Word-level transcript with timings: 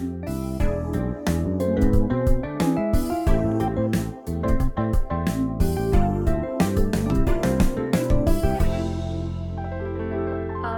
All 0.00 0.06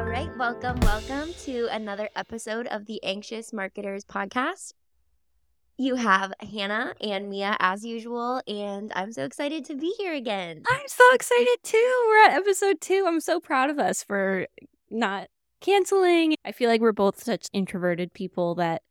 right, 0.05 0.29
welcome, 0.37 0.81
welcome 0.81 1.33
to 1.45 1.69
another 1.71 2.09
episode 2.17 2.67
of 2.67 2.87
the 2.87 3.01
Anxious 3.05 3.53
Marketers 3.53 4.05
podcast. 4.05 4.73
You 5.79 5.95
have 5.95 6.33
Hannah 6.41 6.95
and 7.01 7.31
Mia 7.31 7.57
as 7.61 7.85
usual, 7.85 8.43
and 8.49 8.93
I'm 8.97 9.13
so 9.13 9.23
excited 9.23 9.65
to 9.67 9.77
be 9.77 9.95
here 9.99 10.15
again. 10.15 10.65
I'm 10.69 10.89
so 10.89 11.05
excited 11.15 11.59
too. 11.63 12.07
We're 12.09 12.25
at 12.25 12.33
episode 12.33 12.81
two. 12.81 13.05
I'm 13.07 13.21
so 13.21 13.39
proud 13.39 13.71
of 13.71 13.79
us 13.79 14.03
for 14.03 14.49
not 14.91 15.29
canceling. 15.61 16.35
I 16.45 16.51
feel 16.51 16.69
like 16.69 16.81
we're 16.81 16.91
both 16.91 17.23
such 17.23 17.47
introverted 17.53 18.13
people 18.15 18.57
that 18.57 18.83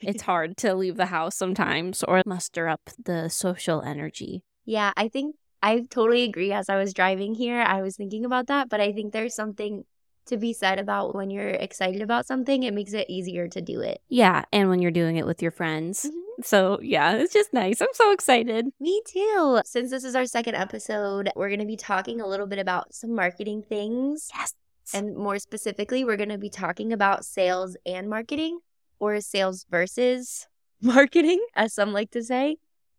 it's 0.00 0.22
hard 0.22 0.56
to 0.58 0.74
leave 0.74 0.96
the 0.96 1.06
house 1.06 1.36
sometimes 1.36 2.02
or 2.02 2.22
muster 2.26 2.68
up 2.68 2.90
the 3.02 3.28
social 3.28 3.82
energy. 3.82 4.42
Yeah, 4.64 4.92
I 4.96 5.08
think 5.08 5.36
I 5.62 5.80
totally 5.88 6.22
agree. 6.22 6.52
As 6.52 6.68
I 6.68 6.76
was 6.76 6.92
driving 6.92 7.34
here, 7.34 7.60
I 7.60 7.82
was 7.82 7.96
thinking 7.96 8.24
about 8.24 8.46
that, 8.48 8.68
but 8.68 8.80
I 8.80 8.92
think 8.92 9.12
there's 9.12 9.34
something 9.34 9.84
to 10.26 10.36
be 10.36 10.52
said 10.52 10.78
about 10.78 11.14
when 11.14 11.30
you're 11.30 11.50
excited 11.50 12.02
about 12.02 12.26
something, 12.26 12.64
it 12.64 12.74
makes 12.74 12.92
it 12.92 13.08
easier 13.08 13.46
to 13.48 13.60
do 13.60 13.80
it. 13.80 14.00
Yeah, 14.08 14.44
and 14.52 14.68
when 14.68 14.82
you're 14.82 14.90
doing 14.90 15.16
it 15.16 15.24
with 15.24 15.40
your 15.40 15.52
friends. 15.52 16.04
Mhm. 16.04 16.44
So, 16.44 16.78
yeah, 16.82 17.14
it's 17.14 17.32
just 17.32 17.52
nice. 17.52 17.80
I'm 17.80 17.86
so 17.94 18.12
excited. 18.12 18.66
Me 18.80 19.00
too. 19.06 19.60
Since 19.64 19.90
this 19.90 20.02
is 20.04 20.16
our 20.16 20.26
second 20.26 20.56
episode, 20.56 21.30
we're 21.36 21.48
going 21.48 21.60
to 21.60 21.66
be 21.66 21.76
talking 21.76 22.20
a 22.20 22.26
little 22.26 22.46
bit 22.46 22.58
about 22.58 22.92
some 22.92 23.14
marketing 23.14 23.62
things. 23.62 24.28
Yes. 24.36 24.54
And 24.92 25.16
more 25.16 25.38
specifically, 25.38 26.04
we're 26.04 26.16
going 26.16 26.28
to 26.28 26.38
be 26.38 26.50
talking 26.50 26.92
about 26.92 27.24
sales 27.24 27.76
and 27.86 28.08
marketing 28.10 28.58
or 28.98 29.20
sales 29.20 29.66
versus 29.70 30.46
marketing, 30.82 31.44
as 31.54 31.74
some 31.74 31.92
like 31.92 32.10
to 32.12 32.22
say. 32.22 32.56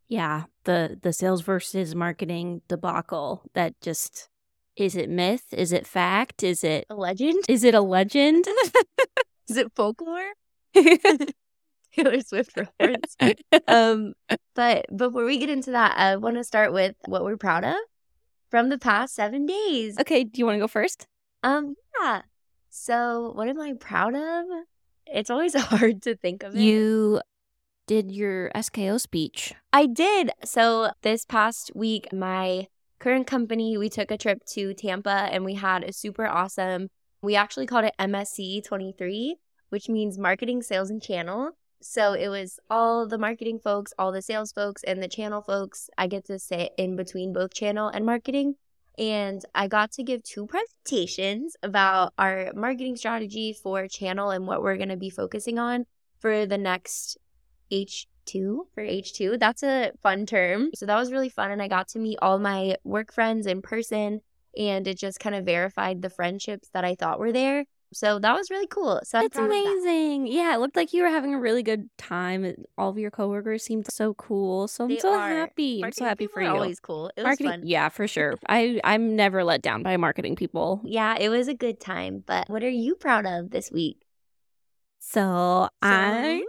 Yeah, 0.07 0.43
the 0.63 0.97
the 1.01 1.11
sales 1.13 1.41
versus 1.41 1.93
marketing 1.95 2.61
debacle 2.67 3.43
that 3.53 3.79
just 3.81 4.29
is 4.75 4.95
it 4.95 5.09
myth? 5.09 5.45
Is 5.51 5.71
it 5.71 5.87
fact? 5.87 6.43
Is 6.43 6.63
it 6.63 6.85
A 6.89 6.95
legend? 6.95 7.43
is 7.49 7.63
it 7.63 7.73
a 7.75 7.81
legend? 7.81 8.45
Is 9.49 9.55
it 9.57 9.71
folklore? 9.75 10.33
Taylor 10.75 12.19
Swift 12.21 12.51
reference. 12.57 13.15
um, 13.67 14.13
but 14.55 14.85
before 14.95 15.23
we 15.25 15.37
get 15.39 15.49
into 15.49 15.71
that, 15.71 15.97
I 15.97 16.17
want 16.17 16.35
to 16.35 16.43
start 16.43 16.73
with 16.73 16.95
what 17.05 17.23
we're 17.23 17.37
proud 17.37 17.63
of 17.63 17.75
from 18.51 18.69
the 18.69 18.77
past 18.77 19.15
seven 19.15 19.45
days. 19.45 19.97
okay, 19.99 20.23
do 20.25 20.39
you 20.39 20.45
want 20.45 20.55
to 20.57 20.59
go 20.59 20.67
first? 20.67 21.07
Um, 21.43 21.75
yeah. 22.01 22.21
So, 22.69 23.31
what 23.35 23.47
am 23.47 23.59
I 23.59 23.73
proud 23.79 24.15
of? 24.15 24.45
It's 25.13 25.29
always 25.29 25.53
hard 25.59 26.01
to 26.03 26.15
think 26.15 26.43
of 26.43 26.55
it. 26.55 26.61
You 26.61 27.21
did 27.87 28.11
your 28.11 28.51
SKO 28.53 28.99
speech. 28.99 29.53
I 29.71 29.85
did. 29.85 30.31
So, 30.43 30.91
this 31.01 31.25
past 31.25 31.71
week, 31.73 32.11
my 32.11 32.67
current 32.99 33.27
company, 33.27 33.77
we 33.77 33.89
took 33.89 34.11
a 34.11 34.17
trip 34.17 34.43
to 34.53 34.73
Tampa 34.73 35.29
and 35.31 35.45
we 35.45 35.55
had 35.55 35.83
a 35.83 35.93
super 35.93 36.27
awesome, 36.27 36.89
we 37.21 37.35
actually 37.35 37.65
called 37.65 37.85
it 37.85 37.95
MSC 37.99 38.63
23, 38.63 39.37
which 39.69 39.89
means 39.89 40.17
marketing, 40.17 40.61
sales, 40.61 40.89
and 40.89 41.01
channel. 41.01 41.51
So, 41.81 42.13
it 42.13 42.27
was 42.27 42.59
all 42.69 43.07
the 43.07 43.17
marketing 43.17 43.59
folks, 43.63 43.93
all 43.97 44.11
the 44.11 44.21
sales 44.21 44.51
folks, 44.51 44.83
and 44.83 45.01
the 45.01 45.07
channel 45.07 45.41
folks. 45.41 45.89
I 45.97 46.07
get 46.07 46.25
to 46.25 46.39
sit 46.39 46.73
in 46.77 46.95
between 46.95 47.33
both 47.33 47.53
channel 47.53 47.87
and 47.87 48.05
marketing. 48.05 48.55
And 48.97 49.43
I 49.53 49.67
got 49.67 49.91
to 49.93 50.03
give 50.03 50.23
two 50.23 50.47
presentations 50.47 51.55
about 51.61 52.13
our 52.17 52.51
marketing 52.55 52.95
strategy 52.95 53.53
for 53.53 53.87
channel 53.87 54.31
and 54.31 54.47
what 54.47 54.63
we're 54.63 54.77
going 54.77 54.89
to 54.89 54.97
be 54.97 55.11
focusing 55.11 55.59
on 55.59 55.85
for 56.19 56.45
the 56.45 56.57
next 56.57 57.17
H2 57.71 58.05
for 58.73 58.83
H2. 58.83 59.39
That's 59.39 59.61
a 59.61 59.91
fun 60.01 60.25
term. 60.25 60.71
So 60.73 60.85
that 60.87 60.97
was 60.97 61.11
really 61.11 61.29
fun. 61.29 61.51
And 61.51 61.61
I 61.61 61.67
got 61.67 61.89
to 61.89 61.99
meet 61.99 62.17
all 62.21 62.39
my 62.39 62.77
work 62.83 63.13
friends 63.13 63.45
in 63.45 63.61
person 63.61 64.21
and 64.57 64.87
it 64.87 64.97
just 64.97 65.19
kind 65.19 65.35
of 65.35 65.45
verified 65.45 66.01
the 66.01 66.09
friendships 66.09 66.69
that 66.73 66.83
I 66.83 66.95
thought 66.95 67.19
were 67.19 67.31
there. 67.31 67.65
So 67.93 68.19
that 68.19 68.33
was 68.35 68.49
really 68.51 68.67
cool. 68.67 68.99
So 69.03 69.19
proud 69.29 69.45
of 69.45 69.49
that. 69.49 69.81
amazing. 69.83 70.27
Yeah, 70.27 70.53
it 70.53 70.59
looked 70.59 70.75
like 70.75 70.93
you 70.93 71.03
were 71.03 71.09
having 71.09 71.33
a 71.33 71.39
really 71.39 71.63
good 71.63 71.89
time. 71.97 72.53
All 72.77 72.89
of 72.89 72.97
your 72.97 73.11
coworkers 73.11 73.63
seemed 73.63 73.87
so 73.89 74.13
cool. 74.15 74.67
So 74.67 74.83
I'm 74.83 74.89
They 74.89 74.97
so 74.99 75.13
are. 75.13 75.29
happy. 75.29 75.81
I'm 75.83 75.91
so 75.91 76.05
happy 76.05 76.27
for 76.27 76.41
you. 76.41 76.49
Always 76.49 76.79
cool. 76.79 77.07
It 77.15 77.21
was 77.21 77.25
marketing, 77.25 77.51
fun. 77.51 77.61
yeah, 77.65 77.89
for 77.89 78.07
sure. 78.07 78.35
I 78.49 78.79
I'm 78.83 79.15
never 79.15 79.43
let 79.43 79.61
down 79.61 79.83
by 79.83 79.95
marketing 79.97 80.35
people. 80.35 80.81
Yeah, 80.83 81.15
it 81.17 81.29
was 81.29 81.47
a 81.47 81.53
good 81.53 81.79
time. 81.79 82.23
But 82.25 82.49
what 82.49 82.63
are 82.63 82.69
you 82.69 82.95
proud 82.95 83.25
of 83.25 83.51
this 83.51 83.71
week? 83.71 84.03
So, 84.99 85.69
I 85.81 86.43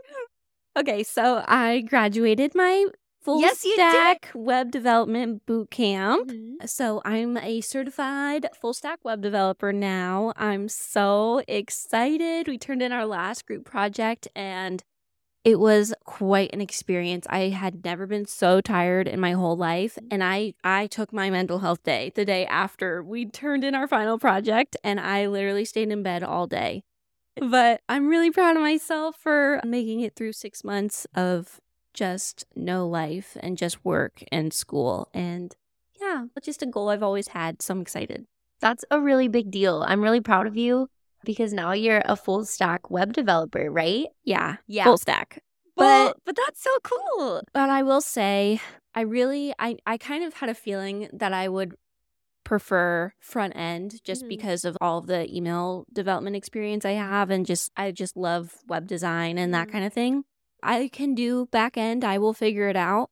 okay. 0.76 1.04
So 1.04 1.44
I 1.46 1.82
graduated 1.82 2.54
my 2.54 2.86
full 3.28 3.40
Yes, 3.40 3.58
stack 3.60 4.30
web 4.34 4.70
development 4.70 5.44
boot 5.46 5.70
camp. 5.70 6.30
Mhm. 6.30 6.68
So 6.68 7.02
I'm 7.04 7.36
a 7.36 7.60
certified 7.60 8.48
full 8.60 8.72
stack 8.72 9.00
web 9.04 9.20
developer 9.20 9.72
now. 9.72 10.32
I'm 10.36 10.68
so 10.68 11.42
excited. 11.46 12.48
We 12.48 12.58
turned 12.58 12.82
in 12.82 12.92
our 12.92 13.06
last 13.06 13.46
group 13.46 13.64
project 13.64 14.28
and 14.34 14.82
it 15.44 15.58
was 15.60 15.94
quite 16.04 16.50
an 16.52 16.60
experience. 16.60 17.26
I 17.30 17.48
had 17.48 17.84
never 17.84 18.06
been 18.06 18.26
so 18.26 18.60
tired 18.60 19.08
in 19.08 19.20
my 19.20 19.32
whole 19.32 19.56
life 19.56 19.98
and 20.10 20.22
I 20.24 20.54
I 20.64 20.86
took 20.88 21.12
my 21.12 21.30
mental 21.30 21.60
health 21.60 21.82
day 21.84 22.12
the 22.14 22.24
day 22.24 22.46
after 22.46 23.02
we 23.02 23.26
turned 23.26 23.64
in 23.64 23.74
our 23.74 23.88
final 23.88 24.18
project 24.18 24.76
and 24.84 25.00
I 25.00 25.26
literally 25.26 25.64
stayed 25.64 25.90
in 25.90 26.02
bed 26.02 26.22
all 26.22 26.46
day. 26.46 26.82
But 27.40 27.82
I'm 27.88 28.08
really 28.08 28.30
proud 28.30 28.56
of 28.56 28.62
myself 28.62 29.16
for 29.16 29.60
making 29.64 30.00
it 30.00 30.16
through 30.16 30.32
6 30.32 30.64
months 30.64 31.06
of 31.14 31.60
just 31.98 32.44
no 32.54 32.86
life 33.00 33.36
and 33.40 33.58
just 33.58 33.84
work 33.84 34.22
and 34.30 34.52
school 34.52 35.08
and 35.12 35.56
yeah, 36.00 36.26
it's 36.36 36.46
just 36.46 36.62
a 36.62 36.66
goal 36.66 36.88
I've 36.90 37.02
always 37.02 37.28
had. 37.28 37.60
So 37.60 37.74
I'm 37.74 37.80
excited. 37.80 38.26
That's 38.60 38.84
a 38.90 39.00
really 39.00 39.26
big 39.28 39.50
deal. 39.50 39.84
I'm 39.90 40.00
really 40.06 40.20
proud 40.20 40.46
of 40.46 40.56
you 40.56 40.88
because 41.24 41.52
now 41.52 41.72
you're 41.72 42.02
a 42.04 42.14
full 42.14 42.44
stack 42.44 42.88
web 42.90 43.12
developer, 43.12 43.68
right? 43.70 44.06
Yeah. 44.24 44.56
Yeah. 44.68 44.84
Full 44.84 44.98
stack. 44.98 45.42
Well, 45.76 46.08
But 46.08 46.16
but 46.26 46.36
that's 46.36 46.62
so 46.62 46.70
cool. 46.84 47.42
but 47.52 47.68
I 47.68 47.82
will 47.82 48.00
say 48.00 48.60
I 48.94 49.00
really 49.02 49.52
I 49.58 49.76
I 49.92 49.98
kind 49.98 50.22
of 50.24 50.34
had 50.34 50.48
a 50.50 50.54
feeling 50.54 51.08
that 51.12 51.32
I 51.32 51.48
would 51.48 51.74
prefer 52.44 53.12
front 53.20 53.54
end 53.56 54.00
just 54.04 54.24
Mhm. 54.24 54.28
because 54.28 54.64
of 54.64 54.76
all 54.80 54.98
of 54.98 55.06
the 55.06 55.28
email 55.36 55.84
development 55.92 56.36
experience 56.36 56.84
I 56.84 56.92
have 56.92 57.28
and 57.30 57.44
just 57.44 57.70
I 57.76 57.90
just 57.92 58.16
love 58.16 58.54
web 58.68 58.86
design 58.86 59.36
and 59.38 59.52
that 59.52 59.68
Mhm. 59.68 59.72
kind 59.72 59.84
of 59.84 59.92
thing. 59.92 60.24
I 60.62 60.88
can 60.88 61.14
do 61.14 61.46
back 61.46 61.76
end. 61.76 62.04
I 62.04 62.18
will 62.18 62.34
figure 62.34 62.68
it 62.68 62.76
out. 62.76 63.10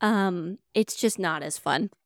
Um 0.00 0.58
it's 0.74 0.96
just 0.96 1.18
not 1.18 1.42
as 1.42 1.58
fun. 1.58 1.90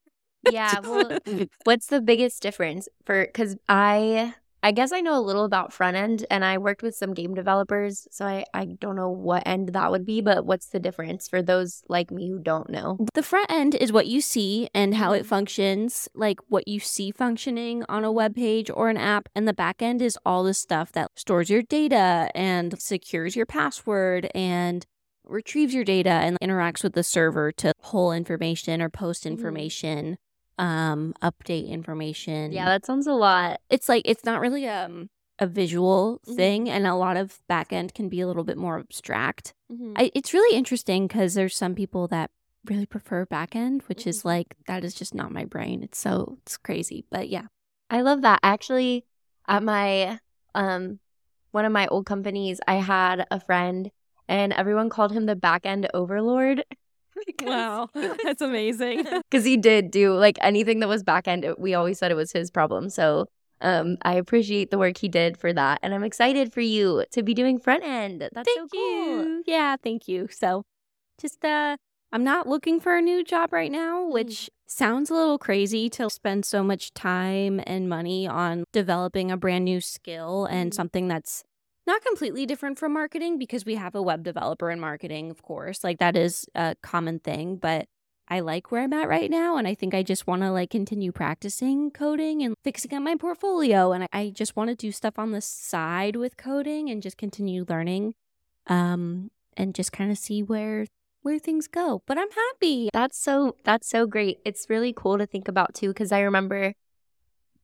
Yeah. 0.51 0.81
Well, 0.81 1.19
what's 1.65 1.87
the 1.87 2.01
biggest 2.01 2.43
difference 2.43 2.89
for 3.05 3.27
because 3.27 3.57
I 3.69 4.35
I 4.65 4.71
guess 4.71 4.93
I 4.93 5.01
know 5.01 5.19
a 5.19 5.21
little 5.21 5.45
about 5.45 5.73
front 5.73 5.97
end 5.97 6.25
and 6.31 6.45
I 6.45 6.59
worked 6.59 6.83
with 6.83 6.95
some 6.95 7.15
game 7.15 7.35
developers, 7.35 8.07
so 8.13 8.25
I, 8.25 8.45
I 8.55 8.67
don't 8.67 8.95
know 8.95 9.11
what 9.11 9.43
end 9.45 9.71
that 9.71 9.91
would 9.91 10.07
be, 10.07 10.21
but 10.21 10.47
what's 10.47 10.69
the 10.69 10.79
difference 10.79 11.27
for 11.29 11.43
those 11.43 11.83
like 11.89 12.13
me 12.13 12.31
who 12.31 12.39
don't 12.39 12.71
know? 12.71 12.99
The 13.15 13.25
front 13.25 13.51
end 13.51 13.75
is 13.75 13.93
what 13.93 14.07
you 14.07 14.21
see 14.21 14.69
and 14.73 14.95
how 14.95 15.13
it 15.15 15.25
Mhm. 15.25 15.27
functions, 15.27 16.09
like 16.15 16.39
what 16.49 16.69
you 16.69 16.79
see 16.79 17.11
functioning 17.11 17.85
on 17.89 18.05
a 18.05 18.13
web 18.13 18.37
page 18.37 18.71
or 18.73 18.89
an 18.89 18.97
app. 18.97 19.29
And 19.35 19.49
the 19.49 19.53
back 19.53 19.83
end 19.83 20.01
is 20.01 20.17
all 20.25 20.45
the 20.45 20.55
stuff 20.55 20.93
that 20.93 21.11
stores 21.17 21.51
your 21.51 21.63
data 21.63 22.31
and 22.35 22.81
secures 22.81 23.35
your 23.35 23.47
password 23.47 24.31
and 24.33 24.87
retrieves 25.25 25.75
your 25.75 25.85
data 25.85 26.11
and 26.11 26.39
interacts 26.41 26.85
with 26.85 26.93
the 26.93 27.03
server 27.03 27.51
to 27.53 27.73
pull 27.83 28.13
information 28.13 28.81
or 28.81 28.89
post 28.89 29.25
Mhm. 29.25 29.31
information, 29.33 30.19
um, 30.63 31.15
update 31.23 31.69
information. 31.69 32.53
Yeah, 32.53 32.67
that 32.67 32.87
sounds 32.87 33.07
a 33.07 33.13
lot. 33.13 33.61
it's 33.69 33.89
like 33.89 34.03
it's 34.07 34.25
not 34.25 34.41
really 34.41 34.67
um 34.69 35.09
a 35.39 35.47
visual 35.47 36.21
Mhm. 36.29 36.37
thing 36.37 36.71
and 36.71 36.87
a 36.87 36.95
lot 36.95 37.17
of 37.17 37.41
back 37.49 37.73
end 37.73 37.95
can 37.95 38.09
be 38.09 38.21
a 38.21 38.27
little 38.27 38.45
bit 38.45 38.57
more 38.59 38.79
abstract. 38.79 39.55
Mhm. 39.73 39.95
I, 39.97 40.11
it's 40.15 40.33
really 40.35 40.57
interesting 40.57 41.07
because 41.09 41.35
there's 41.35 41.57
some 41.57 41.75
people 41.75 42.07
that 42.09 42.31
really 42.71 42.87
prefer 42.87 43.27
back 43.27 43.57
end, 43.57 43.83
which 43.89 44.07
is 44.07 44.21
Mhm. 44.23 44.27
like 44.27 44.49
that 44.69 44.85
is 44.85 44.95
just 44.95 45.15
not 45.15 45.33
my 45.33 45.45
brain. 45.45 45.83
It's 45.83 45.99
so 45.99 46.39
it's 46.43 46.57
crazy, 46.57 47.05
but 47.11 47.29
yeah. 47.29 47.47
I 47.91 48.03
love 48.03 48.21
that. 48.23 48.39
Actually, 48.43 49.05
at 49.49 49.63
my 49.65 50.21
um 50.55 51.01
one 51.51 51.65
of 51.65 51.73
my 51.73 51.87
old 51.89 52.07
companies, 52.07 52.61
I 52.69 52.77
had 52.77 53.27
a 53.31 53.41
friend 53.41 53.91
and 54.29 54.53
everyone 54.53 54.89
called 54.91 55.13
him 55.13 55.27
the 55.27 55.37
back 55.37 55.67
end 55.67 55.89
overlord. 55.93 56.65
that's 58.25 58.43
amazing. 58.43 59.05
Because 59.31 59.45
he 59.47 59.57
did 59.57 59.91
do 59.91 60.15
like 60.15 60.37
anything 60.43 60.81
that 60.81 60.89
was 60.89 61.03
back 61.03 61.27
end, 61.27 61.47
we 61.59 61.73
always 61.75 61.99
said 61.99 62.11
it 62.11 62.17
was 62.17 62.33
his 62.33 62.51
problem. 62.51 62.91
So 62.91 63.27
um 63.63 63.97
I 64.03 64.15
appreciate 64.15 64.71
the 64.71 64.79
work 64.79 64.99
he 64.99 65.09
did 65.09 65.39
for 65.39 65.53
that. 65.53 65.79
And 65.83 65.95
I'm 65.95 66.05
excited 66.05 66.53
for 66.53 66.61
you 66.61 67.05
to 67.13 67.23
be 67.23 67.33
doing 67.35 67.59
front 67.59 67.83
end. 67.83 68.21
That's 68.33 68.47
thank 68.53 68.59
so 68.59 68.67
cool. 68.73 69.25
you. 69.25 69.43
Yeah, 69.47 69.77
thank 69.83 70.07
you. 70.09 70.29
So, 70.31 70.65
just 71.21 71.45
uh, 71.45 71.77
I'm 72.13 72.25
not 72.25 72.47
looking 72.47 72.79
for 72.81 72.97
a 72.97 73.01
new 73.03 73.25
job 73.25 73.53
right 73.53 73.73
now, 73.73 74.07
which 74.07 74.51
sounds 74.67 75.09
a 75.11 75.15
little 75.15 75.39
crazy 75.39 75.89
to 75.91 76.11
spend 76.11 76.45
so 76.45 76.63
much 76.63 76.93
time 76.93 77.61
and 77.67 77.89
money 77.89 78.27
on 78.27 78.65
developing 78.73 79.31
a 79.31 79.37
brand 79.37 79.65
new 79.65 79.81
skill 79.81 80.45
and 80.47 80.73
Mhm. 80.73 80.75
something 80.75 81.09
that's 81.09 81.43
not 81.93 82.03
completely 82.03 82.47
different 82.47 82.79
from 82.79 82.93
marketing 82.95 83.39
because 83.39 83.67
we 83.67 83.75
have 83.75 83.95
a 83.95 84.03
web 84.03 84.23
developer 84.23 84.71
in 84.71 84.81
marketing, 84.81 85.31
of 85.31 85.43
course. 85.43 85.85
Like 85.85 85.99
that 85.99 86.17
is 86.17 86.47
a 86.55 86.75
common 86.83 87.19
thing, 87.19 87.57
but 87.57 87.87
I 88.29 88.41
like 88.41 88.71
where 88.71 88.83
I'm 88.83 88.93
at 88.95 89.09
right 89.09 89.31
now. 89.31 89.57
And 89.59 89.69
I 89.69 89.75
think 89.75 89.93
I 89.93 90.03
just 90.03 90.27
want 90.27 90.41
to 90.41 90.51
like 90.51 90.71
continue 90.71 91.13
practicing 91.13 91.91
coding 91.91 92.43
and 92.43 92.55
fixing 92.65 92.95
up 92.95 93.03
my 93.03 93.17
portfolio. 93.17 93.93
And 93.93 94.07
I 94.11 94.33
just 94.35 94.57
want 94.57 94.71
to 94.71 94.75
do 94.75 94.91
stuff 94.91 95.19
on 95.19 95.33
the 95.33 95.43
side 95.43 96.17
with 96.17 96.39
coding 96.39 96.89
and 96.89 97.03
just 97.03 97.19
continue 97.19 97.67
learning 97.69 98.15
um, 98.69 99.31
and 99.57 99.75
just 99.75 99.93
kind 99.93 100.11
of 100.11 100.17
see 100.17 100.43
where 100.43 100.87
where 101.21 101.39
things 101.39 101.69
go. 101.69 102.03
But 102.07 102.19
I'm 102.19 102.31
happy. 102.31 102.89
That's 102.93 103.19
so 103.19 103.57
that's 103.65 103.89
so 103.89 104.07
great. 104.07 104.39
It's 104.47 104.71
really 104.71 104.95
cool 104.97 105.19
to 105.19 105.27
think 105.27 105.47
about 105.47 105.75
too 105.75 105.89
because 105.89 106.11
I 106.11 106.21
remember 106.21 106.73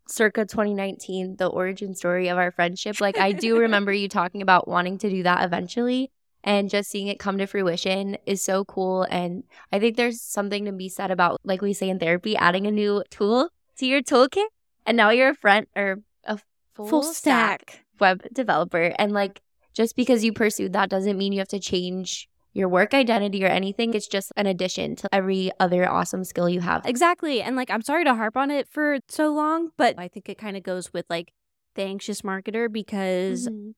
circa 0.08 0.44
2019 0.46 1.36
the 1.36 1.46
origin 1.46 1.94
story 1.94 2.28
of 2.28 2.38
our 2.38 2.50
friendship. 2.50 3.00
Like 3.00 3.18
I 3.18 3.32
do 3.32 3.58
remember 3.58 3.92
you 3.92 4.08
talking 4.08 4.42
about 4.42 4.66
wanting 4.68 4.98
to 4.98 5.10
do 5.10 5.22
that 5.22 5.44
eventually 5.44 6.10
and 6.44 6.70
just 6.70 6.90
seeing 6.90 7.08
it 7.08 7.18
come 7.18 7.38
to 7.38 7.46
fruition 7.46 8.16
is 8.24 8.40
so 8.42 8.64
cool 8.64 9.02
and 9.10 9.42
I 9.72 9.78
think 9.78 9.96
there's 9.96 10.20
something 10.22 10.64
to 10.66 10.72
be 10.72 10.88
said 10.88 11.10
about 11.10 11.40
like 11.44 11.60
we 11.60 11.72
say 11.72 11.88
in 11.88 11.98
therapy 11.98 12.36
adding 12.36 12.66
a 12.66 12.70
new 12.70 13.02
tool 13.10 13.50
to 13.78 13.86
your 13.86 14.02
toolkit 14.02 14.46
and 14.86 14.96
now 14.96 15.10
you're 15.10 15.30
a 15.30 15.34
front 15.34 15.68
or 15.76 15.98
a 16.24 16.38
full, 16.74 16.86
Full 16.88 17.02
stack. 17.02 17.84
web 18.00 18.22
developer 18.32 18.94
and 18.98 19.12
like 19.12 19.40
just 19.74 19.96
because 19.96 20.24
you 20.24 20.32
pursued 20.32 20.72
that 20.72 20.88
doesn't 20.88 21.18
mean 21.18 21.32
you 21.32 21.40
have 21.40 21.48
to 21.48 21.60
change 21.60 22.27
your 22.52 22.68
work 22.68 22.94
identity 22.94 23.44
or 23.44 23.48
anything. 23.48 23.94
It's 23.94 24.08
just 24.08 24.32
an 24.36 24.46
addition 24.46 24.96
to 24.96 25.08
every 25.14 25.50
other 25.60 25.88
awesome 25.88 26.24
skill 26.24 26.48
you 26.48 26.60
have. 26.60 26.84
Exactly. 26.86 27.40
And 27.42 27.56
like, 27.56 27.70
I'm 27.70 27.82
sorry 27.82 28.04
to 28.04 28.14
harp 28.14 28.36
on 28.36 28.50
it 28.50 28.68
for 28.68 28.98
so 29.08 29.32
long, 29.32 29.70
but 29.76 29.98
I 29.98 30.08
think 30.08 30.28
it 30.28 30.38
kind 30.38 30.56
of 30.56 30.62
goes 30.62 30.92
with 30.92 31.06
like 31.08 31.32
the 31.74 31.82
anxious 31.82 32.22
marketer 32.22 32.70
because 32.72 33.48
Mhm. 33.48 33.74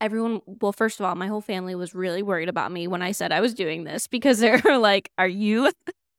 everyone, 0.00 0.40
well, 0.46 0.72
first 0.72 0.98
of 1.00 1.06
all, 1.06 1.14
my 1.14 1.26
whole 1.26 1.40
family 1.40 1.74
was 1.74 1.94
really 1.94 2.22
worried 2.22 2.48
about 2.48 2.72
me 2.72 2.86
when 2.88 3.02
I 3.02 3.12
said 3.12 3.32
I 3.32 3.40
was 3.40 3.54
doing 3.54 3.84
this 3.84 4.06
because 4.06 4.38
they're 4.38 4.60
like, 4.78 5.10
are 5.18 5.28
you. 5.28 5.70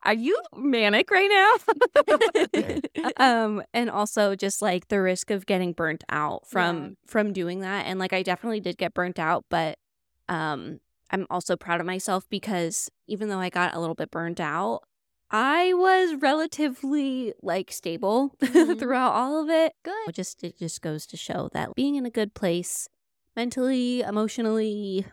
Are 0.06 0.14
you 0.14 0.38
manic 0.54 1.10
right 1.12 1.30
now? 1.30 2.24
um 3.18 3.64
and 3.74 3.90
also 3.90 4.36
just 4.36 4.62
like 4.62 4.90
the 4.90 5.02
risk 5.02 5.32
of 5.32 5.46
getting 5.46 5.72
burnt 5.72 6.04
out 6.10 6.46
from 6.48 6.84
Yeah. 6.84 6.90
from 7.08 7.32
doing 7.34 7.62
that 7.62 7.86
and 7.86 8.00
like 8.00 8.12
I 8.12 8.22
definitely 8.22 8.60
did 8.60 8.78
get 8.78 8.94
burnt 8.94 9.18
out 9.18 9.46
but 9.50 9.78
um 10.28 10.80
I'm 11.14 11.28
also 11.30 11.56
proud 11.56 11.80
of 11.80 11.86
myself 11.86 12.28
because 12.30 12.90
even 13.08 13.30
though 13.30 13.40
I 13.40 13.50
got 13.50 13.74
a 13.76 13.80
little 13.80 13.96
bit 13.96 14.12
burned 14.12 14.42
out, 14.42 14.82
I 15.32 15.74
was 15.74 16.16
relatively 16.22 17.34
like 17.42 17.72
stable 17.72 18.36
Mhm. 18.42 18.78
throughout 18.80 19.14
all 19.14 19.42
of 19.42 19.50
it. 19.50 19.74
Good. 19.84 20.10
It 20.10 20.16
just 20.16 20.44
it 20.44 20.58
just 20.58 20.82
goes 20.82 21.06
to 21.08 21.18
show 21.18 21.50
that 21.54 21.76
being 21.76 21.96
in 21.96 22.06
a 22.06 22.10
good 22.10 22.34
place 22.34 22.90
mentally, 23.36 24.02
emotionally, 24.02 25.06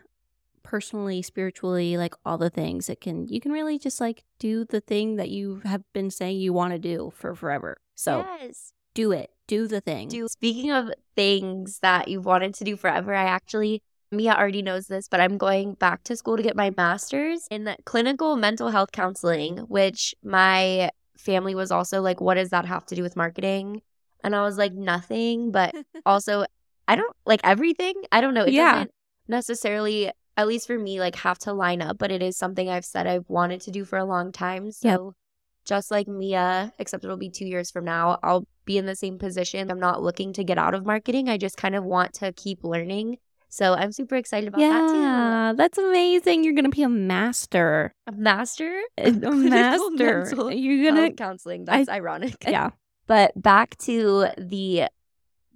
personally, 0.63 1.21
spiritually, 1.21 1.97
like 1.97 2.13
all 2.25 2.37
the 2.37 2.49
things, 2.49 2.89
it 2.89 3.01
can 3.01 3.27
you 3.27 3.39
can 3.41 3.51
really 3.51 3.79
just 3.79 3.99
like 4.01 4.23
do 4.39 4.65
the 4.65 4.81
thing 4.81 5.15
that 5.17 5.29
you 5.29 5.61
have 5.65 5.83
been 5.93 6.09
saying 6.11 6.37
you 6.39 6.53
want 6.53 6.73
to 6.73 6.79
do 6.79 7.11
for 7.15 7.33
forever. 7.35 7.77
So 7.95 8.25
yes. 8.41 8.73
do 8.93 9.11
it. 9.11 9.31
Do 9.47 9.67
the 9.67 9.81
thing. 9.81 10.07
do. 10.07 10.27
Speaking 10.27 10.71
of 10.71 10.91
things 11.15 11.79
that 11.79 12.07
you've 12.07 12.25
wanted 12.25 12.53
to 12.55 12.63
do 12.63 12.77
forever, 12.77 13.13
I 13.13 13.25
actually, 13.25 13.81
Mia 14.11 14.33
already 14.33 14.61
knows 14.61 14.87
this, 14.87 15.07
but 15.07 15.21
I'm 15.21 15.37
going 15.37 15.73
back 15.75 16.03
to 16.03 16.17
school 16.17 16.35
to 16.35 16.43
get 16.43 16.55
my 16.55 16.71
master's 16.75 17.47
in 17.49 17.73
clinical 17.85 18.35
mental 18.35 18.69
health 18.69 18.91
counseling, 18.91 19.59
which 19.59 20.13
my 20.21 20.89
family 21.17 21.55
was 21.55 21.71
also 21.71 22.01
like, 22.01 22.19
what 22.19 22.33
does 22.35 22.49
that 22.49 22.65
have 22.65 22.85
to 22.87 22.95
do 22.95 23.03
with 23.03 23.15
marketing? 23.15 23.81
And 24.23 24.35
I 24.35 24.41
was 24.43 24.57
like, 24.57 24.73
nothing, 24.73 25.51
but 25.51 25.73
also, 26.05 26.45
I 26.87 26.95
don't 26.97 27.15
like 27.25 27.39
everything. 27.45 27.93
I 28.11 28.19
don't 28.19 28.33
know. 28.33 28.43
It 28.43 28.53
Yeah. 28.53 28.73
doesn't 28.73 28.91
necessarily, 29.29 30.11
at 30.35 30.47
least 30.47 30.67
for 30.67 30.77
me, 30.77 30.99
like 30.99 31.15
have 31.17 31.39
to 31.39 31.53
line 31.53 31.81
up, 31.81 31.97
but 31.97 32.11
it 32.11 32.21
is 32.21 32.37
something 32.37 32.69
I've 32.69 32.85
said 32.85 33.07
I've 33.07 33.29
wanted 33.29 33.61
to 33.61 33.71
do 33.71 33.85
for 33.85 33.97
a 33.97 34.05
long 34.05 34.33
time. 34.33 34.71
So, 34.71 35.15
just 35.63 35.89
like 35.89 36.07
Mia, 36.07 36.73
except 36.79 37.05
it'll 37.05 37.17
be 37.17 37.29
two 37.29 37.45
years 37.45 37.71
from 37.71 37.85
now, 37.85 38.19
I'll 38.23 38.45
be 38.65 38.77
in 38.77 38.87
the 38.87 38.95
same 38.95 39.17
position. 39.19 39.71
I'm 39.71 39.79
not 39.79 40.01
looking 40.03 40.33
to 40.33 40.43
get 40.43 40.57
out 40.57 40.73
of 40.73 40.85
marketing. 40.85 41.29
I 41.29 41.37
just 41.37 41.55
kind 41.55 41.75
of 41.75 41.83
want 41.85 42.13
to 42.15 42.33
keep 42.33 42.63
learning. 42.63 43.17
So 43.51 43.73
I'm 43.73 43.91
super 43.91 44.15
excited 44.15 44.47
about 44.47 44.59
that 44.61 44.95
yeah, 44.95 45.53
that's 45.57 45.77
amazing. 45.77 46.45
You're 46.45 46.53
gonna 46.53 46.69
be 46.69 46.83
a 46.83 46.89
master. 46.89 47.93
A 48.07 48.13
master? 48.13 48.81
A 48.97 49.11
master. 49.11 50.25
You're 50.53 50.89
gonna 50.89 51.01
health 51.01 51.15
counseling. 51.17 51.65
That's 51.65 51.89
ironic. 51.89 52.35
yeah. 52.47 52.69
But 53.07 53.33
back 53.35 53.77
to 53.79 54.27
the, 54.37 54.85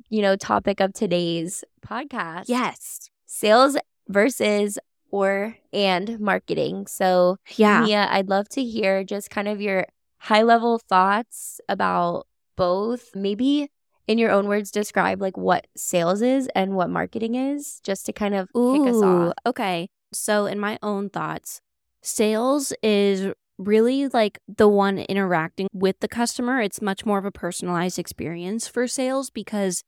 you 0.09 0.21
know, 0.21 0.35
topic 0.35 0.81
of 0.81 0.91
today's 0.91 1.63
podcast. 1.87 2.45
Yes. 2.47 3.09
Sales 3.27 3.77
versus 4.09 4.77
or 5.09 5.55
and 5.71 6.19
marketing. 6.19 6.87
So 6.87 7.37
Yeah. 7.55 7.81
Mia, 7.81 8.07
I'd 8.11 8.27
love 8.27 8.49
to 8.49 8.63
hear 8.63 9.05
just 9.05 9.29
kind 9.29 9.47
of 9.47 9.61
your 9.61 9.85
high 10.17 10.41
level 10.43 10.79
thoughts 10.79 11.61
about 11.69 12.27
both. 12.57 13.15
Maybe 13.15 13.69
in 14.07 14.17
your 14.17 14.31
own 14.31 14.47
words, 14.47 14.71
describe 14.71 15.21
like 15.21 15.37
what 15.37 15.67
sales 15.75 16.21
is 16.21 16.47
and 16.55 16.75
what 16.75 16.89
marketing 16.89 17.35
is, 17.35 17.79
just 17.83 18.05
to 18.05 18.13
kind 18.13 18.35
of 18.35 18.47
kick 18.47 18.87
us 18.87 19.01
off. 19.01 19.33
okay. 19.45 19.89
So, 20.13 20.45
in 20.45 20.59
my 20.59 20.79
own 20.81 21.09
thoughts, 21.09 21.61
sales 22.01 22.71
is 22.81 23.33
really 23.57 24.07
like 24.07 24.39
the 24.47 24.67
one 24.67 24.99
interacting 24.99 25.67
with 25.73 25.99
the 25.99 26.07
customer. 26.07 26.61
It's 26.61 26.81
much 26.81 27.05
more 27.05 27.17
of 27.17 27.25
a 27.25 27.31
personalized 27.31 27.99
experience 27.99 28.67
for 28.67 28.87
sales 28.87 29.29
because 29.29 29.83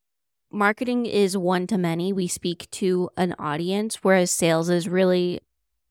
marketing 0.51 1.05
is 1.05 1.37
one 1.37 1.67
to 1.67 1.77
many. 1.77 2.11
We 2.11 2.27
speak 2.27 2.69
to 2.71 3.09
an 3.17 3.35
audience, 3.37 4.03
whereas 4.03 4.31
sales 4.31 4.69
is 4.69 4.87
really 4.87 5.41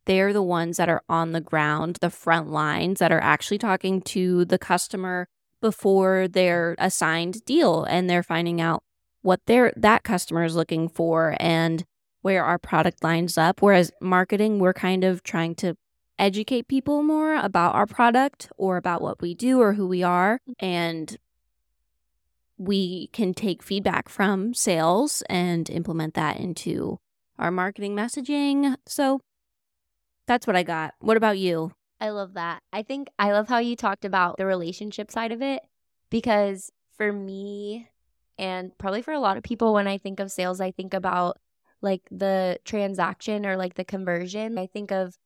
they're 0.06 0.32
the 0.32 0.43
ones 0.43 0.76
that 0.76 0.88
are 0.88 1.02
on 1.08 1.32
the 1.32 1.40
ground, 1.40 1.99
the 2.00 2.11
front 2.11 2.50
lines 2.50 3.00
that 3.00 3.12
are 3.12 3.20
actually 3.20 3.58
talking 3.58 4.00
to 4.02 4.44
the 4.44 4.58
customer 4.58 5.28
before 5.61 6.29
their 6.29 6.75
assigned 6.79 7.44
deal 7.44 7.85
and 7.85 8.08
they're 8.08 8.23
finding 8.23 8.61
out 8.61 8.82
what 9.23 9.41
their 9.47 9.73
that 9.76 10.05
customer 10.05 10.44
is 10.44 10.55
looking 10.55 10.88
for 10.88 11.37
and 11.41 11.85
where 12.23 12.44
our 12.44 12.58
product 12.58 13.03
lines 13.03 13.37
up. 13.38 13.62
Whereas 13.62 13.91
marketing 14.00 14.58
we're 14.58 14.73
kind 14.73 15.05
of 15.05 15.23
trying 15.23 15.55
to 15.56 15.76
educate 16.19 16.69
people 16.69 17.03
more 17.03 17.37
about 17.37 17.75
our 17.75 17.87
product 17.87 18.49
or 18.56 18.76
about 18.76 19.03
what 19.03 19.20
we 19.20 19.35
do 19.35 19.61
or 19.61 19.75
who 19.75 19.87
we 19.87 20.03
are. 20.03 20.41
Mm-hmm. 20.49 20.64
And 20.64 21.17
we 22.59 23.09
can 23.09 23.35
take 23.35 23.62
feedback 23.62 24.09
from 24.09 24.55
sales 24.55 25.23
and 25.29 25.69
implement 25.69 26.14
that 26.14 26.38
into 26.38 26.99
our 27.38 27.50
marketing 27.50 27.94
messaging. 27.94 28.76
So 28.87 29.20
that's 30.26 30.47
what 30.47 30.56
i 30.56 30.62
got. 30.62 30.94
What 31.00 31.17
about 31.17 31.38
you 31.38 31.73
I 32.00 32.11
love 32.11 32.35
that. 32.35 32.62
I 32.73 32.83
think 32.83 33.09
I 33.19 33.33
love 33.33 33.49
how 33.49 33.59
you 33.59 33.76
talked 33.76 34.05
about 34.05 34.37
the 34.37 34.47
relationship 34.47 35.11
side 35.11 35.33
of 35.33 35.41
it 35.43 35.62
because 36.11 36.71
for 36.97 37.12
me 37.12 37.88
and 38.38 38.76
probably 38.79 39.03
for 39.03 39.12
a 39.12 39.21
lot 39.21 39.37
of 39.37 39.43
people 39.43 39.73
when 39.73 39.87
I 39.87 39.99
think 39.99 40.21
of 40.21 40.31
sales 40.31 40.61
I 40.61 40.71
think 40.71 40.93
about 40.93 41.38
like 41.83 42.03
the 42.11 42.59
transaction 42.65 43.47
or 43.47 43.57
like 43.57 43.75
the 43.75 43.85
conversion. 43.85 44.59
I 44.59 44.67
think 44.67 44.91
of 44.91 45.17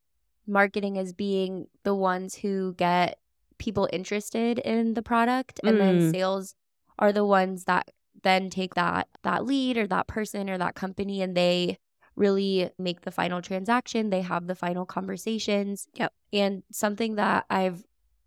marketing 0.46 0.98
as 0.98 1.12
being 1.12 1.66
the 1.84 1.94
ones 1.94 2.36
who 2.36 2.74
get 2.74 3.18
people 3.58 3.88
interested 3.92 4.58
in 4.58 4.94
the 4.94 5.02
product 5.02 5.60
and 5.64 5.78
then 5.80 5.98
Mm. 5.98 6.10
sales 6.10 6.54
are 6.98 7.12
the 7.12 7.24
ones 7.24 7.64
that 7.64 7.90
then 8.22 8.50
take 8.50 8.74
that 8.74 9.08
that 9.22 9.44
lead 9.44 9.76
or 9.76 9.86
that 9.86 10.06
person 10.06 10.48
or 10.50 10.58
that 10.58 10.74
company 10.74 11.22
and 11.22 11.36
they 11.36 11.78
really 12.16 12.70
make 12.78 13.02
the 13.02 13.10
final 13.10 13.40
transaction. 13.40 14.10
They 14.10 14.22
have 14.22 14.46
the 14.46 14.54
final 14.54 14.84
conversations. 14.84 15.86
Yep. 15.94 16.12
And 16.32 16.62
something 16.70 17.16
that 17.16 17.46
I've 17.50 17.84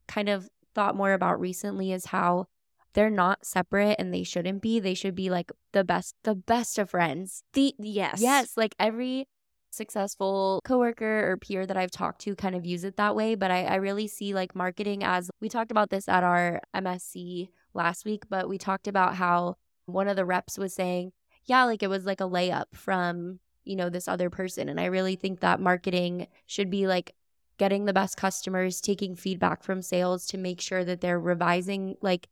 kind 0.08 0.30
of 0.30 0.50
thought 0.74 0.96
more 0.96 1.14
about 1.14 1.40
recently 1.40 1.92
is 1.92 2.08
how 2.08 2.48
they're 2.94 3.10
not 3.10 3.46
separate 3.46 3.96
and 4.00 4.14
they 4.14 4.24
shouldn't 4.24 4.62
be. 4.62 4.80
They 4.80 4.94
should 4.94 5.16
be 5.16 5.30
like 5.30 5.52
the 5.72 5.84
best 5.84 6.16
the 6.24 6.36
best 6.36 6.78
of 6.78 6.92
friends. 6.92 7.44
the 7.54 7.74
yes 7.80 8.22
Yes, 8.22 8.56
like 8.56 8.76
every 8.80 9.28
successful 9.72 10.62
coworker 10.64 11.32
or 11.32 11.38
peer 11.38 11.66
that 11.66 11.78
I've 11.78 11.92
talked 11.92 12.22
to 12.22 12.36
kind 12.36 12.56
of 12.56 12.66
use 12.66 12.84
it 12.84 12.98
that 12.98 13.16
way. 13.16 13.36
But 13.36 13.52
I, 13.52 13.66
I 13.66 13.76
really 13.76 14.08
see 14.08 14.34
like 14.34 14.56
marketing 14.56 15.04
as 15.04 15.30
we 15.42 15.50
talked 15.50 15.72
about 15.72 15.90
this 15.90 16.08
at 16.08 16.24
our 16.24 16.62
MSC 16.76 17.50
last 17.74 18.06
week, 18.06 18.24
but 18.30 18.48
we 18.48 18.58
talked 18.58 18.88
about 18.88 19.16
how 19.16 19.56
one 19.86 20.08
of 20.08 20.16
the 20.16 20.26
reps 20.26 20.58
was 20.58 20.74
saying, 20.74 21.12
yeah, 21.46 21.64
like 21.66 21.84
it 21.84 21.90
was 21.90 22.06
like 22.06 22.22
a 22.22 22.30
layup 22.30 22.66
from, 22.74 23.40
you 23.66 23.76
know, 23.76 23.90
this 23.90 24.08
other 24.08 24.30
person. 24.30 24.70
And 24.70 24.80
I 24.80 24.86
really 24.86 25.16
think 25.16 25.40
that 25.40 25.60
marketing 25.60 26.28
should 26.46 26.70
be 26.70 26.88
like 26.88 27.16
getting 27.58 27.86
the 27.86 27.94
best 27.94 28.18
customers, 28.18 28.82
taking 28.82 29.16
feedback 29.16 29.64
from 29.64 29.82
sales 29.82 30.26
to 30.28 30.38
make 30.38 30.60
sure 30.60 30.84
that 30.84 31.02
they're 31.02 31.20
revising 31.20 31.96
like 32.02 32.28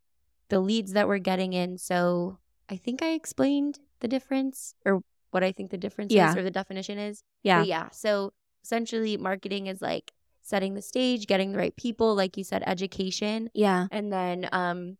the 0.49 0.59
leads 0.59 0.93
that 0.93 1.07
we're 1.07 1.19
getting 1.19 1.53
in. 1.53 1.77
So 1.77 2.37
I 2.69 2.75
think 2.77 3.01
I 3.01 3.11
explained 3.11 3.79
the 3.99 4.07
difference 4.07 4.73
or 4.85 5.01
what 5.31 5.43
I 5.43 5.51
think 5.51 5.71
the 5.71 5.77
difference 5.77 6.11
Yeah. 6.11 6.31
is 6.31 6.37
or 6.37 6.43
the 6.43 6.51
definition 6.51 6.97
is. 6.97 7.23
yeah 7.43 7.59
But 7.61 7.67
yeah. 7.67 7.89
So 7.91 8.33
essentially, 8.63 9.15
marketing 9.17 9.67
is 9.67 9.81
like 9.81 10.11
setting 10.41 10.73
the 10.73 10.81
stage, 10.81 11.27
getting 11.27 11.51
the 11.51 11.57
right 11.59 11.75
people, 11.75 12.15
like 12.15 12.35
you 12.35 12.43
said, 12.43 12.63
education. 12.65 13.49
yeah 13.53 13.87
And 13.91 14.11
then 14.11 14.49
um, 14.51 14.97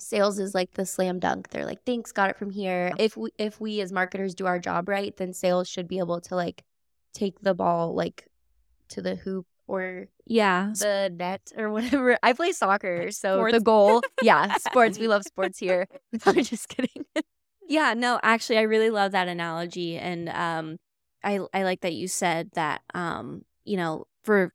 sales 0.00 0.38
is 0.38 0.54
like 0.54 0.72
the 0.72 0.86
slam 0.86 1.18
dunk. 1.18 1.50
They're 1.50 1.66
like, 1.66 1.84
thanks, 1.84 2.12
got 2.12 2.30
it 2.30 2.36
from 2.36 2.50
here. 2.50 2.92
If 2.98 3.16
we 3.16 3.30
if 3.38 3.60
we 3.60 3.80
as 3.80 3.92
marketers 3.92 4.34
do 4.34 4.46
our 4.46 4.58
job 4.58 4.88
right, 4.88 5.16
then 5.16 5.32
sales 5.32 5.68
should 5.68 5.88
be 5.88 5.98
able 5.98 6.20
to 6.22 6.34
like 6.36 6.64
take 7.14 7.40
the 7.40 7.54
ball 7.54 7.94
like 7.94 8.26
to 8.90 9.02
the 9.02 9.14
hoop 9.16 9.46
or 9.66 10.08
yeah 10.26 10.72
the 10.78 11.12
net 11.16 11.52
or 11.56 11.70
whatever. 11.70 12.18
I 12.22 12.32
play 12.32 12.52
soccer, 12.52 13.10
so 13.12 13.36
Sports. 13.38 13.52
the 13.54 13.60
goal, 13.60 14.02
yeah, 14.22 14.56
sports. 14.56 14.98
We 14.98 15.06
love 15.08 15.22
sports 15.22 15.58
here. 15.58 15.86
I'm 16.26 16.42
just 16.42 16.68
kidding. 16.68 17.04
yeah 17.68 17.94
no 17.96 18.18
actually 18.24 18.58
i 18.58 18.62
really 18.62 18.90
love 18.90 19.12
that 19.12 19.28
analogy 19.28 19.96
and 19.96 20.28
um 20.30 20.76
i 21.22 21.38
i 21.54 21.62
like 21.62 21.82
that 21.82 21.92
you 21.94 22.08
said 22.08 22.50
that 22.54 22.80
um 22.94 23.44
you 23.64 23.76
know 23.76 24.06
for 24.24 24.52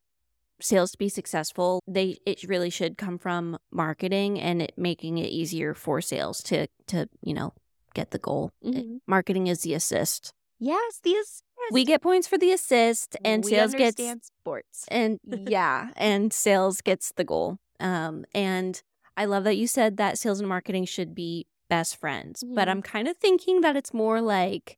sales 0.61 0.91
to 0.91 0.97
be 0.97 1.09
successful 1.09 1.81
they 1.87 2.17
it 2.25 2.43
really 2.43 2.69
should 2.69 2.97
come 2.97 3.17
from 3.17 3.57
marketing 3.71 4.39
and 4.39 4.61
it 4.61 4.73
making 4.77 5.17
it 5.17 5.27
easier 5.29 5.73
for 5.73 5.99
sales 6.01 6.41
to 6.43 6.67
to 6.87 7.07
you 7.21 7.33
know 7.33 7.53
get 7.93 8.11
the 8.11 8.17
goal 8.19 8.51
It- 8.61 8.75
Mhm. 8.85 8.99
marketing 9.07 9.47
is 9.47 9.61
the 9.61 9.73
assist 9.73 10.33
Yes, 10.57 10.99
the 11.03 11.13
assist. 11.15 11.43
we 11.71 11.83
get 11.83 12.01
points 12.01 12.27
for 12.27 12.37
the 12.37 12.51
assist 12.53 13.17
and 13.25 13.43
we 13.43 13.51
sales 13.51 13.73
gets 13.73 14.01
sports. 14.27 14.85
and 14.89 15.19
yeah 15.27 15.89
and 15.97 16.31
sales 16.31 16.79
gets 16.81 17.11
the 17.17 17.23
goal 17.25 17.57
um 17.81 18.23
and 18.33 18.81
i 19.17 19.25
love 19.25 19.43
that 19.43 19.57
you 19.57 19.67
said 19.67 19.97
that 19.97 20.17
sales 20.17 20.39
and 20.39 20.47
marketing 20.47 20.85
should 20.85 21.13
be 21.13 21.45
best 21.69 21.97
friends 21.97 22.43
but 22.47 22.67
Mhm. 22.67 22.71
i'm 22.71 22.81
kind 22.81 23.07
of 23.09 23.17
thinking 23.17 23.61
that 23.61 23.75
it's 23.75 23.93
more 23.93 24.21
like 24.21 24.77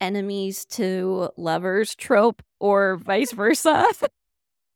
enemies 0.00 0.64
to 0.66 1.30
lovers 1.36 1.94
trope 1.96 2.42
or 2.60 2.96
vice 2.96 3.32
versa 3.32 3.86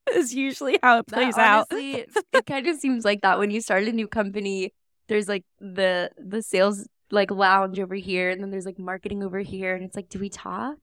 is 0.14 0.34
usually 0.34 0.78
how 0.82 0.98
it 0.98 1.06
That 1.08 1.14
plays 1.16 1.38
out 1.38 1.66
honestly, 1.70 1.92
it- 2.00 2.10
it 2.32 2.46
kind 2.46 2.66
of 2.66 2.76
seems 2.78 3.04
like 3.04 3.22
that 3.22 3.38
when 3.38 3.50
you 3.50 3.60
start 3.60 3.84
a 3.84 3.92
new 3.92 4.08
company. 4.08 4.72
There's 5.08 5.28
like 5.28 5.44
the 5.60 6.10
the 6.16 6.42
sales 6.42 6.86
like 7.10 7.30
lounge 7.30 7.78
over 7.78 7.94
here, 7.94 8.30
and 8.30 8.40
then 8.42 8.50
there's 8.50 8.64
like 8.66 8.78
marketing 8.78 9.22
over 9.22 9.40
here, 9.40 9.74
and 9.74 9.84
it's 9.84 9.96
like, 9.96 10.08
do 10.08 10.18
we 10.18 10.28
talk? 10.30 10.78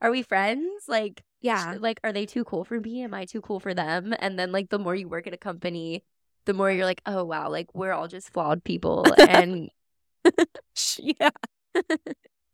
Are 0.00 0.10
we 0.10 0.22
friends? 0.22 0.84
Like, 0.88 1.22
yeah 1.40 1.76
like 1.78 2.00
are 2.04 2.12
they 2.12 2.24
too 2.26 2.44
cool 2.44 2.64
for 2.64 2.80
me? 2.80 3.02
Am 3.02 3.12
I 3.14 3.24
too 3.26 3.40
cool 3.40 3.60
for 3.60 3.74
them? 3.74 4.14
And 4.18 4.38
then 4.38 4.52
like 4.52 4.70
the 4.70 4.78
more 4.78 4.94
you 4.94 5.08
work 5.08 5.26
at 5.26 5.34
a 5.34 5.38
company, 5.38 6.02
the 6.46 6.54
more 6.54 6.70
you're 6.70 6.86
like, 6.86 7.02
oh 7.06 7.24
wow, 7.24 7.50
like 7.50 7.68
we're 7.74 7.92
all 7.92 8.08
just 8.08 8.30
flawed 8.32 8.64
people, 8.64 9.04
and 9.28 9.70
yeah 10.98 11.30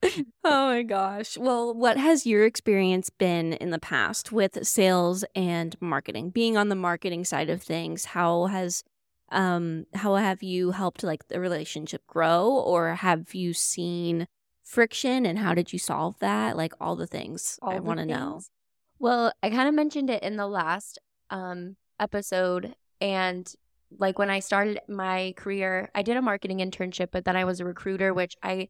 oh 0.03 0.27
my 0.45 0.83
gosh. 0.83 1.37
Well 1.37 1.75
what 1.75 1.97
has 1.97 2.27
your 2.27 2.45
experience 2.45 3.11
been 3.11 3.53
in 3.55 3.71
the 3.71 3.79
past 3.79 4.33
with 4.33 4.67
sales 4.67 5.25
and 5.35 5.77
marketing? 5.81 6.31
Being 6.31 6.57
on 6.57 6.69
the 6.69 6.75
marketing 6.75 7.25
side 7.25 7.51
of 7.51 7.63
things 7.63 8.07
how 8.07 8.47
has 8.47 8.83
um 9.31 9.87
how 9.95 10.15
have 10.17 10.43
you 10.43 10.73
helped 10.73 11.03
like 11.03 11.29
the 11.29 11.39
relationship 11.39 12.07
grow 12.07 12.49
or 12.49 12.95
have 12.97 13.35
you 13.35 13.53
seen 13.53 14.27
friction 14.63 15.27
and 15.27 15.39
how 15.39 15.55
did 15.55 15.73
you 15.73 15.79
solve 15.79 16.19
that? 16.21 16.57
Like 16.57 16.73
all 16.81 16.97
the 16.97 17.07
things 17.07 17.59
all 17.63 17.73
i 17.73 17.79
want 17.79 18.01
to 18.01 18.07
know. 18.07 18.41
Well, 18.99 19.33
I 19.43 19.51
kind 19.51 19.69
of 19.69 19.75
mentioned 19.75 20.11
it 20.11 20.23
in 20.23 20.37
the 20.37 20.49
last 20.49 20.99
um 21.31 21.77
episode 21.99 22.75
and 23.01 23.53
like 23.99 24.19
when 24.19 24.31
I 24.31 24.39
started 24.39 24.81
my 24.89 25.35
career, 25.37 25.91
I 25.95 26.03
did 26.03 26.17
a 26.17 26.23
marketing 26.23 26.59
internship, 26.59 27.09
but 27.11 27.25
then 27.25 27.37
I 27.37 27.45
was 27.45 27.61
a 27.61 27.65
recruiter, 27.65 28.15
which 28.15 28.37
I 28.43 28.69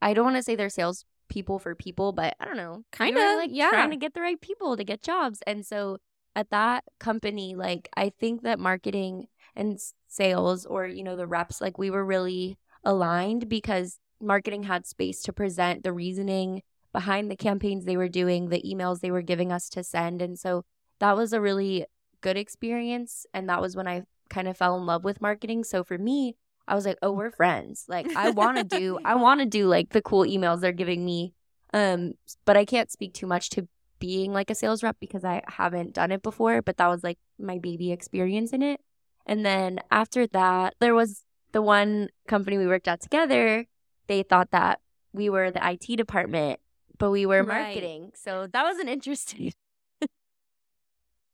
I 0.00 0.14
don't 0.14 0.24
want 0.24 0.36
to 0.36 0.42
say 0.42 0.56
they're 0.56 0.68
sales 0.68 1.04
people 1.28 1.58
for 1.58 1.74
people, 1.74 2.12
but 2.12 2.36
I 2.38 2.44
don't 2.44 2.56
know. 2.56 2.84
Kinda, 2.92 3.36
like 3.36 3.50
yeah. 3.52 3.70
trying 3.70 3.90
to 3.90 3.96
get 3.96 4.14
the 4.14 4.20
right 4.20 4.40
people 4.40 4.76
to 4.76 4.84
get 4.84 5.02
jobs. 5.02 5.42
And 5.46 5.64
so 5.66 5.98
at 6.34 6.50
that 6.50 6.84
company, 7.00 7.54
like 7.54 7.88
I 7.96 8.10
think 8.10 8.42
that 8.42 8.58
marketing 8.58 9.26
and 9.54 9.78
sales 10.08 10.66
or, 10.66 10.86
you 10.86 11.02
know, 11.02 11.16
the 11.16 11.26
reps, 11.26 11.60
like 11.60 11.78
we 11.78 11.90
were 11.90 12.04
really 12.04 12.58
aligned 12.84 13.48
because 13.48 13.98
marketing 14.20 14.64
had 14.64 14.86
space 14.86 15.22
to 15.22 15.32
present 15.32 15.82
the 15.82 15.92
reasoning 15.92 16.62
behind 16.92 17.30
the 17.30 17.36
campaigns 17.36 17.84
they 17.84 17.96
were 17.96 18.08
doing, 18.08 18.48
the 18.48 18.62
emails 18.62 19.00
they 19.00 19.10
were 19.10 19.22
giving 19.22 19.52
us 19.52 19.68
to 19.70 19.82
send. 19.82 20.22
And 20.22 20.38
so 20.38 20.64
that 21.00 21.16
was 21.16 21.32
a 21.32 21.40
really 21.40 21.86
good 22.20 22.36
experience. 22.36 23.26
And 23.34 23.48
that 23.48 23.60
was 23.60 23.76
when 23.76 23.88
I 23.88 24.02
kind 24.30 24.48
of 24.48 24.56
fell 24.56 24.76
in 24.76 24.86
love 24.86 25.04
with 25.04 25.20
marketing. 25.20 25.64
So 25.64 25.84
for 25.84 25.98
me, 25.98 26.36
I 26.68 26.74
was 26.74 26.84
like, 26.86 26.98
oh, 27.02 27.12
we're 27.12 27.30
friends. 27.42 27.84
Like 27.88 28.14
I 28.16 28.30
want 28.30 28.58
to 28.58 28.64
do, 28.64 28.98
I 29.04 29.14
want 29.26 29.40
to 29.40 29.46
do 29.46 29.66
like 29.66 29.90
the 29.90 30.02
cool 30.02 30.24
emails 30.24 30.60
they're 30.60 30.72
giving 30.72 31.04
me. 31.04 31.32
Um, 31.72 32.14
but 32.44 32.56
I 32.56 32.64
can't 32.64 32.90
speak 32.90 33.12
too 33.12 33.26
much 33.26 33.50
to 33.50 33.68
being 33.98 34.32
like 34.32 34.50
a 34.50 34.54
sales 34.54 34.82
rep 34.82 34.96
because 35.00 35.24
I 35.24 35.42
haven't 35.48 35.94
done 35.94 36.12
it 36.12 36.22
before, 36.22 36.62
but 36.62 36.76
that 36.76 36.88
was 36.88 37.02
like 37.02 37.18
my 37.38 37.58
baby 37.58 37.92
experience 37.92 38.52
in 38.52 38.62
it. 38.62 38.80
And 39.26 39.44
then 39.44 39.80
after 39.90 40.26
that, 40.28 40.74
there 40.80 40.94
was 40.94 41.24
the 41.52 41.62
one 41.62 42.08
company 42.28 42.58
we 42.58 42.66
worked 42.66 42.88
at 42.88 43.00
together. 43.00 43.66
They 44.06 44.22
thought 44.22 44.50
that 44.52 44.80
we 45.12 45.28
were 45.30 45.50
the 45.50 45.66
IT 45.66 45.96
department, 45.96 46.60
but 46.98 47.10
we 47.10 47.26
were 47.26 47.42
Right. 47.42 47.74
marketing. 47.74 48.12
So 48.14 48.46
that 48.52 48.62
was 48.62 48.78
an 48.78 48.88
interesting. 48.88 49.52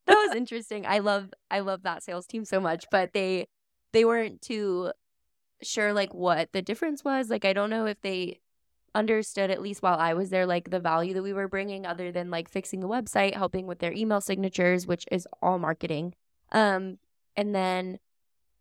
that 0.06 0.16
was 0.16 0.34
interesting. 0.34 0.86
I 0.86 0.98
love 1.00 1.32
I 1.50 1.60
love 1.60 1.82
that 1.82 2.02
sales 2.02 2.26
team 2.26 2.44
so 2.44 2.60
much, 2.60 2.86
but 2.90 3.12
they 3.12 3.46
they 3.92 4.04
weren't 4.04 4.40
too 4.40 4.92
sure 5.62 5.92
like 5.92 6.14
what 6.14 6.52
the 6.52 6.62
difference 6.62 7.04
was. 7.04 7.31
Like 7.31 7.45
I 7.45 7.52
don't 7.52 7.71
know 7.71 7.87
if 7.87 8.00
they 8.00 8.40
understood 8.95 9.50
at 9.50 9.62
least 9.62 9.83
while 9.83 9.99
I 9.99 10.14
was 10.14 10.31
there 10.31 10.47
like 10.47 10.71
the 10.71 10.81
value 10.81 11.14
that 11.14 11.23
we 11.23 11.33
were 11.33 11.49
bringing 11.49 11.87
other 11.87 12.12
than 12.12 12.31
like 12.31 12.49
fixing 12.49 12.81
the 12.81 12.88
website, 12.88 13.35
helping 13.35 13.66
with 13.66 13.78
their 13.78 13.92
email 13.92 14.21
signatures, 14.21 14.87
which 14.87 15.07
is 15.11 15.26
all 15.40 15.59
marketing. 15.59 16.14
Um 16.50 16.99
and 17.37 17.54
then 17.54 17.99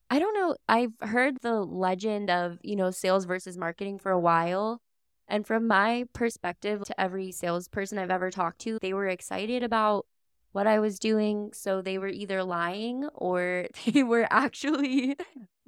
I 0.09 0.19
don't 0.19 0.33
know, 0.33 0.55
I've 0.67 0.93
heard 1.01 1.37
the 1.41 1.61
legend 1.61 2.29
of, 2.29 2.59
you 2.63 2.75
know, 2.75 2.91
sales 2.91 3.25
versus 3.25 3.57
marketing 3.57 3.97
for 3.97 4.11
a 4.11 4.19
while. 4.19 4.81
And 5.27 5.47
from 5.47 5.67
my 5.67 6.05
perspective 6.11 6.83
to 6.83 6.99
every 6.99 7.31
salesperson 7.31 7.97
I've 7.97 8.11
ever 8.11 8.29
talked 8.29 8.59
to, 8.61 8.77
they 8.81 8.93
were 8.93 9.07
excited 9.07 9.63
about 9.63 10.05
what 10.51 10.67
I 10.67 10.79
was 10.79 10.99
doing. 10.99 11.51
So 11.53 11.81
they 11.81 11.97
were 11.97 12.09
either 12.09 12.43
lying 12.43 13.07
or 13.13 13.67
they 13.85 14.03
were 14.03 14.27
actually 14.29 15.15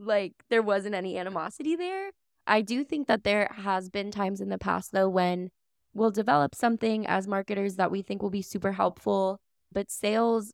like 0.06 0.34
there 0.50 0.62
wasn't 0.62 0.96
any 0.96 1.18
animosity 1.18 1.76
there. 1.76 2.12
I 2.46 2.62
do 2.62 2.84
think 2.84 3.08
that 3.08 3.24
there 3.24 3.50
has 3.56 3.90
been 3.90 4.12
times 4.12 4.42
in 4.42 4.50
the 4.50 4.58
past 4.58 4.92
though 4.92 5.10
when 5.10 5.50
we'll 5.94 6.12
develop 6.12 6.56
something 6.56 7.06
as 7.08 7.28
marketers 7.28 7.76
that 7.76 7.92
we 7.92 8.02
think 8.02 8.22
will 8.22 8.30
be 8.30 8.42
super 8.42 8.72
helpful, 8.72 9.40
but 9.72 9.92
sales 9.92 10.54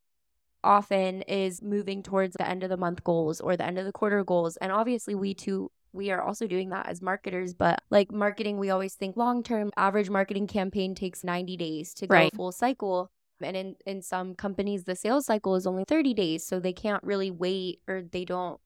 often 0.64 1.22
is 1.24 1.62
moving 1.62 2.04
towards 2.04 2.36
the 2.36 2.48
end 2.48 2.64
of 2.64 2.70
the 2.70 2.78
month 2.78 3.04
goals 3.04 3.40
or 3.40 3.56
the 3.56 3.66
end 3.66 3.78
of 3.78 3.86
the 3.86 3.92
quarter 3.92 4.24
goals. 4.24 4.58
And 4.58 4.72
obviously 4.72 5.16
we 5.16 5.34
too 5.34 5.72
we 5.92 6.12
are 6.12 6.22
also 6.22 6.46
doing 6.48 6.70
that 6.70 6.88
as 6.88 7.02
marketers, 7.02 7.54
but 7.54 7.82
like 7.90 8.12
marketing, 8.12 8.60
we 8.60 8.70
always 8.70 8.94
think 8.94 9.18
long 9.18 9.42
term. 9.42 9.72
Average 9.76 10.10
marketing 10.10 10.48
campaign 10.48 10.94
takes 10.94 11.24
90 11.24 11.58
days 11.58 11.94
to 11.96 12.08
go 12.08 12.16
Right. 12.16 12.36
full 12.36 12.52
cycle. 12.52 13.10
And 13.42 13.56
in, 13.56 13.76
in 13.86 14.02
some 14.02 14.36
companies, 14.36 14.84
the 14.84 14.96
sales 14.96 15.26
cycle 15.26 15.56
is 15.56 15.66
only 15.66 15.86
30 15.88 16.14
days. 16.14 16.46
So 16.46 16.60
they 16.60 16.74
can't 16.74 17.04
really 17.04 17.32
wait 17.32 17.80
or 17.88 18.04
they 18.04 18.26
don't, 18.26 18.60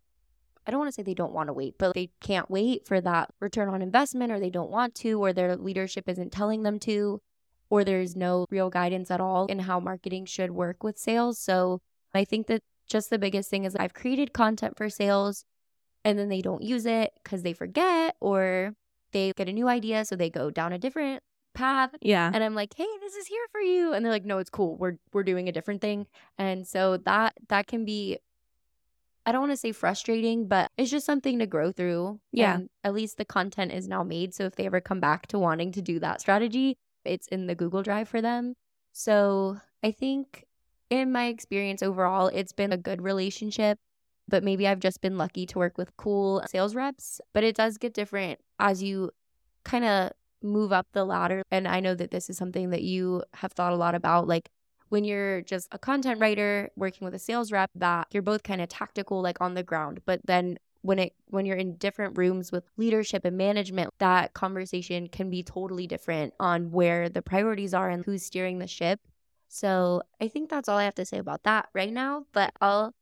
I 0.65 0.71
don't 0.71 0.79
want 0.79 0.89
to 0.89 0.93
say 0.93 1.03
they 1.03 1.13
don't 1.13 1.33
want 1.33 1.47
to 1.47 1.53
wait, 1.53 1.75
but 1.77 1.93
they 1.93 2.11
can't 2.21 2.49
wait 2.49 2.87
for 2.87 3.01
that 3.01 3.31
return 3.39 3.69
on 3.69 3.81
investment 3.81 4.31
or 4.31 4.39
they 4.39 4.49
don't 4.49 4.71
want 4.71 4.95
to, 4.95 5.21
or 5.21 5.33
their 5.33 5.55
leadership 5.55 6.07
isn't 6.07 6.31
telling 6.31 6.63
them 6.63 6.79
to, 6.79 7.21
or 7.69 7.83
there's 7.83 8.15
no 8.15 8.45
real 8.49 8.69
guidance 8.69 9.11
at 9.11 9.21
all 9.21 9.45
in 9.47 9.59
how 9.59 9.79
marketing 9.79 10.25
should 10.25 10.51
work 10.51 10.83
with 10.83 10.97
sales. 10.97 11.39
So 11.39 11.81
I 12.13 12.23
think 12.23 12.47
that 12.47 12.61
just 12.87 13.09
the 13.09 13.19
biggest 13.19 13.49
thing 13.49 13.65
is 13.65 13.75
I've 13.75 13.93
created 13.93 14.33
content 14.33 14.77
for 14.77 14.89
sales 14.89 15.45
and 16.05 16.19
then 16.19 16.29
they 16.29 16.41
don't 16.41 16.63
use 16.63 16.85
it 16.85 17.11
because 17.23 17.43
they 17.43 17.53
forget 17.53 18.15
or 18.19 18.75
they 19.11 19.31
get 19.35 19.49
a 19.49 19.53
new 19.53 19.67
idea. 19.67 20.05
So 20.05 20.15
they 20.15 20.29
go 20.29 20.49
down 20.49 20.73
a 20.73 20.77
different 20.77 21.23
path 21.53 21.91
yeah 22.01 22.31
and 22.33 22.43
I'm 22.43 22.55
like, 22.55 22.73
"Hey, 22.75 22.87
this 22.99 23.15
is 23.15 23.27
here 23.27 23.45
for 23.51 23.61
you." 23.61 23.93
And 23.93 24.03
they're 24.03 24.11
like, 24.11 24.25
"No, 24.25 24.39
it's 24.39 24.49
cool. 24.49 24.75
We're 24.77 24.97
we're 25.13 25.23
doing 25.23 25.47
a 25.47 25.51
different 25.51 25.81
thing." 25.81 26.07
And 26.37 26.67
so 26.67 26.97
that 26.97 27.35
that 27.49 27.67
can 27.67 27.85
be 27.85 28.17
I 29.25 29.31
don't 29.31 29.41
want 29.41 29.53
to 29.53 29.57
say 29.57 29.71
frustrating, 29.71 30.47
but 30.47 30.69
it's 30.77 30.91
just 30.91 31.05
something 31.05 31.39
to 31.39 31.45
grow 31.45 31.71
through. 31.71 32.19
Yeah. 32.31 32.55
And 32.55 32.69
at 32.83 32.93
least 32.93 33.17
the 33.17 33.25
content 33.25 33.71
is 33.71 33.87
now 33.87 34.03
made, 34.03 34.33
so 34.33 34.45
if 34.45 34.55
they 34.55 34.65
ever 34.65 34.81
come 34.81 34.99
back 34.99 35.27
to 35.27 35.39
wanting 35.39 35.71
to 35.73 35.81
do 35.81 35.99
that 35.99 36.21
strategy, 36.21 36.77
it's 37.05 37.27
in 37.27 37.47
the 37.47 37.55
Google 37.55 37.83
Drive 37.83 38.09
for 38.09 38.21
them. 38.21 38.53
So, 38.91 39.57
I 39.81 39.91
think 39.91 40.45
in 40.89 41.11
my 41.11 41.25
experience 41.25 41.81
overall, 41.81 42.27
it's 42.27 42.53
been 42.53 42.71
a 42.71 42.77
good 42.77 43.01
relationship, 43.01 43.79
but 44.27 44.43
maybe 44.43 44.67
I've 44.67 44.79
just 44.79 45.01
been 45.01 45.17
lucky 45.17 45.45
to 45.47 45.59
work 45.59 45.77
with 45.77 45.95
cool 45.97 46.43
sales 46.47 46.75
reps, 46.75 47.19
but 47.33 47.43
it 47.43 47.55
does 47.55 47.77
get 47.77 47.93
different 47.93 48.39
as 48.59 48.83
you 48.83 49.11
kind 49.65 49.83
of 49.85 50.11
move 50.41 50.71
up 50.71 50.87
the 50.93 51.05
ladder. 51.05 51.41
And 51.49 51.67
I 51.67 51.79
know 51.79 51.95
that 51.95 52.11
this 52.11 52.29
is 52.29 52.37
something 52.37 52.69
that 52.69 52.83
you 52.83 53.23
have 53.33 53.53
thought 53.53 53.73
a 53.73 53.77
lot 53.77 53.95
about. 53.95 54.27
Like 54.27 54.49
when 54.93 55.03
you're 55.03 55.41
just 55.41 55.67
a 55.71 55.79
content 55.79 56.21
writer 56.21 56.69
working 56.75 57.03
with 57.03 57.15
a 57.15 57.19
sales 57.19 57.51
rep, 57.51 57.71
that 57.73 58.05
you're 58.11 58.21
both 58.21 58.43
kind 58.43 58.61
of 58.61 58.69
tactical, 58.69 59.23
like 59.23 59.41
on 59.41 59.55
the 59.55 59.63
ground. 59.63 59.99
But 60.05 60.21
then 60.23 60.59
when 60.83 60.99
it 60.99 61.13
when 61.29 61.47
you're 61.47 61.57
in 61.57 61.77
different 61.77 62.15
rooms 62.15 62.51
with 62.51 62.63
leadership 62.77 63.25
and 63.25 63.35
management, 63.35 63.89
that 63.97 64.35
conversation 64.35 65.07
can 65.07 65.31
be 65.31 65.41
totally 65.41 65.87
different 65.87 66.35
on 66.39 66.69
where 66.69 67.09
the 67.09 67.23
priorities 67.23 67.73
are 67.73 67.89
and 67.89 68.05
who's 68.05 68.23
steering 68.23 68.59
the 68.59 68.67
ship. 68.67 68.99
So 69.47 70.03
I 70.21 70.27
think 70.27 70.51
that's 70.51 70.69
all 70.69 70.77
I 70.77 70.83
have 70.83 70.93
to 71.01 71.05
say 71.05 71.17
about 71.17 71.41
that 71.41 71.69
right 71.73 71.91
now. 71.91 72.25
But 72.31 72.53
I'll 72.61 72.93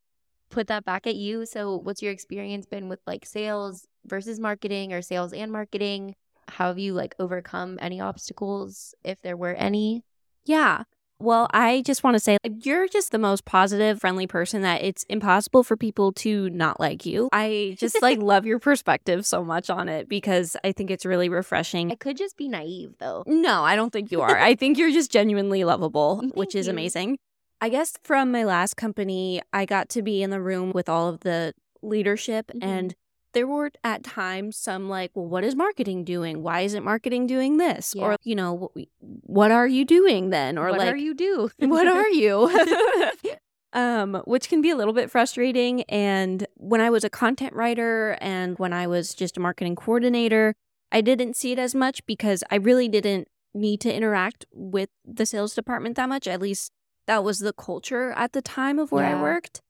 put 0.49 0.67
that 0.67 0.85
back 0.85 1.05
at 1.07 1.17
you. 1.17 1.45
So 1.45 1.75
what's 1.75 2.01
your 2.01 2.13
experience 2.13 2.65
been 2.65 2.87
with 2.87 3.01
like 3.05 3.25
sales 3.25 3.85
versus 4.05 4.39
marketing 4.39 4.93
or 4.93 5.01
sales 5.01 5.33
and 5.33 5.51
marketing? 5.51 6.15
How 6.47 6.67
have 6.67 6.79
you 6.79 6.93
like 6.93 7.15
overcome 7.19 7.79
any 7.81 7.99
obstacles 7.99 8.95
if 9.03 9.21
there 9.21 9.35
were 9.35 9.55
any? 9.55 10.05
Yeah. 10.45 10.83
Well, 11.21 11.47
I 11.53 11.83
just 11.85 12.03
want 12.03 12.15
to 12.15 12.19
say 12.19 12.37
you're 12.63 12.87
just 12.87 13.11
the 13.11 13.19
most 13.19 13.45
positive, 13.45 13.99
friendly 14.01 14.25
person 14.27 14.63
that 14.63 14.81
it's 14.81 15.03
impossible 15.03 15.63
for 15.63 15.77
people 15.77 16.11
to 16.13 16.49
not 16.49 16.79
like 16.79 17.05
you. 17.05 17.29
I 17.31 17.75
just 17.77 18.01
like 18.01 18.19
love 18.21 18.45
your 18.45 18.57
perspective 18.59 19.25
so 19.25 19.43
much 19.43 19.69
on 19.69 19.87
it 19.87 20.09
because 20.09 20.57
I 20.63 20.71
think 20.71 20.89
it's 20.89 21.05
really 21.05 21.29
refreshing. 21.29 21.91
I 21.91 21.95
could 21.95 22.17
just 22.17 22.37
be 22.37 22.47
naive 22.47 22.95
though. 22.99 23.23
No, 23.27 23.63
I 23.63 23.75
don't 23.75 23.91
think 23.93 24.11
you 24.11 24.21
are. 24.21 24.37
I 24.37 24.55
think 24.55 24.77
you're 24.77 24.91
just 24.91 25.11
genuinely 25.11 25.63
lovable, 25.63 26.23
which 26.33 26.55
is 26.55 26.65
you. 26.65 26.71
amazing. 26.71 27.17
I 27.61 27.69
guess 27.69 27.93
from 28.03 28.31
my 28.31 28.43
last 28.43 28.75
company, 28.75 29.41
I 29.53 29.65
got 29.65 29.89
to 29.89 30.01
be 30.01 30.23
in 30.23 30.31
the 30.31 30.41
room 30.41 30.71
with 30.73 30.89
all 30.89 31.07
of 31.07 31.19
the 31.19 31.53
leadership 31.83 32.51
Mhm. 32.55 32.63
and 32.63 32.95
there 33.33 33.47
were 33.47 33.71
at 33.83 34.03
times 34.03 34.57
some 34.57 34.89
like, 34.89 35.11
well, 35.13 35.25
what 35.25 35.43
is 35.43 35.55
marketing 35.55 36.03
doing? 36.03 36.43
Why 36.43 36.61
isn't 36.61 36.83
marketing 36.83 37.27
doing 37.27 37.57
this? 37.57 37.93
Yeah. 37.95 38.03
Or, 38.03 38.15
you 38.23 38.35
know, 38.35 38.71
what 38.99 39.51
are 39.51 39.67
you 39.67 39.85
doing 39.85 40.29
then? 40.29 40.57
Or 40.57 40.69
what 40.69 40.79
like, 40.79 40.93
are 40.93 40.97
you 40.97 41.13
do? 41.13 41.49
what 41.59 41.87
are 41.87 42.09
you? 42.09 42.49
um, 43.73 44.21
which 44.25 44.49
can 44.49 44.61
be 44.61 44.69
a 44.69 44.75
little 44.75 44.93
bit 44.93 45.09
frustrating. 45.09 45.83
And 45.83 46.45
when 46.55 46.81
I 46.81 46.89
was 46.89 47.03
a 47.03 47.09
content 47.09 47.53
writer 47.53 48.17
and 48.21 48.57
when 48.59 48.73
I 48.73 48.87
was 48.87 49.13
just 49.13 49.37
a 49.37 49.39
marketing 49.39 49.75
coordinator, 49.75 50.53
I 50.91 51.01
didn't 51.01 51.35
see 51.35 51.53
it 51.53 51.59
as 51.59 51.73
much 51.73 52.05
because 52.05 52.43
I 52.51 52.55
really 52.55 52.89
didn't 52.89 53.27
need 53.53 53.81
to 53.81 53.93
interact 53.93 54.45
with 54.53 54.89
the 55.05 55.25
sales 55.25 55.53
department 55.53 55.95
that 55.95 56.09
much. 56.09 56.27
At 56.27 56.41
least 56.41 56.71
that 57.07 57.23
was 57.23 57.39
the 57.39 57.53
culture 57.53 58.11
at 58.11 58.33
the 58.33 58.41
time 58.41 58.79
of 58.79 58.91
where 58.91 59.07
Yeah. 59.07 59.19
I 59.19 59.21
worked. 59.21 59.61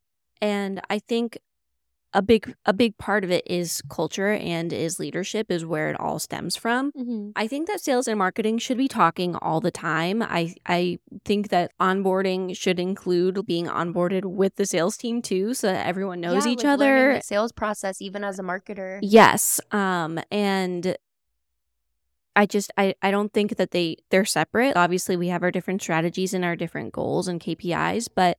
And 0.42 0.82
I 0.90 0.98
think 1.00 1.38
a 2.14 2.22
big 2.22 2.54
a 2.66 2.74
big 2.74 2.98
part 2.98 3.24
of 3.24 3.32
it 3.32 3.44
is 3.48 3.82
culture 3.90 4.28
and 4.34 4.74
is 4.74 5.00
leadership 5.00 5.50
is 5.50 5.66
where 5.66 5.90
it 5.90 6.00
all 6.00 6.20
stems 6.20 6.56
from. 6.56 6.92
hmm 6.92 7.30
I 7.36 7.48
think 7.48 7.68
that 7.68 7.80
sales 7.80 8.08
and 8.08 8.18
marketing 8.20 8.58
should 8.58 8.78
be 8.78 8.88
talking 8.88 9.36
all 9.38 9.62
the 9.62 9.72
time. 9.72 10.22
I 10.22 10.56
I 10.66 11.00
think 11.24 11.50
that 11.50 11.72
onboarding 11.80 12.56
should 12.58 12.80
include 12.80 13.46
being 13.46 13.68
onboarded 13.68 14.26
with 14.26 14.56
the 14.58 14.66
sales 14.66 14.98
team 14.98 15.22
too, 15.22 15.54
so 15.54 15.68
that 15.68 15.88
everyone 15.88 16.20
knows 16.20 16.46
Yeah, 16.46 16.52
each 16.52 16.64
like 16.66 16.74
other. 16.74 17.16
the 17.16 17.22
sales 17.22 17.52
process, 17.52 18.02
even 18.02 18.24
as 18.24 18.40
a 18.40 18.44
marketer. 18.44 19.00
Yes. 19.02 19.62
Um 19.72 20.20
and 20.30 20.98
I 22.36 22.46
just 22.46 22.72
I 22.78 22.96
I 23.02 23.12
don't 23.12 23.32
think 23.34 23.58
that 23.58 23.72
they 23.72 23.98
they're 24.10 24.26
separate. 24.26 24.76
Obviously, 24.78 25.18
we 25.18 25.28
have 25.30 25.44
our 25.44 25.52
different 25.52 25.82
strategies 25.82 26.34
and 26.34 26.46
our 26.46 26.56
different 26.56 26.94
goals 26.94 27.28
and 27.28 27.42
KPIs, 27.42 28.08
but 28.14 28.38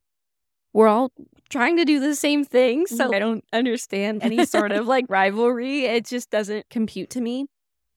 we're 0.73 0.87
all 0.87 1.11
trying 1.49 1.77
to 1.77 1.85
do 1.85 1.99
the 1.99 2.15
same 2.15 2.43
thing. 2.43 2.87
So 2.87 3.09
Mhm. 3.09 3.15
I 3.15 3.19
don't 3.19 3.45
understand 3.53 4.23
any 4.23 4.45
sort 4.45 4.71
of 4.71 4.87
like 4.87 5.05
rivalry. 5.09 5.85
It 5.85 6.05
just 6.05 6.29
doesn't 6.31 6.69
compute 6.69 7.09
to 7.11 7.21
me. 7.21 7.45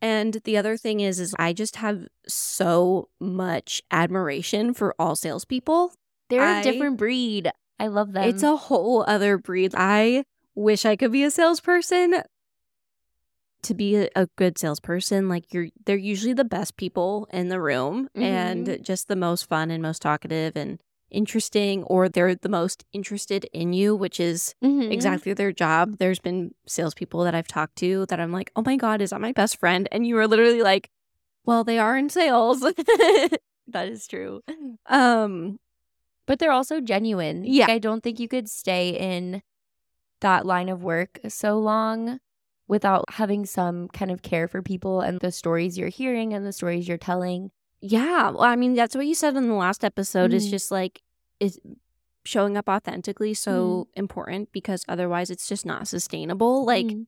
And 0.02 0.35
the 0.45 0.59
other 0.59 0.76
thing 0.76 1.00
is 1.00 1.18
is 1.18 1.35
I 1.38 1.52
just 1.54 1.76
have 1.76 2.06
so 2.28 3.09
much 3.18 3.83
admiration 3.90 4.75
for 4.75 4.95
all 4.99 5.16
salespeople. 5.16 5.92
They're 6.28 6.42
I- 6.42 6.61
a 6.61 6.62
different 6.62 6.99
breed. 6.99 7.50
I 7.78 7.87
love 7.88 8.12
them. 8.12 8.25
It's 8.28 8.42
a 8.42 8.56
whole 8.56 9.04
other 9.06 9.37
breed. 9.38 9.75
I 9.76 10.25
wish 10.54 10.85
I 10.87 10.97
could 10.97 11.12
be 11.12 11.23
a 11.25 11.30
salesperson. 11.30 12.23
To 13.62 13.75
be 13.75 13.97
a, 13.97 14.09
a 14.14 14.26
good 14.37 14.59
salesperson, 14.59 15.28
like 15.28 15.52
you're, 15.52 15.68
they're 15.87 15.97
usually 15.97 16.33
the 16.35 16.45
best 16.45 16.76
people 16.76 17.26
in 17.33 17.49
the 17.49 17.61
room 17.61 18.09
and 18.14 18.78
just 18.85 19.09
the 19.09 19.16
most 19.16 19.49
fun 19.49 19.71
and 19.73 19.83
most 19.83 20.02
talkative 20.02 20.56
and 20.56 20.78
interesting, 21.17 21.83
or 21.85 22.09
they're 22.09 22.35
the 22.35 22.49
most 22.61 22.85
interested 22.93 23.45
in 23.53 23.73
you, 23.73 23.97
which 23.97 24.21
is 24.21 24.55
Mhm. 24.63 24.93
exactly 24.93 25.33
their 25.33 25.53
job. 25.53 25.97
There's 25.99 26.19
been 26.21 26.55
salespeople 26.67 27.25
that 27.25 27.35
I've 27.35 27.49
talked 27.49 27.77
to 27.77 28.05
that 28.07 28.21
I'm 28.21 28.33
like, 28.33 28.51
oh 28.57 28.63
my 28.65 28.77
God, 28.77 29.01
is 29.01 29.11
that 29.11 29.21
my 29.21 29.33
best 29.33 29.59
friend? 29.59 29.89
And 29.91 30.07
you 30.07 30.15
were 30.17 30.29
literally 30.29 30.63
like, 30.63 30.91
well, 31.45 31.65
they 31.65 31.79
are 31.79 31.97
in 31.97 32.09
sales. 32.11 32.61
That 33.69 33.89
is 33.89 34.07
true. 34.07 34.43
um, 34.87 35.59
But 36.27 36.39
they're 36.39 36.53
also 36.53 36.81
genuine. 36.81 37.43
Like, 37.43 37.51
Yeah. 37.53 37.67
I 37.69 37.79
don't 37.79 38.03
think 38.03 38.21
you 38.21 38.29
could 38.29 38.49
stay 38.49 38.91
in 38.91 39.43
that 40.21 40.47
line 40.47 40.69
of 40.69 40.83
work 40.83 41.19
so 41.29 41.59
long 41.59 42.19
without 42.69 43.05
having 43.11 43.45
some 43.47 43.89
kind 43.89 44.11
of 44.11 44.23
care 44.23 44.49
for 44.49 44.63
people 44.63 45.00
and 45.00 45.21
the 45.21 45.31
stories 45.33 45.76
you're 45.79 45.89
hearing 45.89 46.33
and 46.35 46.45
the 46.47 46.52
stories 46.52 46.87
you're 46.89 46.97
telling. 46.99 47.50
Yeah, 47.81 48.31
well, 48.31 48.43
I 48.43 48.57
mean, 48.57 48.75
that's 48.75 48.95
what 48.97 49.07
you 49.07 49.15
said 49.15 49.37
in 49.37 49.49
the 49.49 49.55
last 49.55 49.85
episode. 49.85 50.33
Is 50.33 50.47
Mhm. 50.47 50.50
just 50.50 50.71
like 50.71 51.02
is 51.41 51.59
showing 52.25 52.57
up 52.57 52.69
authentically 52.69 53.35
so 53.35 53.89
important 53.95 54.51
because 54.53 54.85
otherwise 54.89 55.31
it's 55.31 55.49
just 55.49 55.65
not 55.65 55.87
sustainable. 55.87 56.65
Like 56.65 56.87
Mhm. 56.87 57.07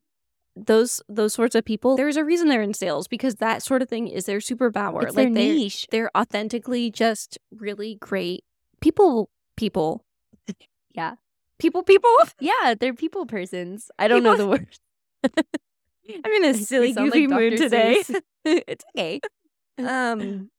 those 0.54 1.00
those 1.08 1.34
sorts 1.34 1.54
of 1.54 1.64
people, 1.64 1.96
there's 1.96 2.16
a 2.16 2.24
reason 2.24 2.48
they're 2.48 2.62
in 2.62 2.74
sales 2.74 3.08
because 3.08 3.36
that 3.36 3.62
sort 3.62 3.82
of 3.82 3.88
thing 3.88 4.06
is 4.08 4.26
their 4.26 4.38
superpower. 4.38 5.02
it's 5.04 5.16
like 5.16 5.32
their 5.32 5.34
they're, 5.44 5.54
niche. 5.54 5.86
they're 5.90 6.10
authentically 6.16 6.90
just 6.90 7.38
really 7.50 7.96
great 7.96 8.44
people. 8.80 9.28
People, 9.56 10.04
Yeah. 10.94 11.14
people, 11.58 11.82
people. 11.82 12.14
Yeah, 12.40 12.74
they're 12.78 12.94
people 12.94 13.26
persons. 13.26 13.90
I 13.98 14.06
don't 14.08 14.22
know 14.22 14.36
the 14.36 14.46
word. 14.54 14.68
I'm 15.24 16.32
in 16.32 16.44
a 16.44 16.54
silly, 16.54 16.92
goofy 16.92 17.26
like 17.26 17.30
mood 17.30 17.50
Dr. 17.56 17.56
today. 17.64 18.02
It's 18.44 18.84
okay. 18.96 19.20
Um, 19.78 20.50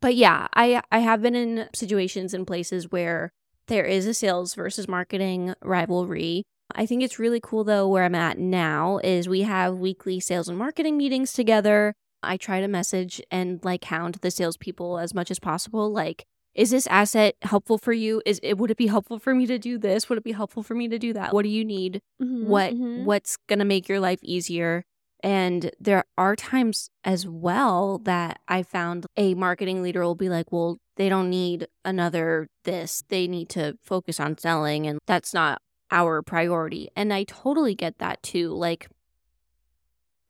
but 0.00 0.14
yeah, 0.14 0.48
I 0.54 0.82
I 0.90 1.00
have 1.00 1.22
been 1.22 1.34
in 1.34 1.68
situations 1.74 2.34
and 2.34 2.46
places 2.46 2.90
where 2.90 3.32
there 3.66 3.84
is 3.84 4.06
a 4.06 4.14
sales 4.14 4.54
versus 4.54 4.88
marketing 4.88 5.54
rivalry. 5.62 6.44
I 6.74 6.86
think 6.86 7.02
it's 7.02 7.18
really 7.18 7.40
cool 7.42 7.64
though 7.64 7.88
where 7.88 8.04
I'm 8.04 8.14
at 8.14 8.38
now 8.38 8.98
is 9.02 9.28
we 9.28 9.42
have 9.42 9.76
weekly 9.78 10.20
sales 10.20 10.48
and 10.48 10.58
marketing 10.58 10.96
meetings 10.96 11.32
together. 11.32 11.94
I 12.22 12.36
try 12.36 12.60
to 12.60 12.68
message 12.68 13.20
and 13.30 13.60
like 13.64 13.84
hound 13.84 14.16
the 14.16 14.30
salespeople 14.30 14.98
as 14.98 15.14
much 15.14 15.30
as 15.30 15.38
possible. 15.38 15.90
Like, 15.90 16.24
is 16.54 16.70
this 16.70 16.86
asset 16.88 17.34
helpful 17.42 17.78
for 17.78 17.92
you? 17.92 18.22
Is 18.26 18.40
it 18.42 18.58
would 18.58 18.70
it 18.70 18.76
be 18.76 18.88
helpful 18.88 19.18
for 19.18 19.34
me 19.34 19.46
to 19.46 19.58
do 19.58 19.78
this? 19.78 20.08
Would 20.08 20.18
it 20.18 20.24
be 20.24 20.32
helpful 20.32 20.62
for 20.62 20.74
me 20.74 20.88
to 20.88 20.98
do 20.98 21.12
that? 21.14 21.32
What 21.32 21.42
do 21.42 21.48
you 21.48 21.64
need? 21.64 22.00
Mhm, 22.22 22.44
what 22.46 22.72
mhm. 22.74 23.04
what's 23.04 23.36
going 23.48 23.58
to 23.60 23.64
make 23.64 23.88
your 23.88 24.00
life 24.00 24.20
easier 24.22 24.84
and 25.22 25.70
there 25.80 26.04
are 26.16 26.34
times 26.36 26.90
as 27.04 27.26
well 27.26 27.98
that 28.04 28.40
i 28.48 28.62
found 28.62 29.06
a 29.16 29.34
marketing 29.34 29.82
leader 29.82 30.02
will 30.02 30.14
be 30.14 30.28
like 30.28 30.50
well 30.52 30.78
they 30.96 31.08
don't 31.08 31.30
need 31.30 31.66
another 31.84 32.48
this 32.64 33.02
they 33.08 33.26
need 33.26 33.48
to 33.48 33.76
focus 33.82 34.18
on 34.20 34.36
selling 34.38 34.86
and 34.86 34.98
that's 35.06 35.32
not 35.34 35.60
our 35.90 36.22
priority 36.22 36.88
and 36.96 37.12
i 37.12 37.24
totally 37.24 37.74
get 37.74 37.98
that 37.98 38.22
too 38.22 38.50
like 38.52 38.88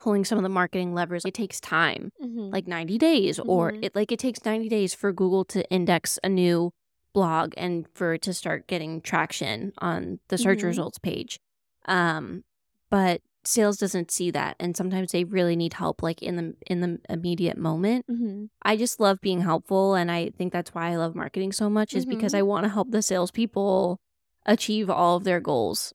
pulling 0.00 0.24
some 0.24 0.38
of 0.38 0.42
the 0.42 0.48
marketing 0.48 0.94
levers 0.94 1.24
it 1.24 1.34
takes 1.34 1.60
time 1.60 2.10
Mhm. 2.22 2.52
like 2.52 2.66
90 2.66 2.96
days 2.98 3.38
or 3.38 3.72
Mhm. 3.72 3.84
it 3.84 3.94
like 3.94 4.10
it 4.12 4.18
takes 4.18 4.44
90 4.44 4.68
days 4.68 4.94
for 4.94 5.12
google 5.12 5.44
to 5.46 5.68
index 5.70 6.18
a 6.24 6.28
new 6.28 6.72
blog 7.12 7.52
and 7.56 7.86
for 7.92 8.14
it 8.14 8.22
to 8.22 8.32
start 8.32 8.66
getting 8.66 9.00
traction 9.02 9.72
on 9.78 10.20
the 10.28 10.38
search 10.38 10.60
Mhm. 10.60 10.66
results 10.68 10.98
page 10.98 11.38
um 11.86 12.44
but 12.88 13.20
sales 13.50 13.76
doesn't 13.76 14.10
see 14.10 14.30
that 14.30 14.56
and 14.60 14.76
sometimes 14.76 15.12
they 15.12 15.24
really 15.24 15.56
need 15.56 15.74
help 15.74 16.02
like 16.02 16.22
in 16.22 16.36
the 16.36 16.54
in 16.66 16.80
the 16.80 16.98
immediate 17.08 17.58
moment 17.58 18.06
Mhm. 18.08 18.48
i 18.62 18.76
just 18.76 19.00
love 19.00 19.20
being 19.20 19.40
helpful 19.40 19.94
and 19.94 20.10
i 20.10 20.30
think 20.38 20.52
that's 20.52 20.72
why 20.74 20.90
i 20.90 20.96
love 20.96 21.14
marketing 21.14 21.52
so 21.52 21.68
much 21.68 21.94
is 21.94 22.06
because 22.06 22.32
Mhm. 22.32 22.38
i 22.38 22.42
want 22.42 22.64
to 22.64 22.70
help 22.70 22.90
the 22.90 23.02
salespeople 23.02 23.98
achieve 24.46 24.88
all 24.88 25.16
of 25.16 25.24
their 25.24 25.40
goals 25.40 25.92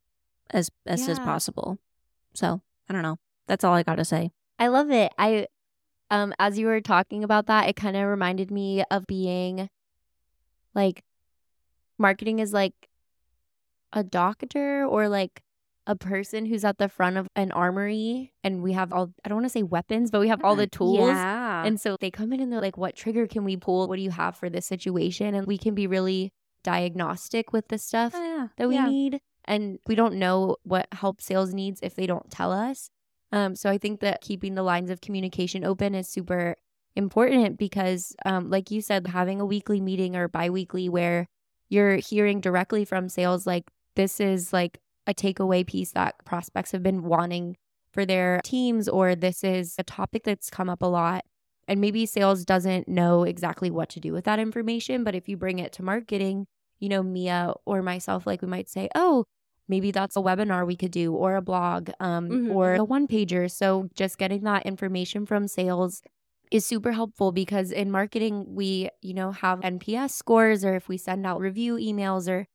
as 0.52 0.70
best 0.86 1.08
as 1.10 1.20
possible 1.26 1.80
so 2.34 2.62
i 2.90 2.94
don't 2.94 3.02
know 3.04 3.18
that's 3.48 3.64
all 3.64 3.74
i 3.74 3.84
gotta 3.84 4.06
say 4.06 4.32
I 4.58 4.68
love 4.68 4.90
it. 4.90 5.12
I 5.18 5.48
um 6.10 6.34
as 6.40 6.58
you 6.58 6.68
were 6.68 6.80
talking 6.80 7.24
about 7.26 7.48
that, 7.48 7.68
it 7.68 7.76
kind 7.76 7.98
of 7.98 8.08
reminded 8.08 8.52
me 8.52 8.84
of 8.90 9.06
being 9.06 9.70
like 10.74 11.04
marketing 11.98 12.40
is 12.40 12.54
like 12.54 12.74
a 13.94 14.04
doctor 14.04 14.86
or 14.86 15.08
like 15.10 15.42
a 15.88 15.96
person 15.96 16.46
who's 16.48 16.66
at 16.66 16.78
the 16.80 16.90
front 16.90 17.16
of 17.18 17.28
an 17.36 17.52
armory 17.52 18.34
and 18.44 18.64
we 18.64 18.74
have 18.74 18.92
all 18.92 19.14
I 19.24 19.30
don't 19.30 19.38
want 19.38 19.46
to 19.46 19.50
say 19.50 19.64
weapons, 19.64 20.10
but 20.12 20.20
we 20.20 20.30
have 20.30 20.44
all 20.44 20.56
the 20.56 20.68
tools. 20.68 21.00
yeah 21.10 21.64
And 21.64 21.80
so 21.80 21.96
they 22.00 22.10
come 22.12 22.34
in 22.34 22.40
and 22.40 22.52
they're 22.52 22.62
like, 22.62 22.78
what 22.78 22.96
trigger 22.96 23.28
can 23.28 23.44
we 23.44 23.56
pull? 23.56 23.88
What 23.88 23.98
do 23.98 24.02
you 24.02 24.10
have 24.12 24.36
for 24.36 24.50
this 24.50 24.66
situation? 24.66 25.36
And 25.36 25.46
we 25.46 25.58
can 25.58 25.76
be 25.76 25.86
really 25.88 26.32
diagnostic 26.64 27.54
with 27.54 27.68
the 27.70 27.78
stuff 27.78 28.14
Oh, 28.16 28.24
yeah. 28.24 28.48
that 28.58 28.68
we 28.68 28.76
yeah. 28.76 28.88
need. 28.88 29.22
And 29.46 29.78
we 29.86 29.94
don't 29.96 30.16
know 30.16 30.58
what 30.64 30.88
help 30.92 31.22
sales 31.22 31.54
needs 31.54 31.80
if 31.84 31.96
they 31.96 32.08
don't 32.08 32.30
tell 32.32 32.52
us. 32.52 32.90
Um, 33.32 33.56
so 33.56 33.70
I 33.70 33.78
think 33.78 34.00
that 34.00 34.22
keeping 34.22 34.56
the 34.56 34.64
lines 34.64 34.90
of 34.90 35.02
communication 35.02 35.64
open 35.64 35.94
is 35.94 36.08
super 36.10 36.56
important 36.96 37.58
because, 37.60 38.16
um, 38.26 38.50
like 38.50 38.72
you 38.72 38.82
said, 38.82 39.08
having 39.08 39.40
a 39.40 39.46
weekly 39.46 39.82
meeting 39.82 40.16
or 40.16 40.28
biweekly 40.28 40.90
where 40.90 41.28
you're 41.70 41.98
hearing 41.98 42.42
directly 42.42 42.86
from 42.86 43.10
sales, 43.10 43.46
like 43.46 43.66
this 43.96 44.20
is 44.20 44.52
like 44.54 44.80
a 45.08 45.14
takeaway 45.14 45.66
piece 45.66 45.92
that 45.92 46.16
prospects 46.26 46.72
have 46.72 46.84
been 46.84 47.04
wanting 47.04 47.58
for 47.92 48.06
their 48.06 48.42
teams, 48.44 48.88
or 48.90 49.16
this 49.16 49.44
is 49.44 49.76
a 49.78 49.84
topic 49.84 50.24
that's 50.24 50.50
come 50.50 50.70
up 50.70 50.82
a 50.82 50.86
lot. 50.88 51.24
And 51.68 51.82
maybe 51.82 52.06
sales 52.06 52.46
doesn't 52.46 52.88
know 52.88 53.24
exactly 53.24 53.72
what 53.72 53.90
to 53.90 54.00
do 54.00 54.14
with 54.14 54.26
that 54.26 54.38
information. 54.40 55.04
But 55.04 55.16
if 55.16 55.28
you 55.28 55.38
bring 55.38 55.60
it 55.60 55.72
to 55.74 55.84
marketing, 55.84 56.46
you 56.80 56.90
know, 56.90 57.02
Mia 57.02 57.54
or 57.66 57.82
myself, 57.82 58.28
like 58.28 58.42
we 58.42 58.48
might 58.48 58.70
say, 58.70 58.90
oh, 58.94 59.26
maybe 59.68 59.90
that's 59.92 60.16
a 60.16 60.20
webinar 60.22 60.68
we 60.68 60.76
could 60.76 60.92
do 60.92 61.14
or 61.14 61.36
a 61.36 61.42
blog 61.42 61.90
um, 62.00 62.30
Mhm. 62.30 62.52
or 62.54 62.76
a 62.76 62.84
one 62.84 63.08
pager. 63.08 63.50
So 63.50 63.90
just 63.96 64.18
getting 64.20 64.44
that 64.44 64.66
information 64.66 65.26
from 65.26 65.48
sales 65.48 66.04
is 66.52 66.64
super 66.66 66.92
helpful 66.92 67.32
because 67.32 67.72
in 67.72 67.90
marketing 67.90 68.46
we 68.54 68.90
you 69.02 69.16
know 69.16 69.32
have 69.32 69.60
NPS 69.62 70.14
scores 70.14 70.64
or 70.64 70.76
if 70.76 70.88
we 70.88 70.98
send 70.98 71.26
out 71.26 71.40
review 71.40 71.76
emails 71.78 72.30
or 72.30 72.46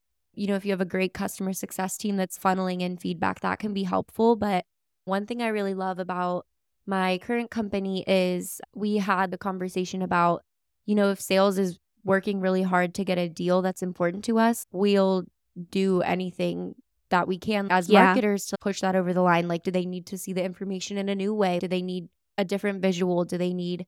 you 0.40 0.46
know 0.46 0.56
if 0.56 0.64
you 0.64 0.70
have 0.70 0.80
a 0.80 0.86
great 0.86 1.12
customer 1.12 1.52
success 1.52 1.96
team 1.96 2.16
that's 2.16 2.38
funneling 2.38 2.80
in 2.80 2.96
feedback 2.96 3.40
that 3.40 3.58
can 3.58 3.74
be 3.74 3.82
helpful 3.84 4.36
but 4.36 4.64
one 5.04 5.26
thing 5.26 5.42
I 5.42 5.48
really 5.48 5.74
love 5.74 5.98
about 5.98 6.46
my 6.86 7.18
current 7.18 7.50
company 7.50 8.04
is 8.06 8.60
we 8.74 8.96
had 8.96 9.30
the 9.30 9.38
conversation 9.38 10.02
about 10.02 10.42
you 10.86 10.94
know 10.94 11.10
if 11.10 11.20
sales 11.20 11.58
is 11.58 11.78
working 12.04 12.40
really 12.40 12.62
hard 12.62 12.94
to 12.94 13.04
get 13.04 13.18
a 13.18 13.28
deal 13.28 13.60
that's 13.60 13.82
important 13.82 14.24
to 14.24 14.38
us 14.38 14.66
we'll 14.72 15.24
do 15.70 16.00
anything 16.02 16.74
that 17.10 17.28
we 17.28 17.38
can 17.38 17.68
as 17.70 17.90
Yeah. 17.90 18.06
marketers 18.06 18.46
to 18.46 18.56
push 18.60 18.80
that 18.80 18.96
over 18.96 19.12
the 19.12 19.20
line 19.20 19.46
like 19.48 19.62
do 19.62 19.70
they 19.70 19.84
need 19.84 20.06
to 20.06 20.16
see 20.16 20.32
the 20.32 20.44
information 20.44 20.96
in 20.96 21.08
a 21.10 21.14
new 21.14 21.34
way 21.34 21.58
do 21.58 21.68
they 21.68 21.82
need 21.82 22.08
a 22.40 22.44
different 22.44 22.80
visual? 22.80 23.24
Do 23.24 23.36
they 23.38 23.52
need 23.52 23.86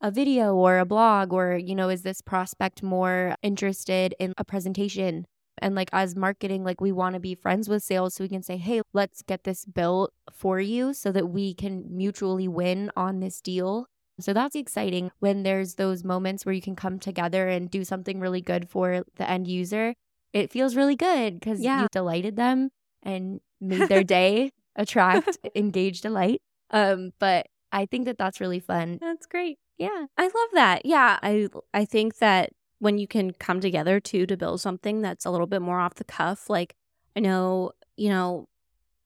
a 0.00 0.10
video 0.10 0.54
or 0.54 0.78
a 0.78 0.86
blog? 0.86 1.32
Or, 1.32 1.56
you 1.56 1.74
know, 1.74 1.90
is 1.90 2.02
this 2.02 2.22
prospect 2.22 2.82
more 2.82 3.34
interested 3.42 4.14
in 4.18 4.32
a 4.38 4.44
presentation? 4.44 5.26
And 5.60 5.74
like 5.74 5.90
as 5.92 6.16
marketing, 6.16 6.64
like 6.64 6.80
we 6.80 6.92
want 6.92 7.14
to 7.14 7.20
be 7.20 7.34
friends 7.34 7.68
with 7.68 7.82
sales 7.82 8.14
so 8.14 8.24
we 8.24 8.28
can 8.28 8.42
say, 8.42 8.56
hey, 8.56 8.82
let's 8.92 9.22
get 9.22 9.44
this 9.44 9.64
built 9.64 10.12
for 10.32 10.58
you 10.60 10.92
so 10.94 11.12
that 11.12 11.28
we 11.28 11.54
can 11.54 11.84
mutually 11.88 12.48
win 12.48 12.90
on 12.96 13.20
this 13.20 13.40
deal. 13.40 13.86
So 14.20 14.32
that's 14.32 14.54
exciting 14.56 15.10
when 15.20 15.42
there's 15.44 15.76
those 15.76 16.04
moments 16.04 16.44
where 16.44 16.52
you 16.54 16.60
can 16.62 16.76
come 16.76 16.98
together 16.98 17.48
and 17.48 17.70
do 17.70 17.84
something 17.84 18.20
really 18.20 18.40
good 18.42 18.68
for 18.68 19.04
the 19.16 19.28
end 19.30 19.48
user. 19.48 19.94
It 20.32 20.50
feels 20.50 20.76
really 20.76 20.96
good 20.96 21.40
because 21.40 21.60
Yeah. 21.60 21.82
you 21.82 21.88
delighted 21.90 22.36
them 22.36 22.70
and 23.02 23.40
made 23.60 23.88
their 23.88 24.04
day 24.18 24.52
attract, 24.76 25.38
engage, 25.54 26.00
delight. 26.02 26.42
Um, 26.70 27.12
but 27.18 27.46
I 27.72 27.86
think 27.86 28.04
that 28.06 28.18
that's 28.18 28.40
really 28.40 28.60
fun. 28.60 28.98
That's 29.00 29.26
great. 29.26 29.58
Yeah. 29.78 30.06
I 30.18 30.24
love 30.24 30.50
that. 30.52 30.84
Yeah, 30.84 31.18
I 31.22 31.48
I 31.72 31.84
think 31.86 32.18
that 32.18 32.50
when 32.80 32.98
you 32.98 33.06
can 33.06 33.30
come 33.32 33.60
together 33.60 34.00
too 34.00 34.26
to 34.26 34.36
build 34.36 34.60
something 34.60 35.00
that's 35.00 35.24
a 35.24 35.30
little 35.30 35.46
bit 35.46 35.62
more 35.62 35.78
off 35.78 35.94
the 35.94 36.04
cuff, 36.04 36.50
like 36.50 36.74
I 37.16 37.20
know, 37.20 37.70
you 37.96 38.08
know, 38.08 38.48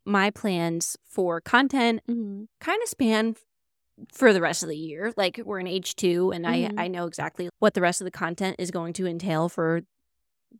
my 0.06 0.30
plans 0.30 0.96
for 1.04 1.40
content 1.40 2.00
Mm-hmm. 2.08 2.44
kind 2.60 2.82
of 2.82 2.88
span 2.88 3.36
for 4.12 4.32
the 4.32 4.40
rest 4.40 4.62
of 4.62 4.68
the 4.68 4.76
year. 4.76 5.12
Like 5.16 5.40
we're 5.44 5.60
in 5.60 5.66
H2 5.66 6.34
and 6.34 6.44
Mhm. 6.44 6.78
I 6.78 6.84
I 6.84 6.88
know 6.88 7.06
exactly 7.06 7.48
what 7.58 7.74
the 7.74 7.80
rest 7.80 8.00
of 8.00 8.04
the 8.06 8.10
content 8.10 8.56
is 8.58 8.70
going 8.70 8.92
to 8.94 9.06
entail 9.06 9.48
for 9.48 9.82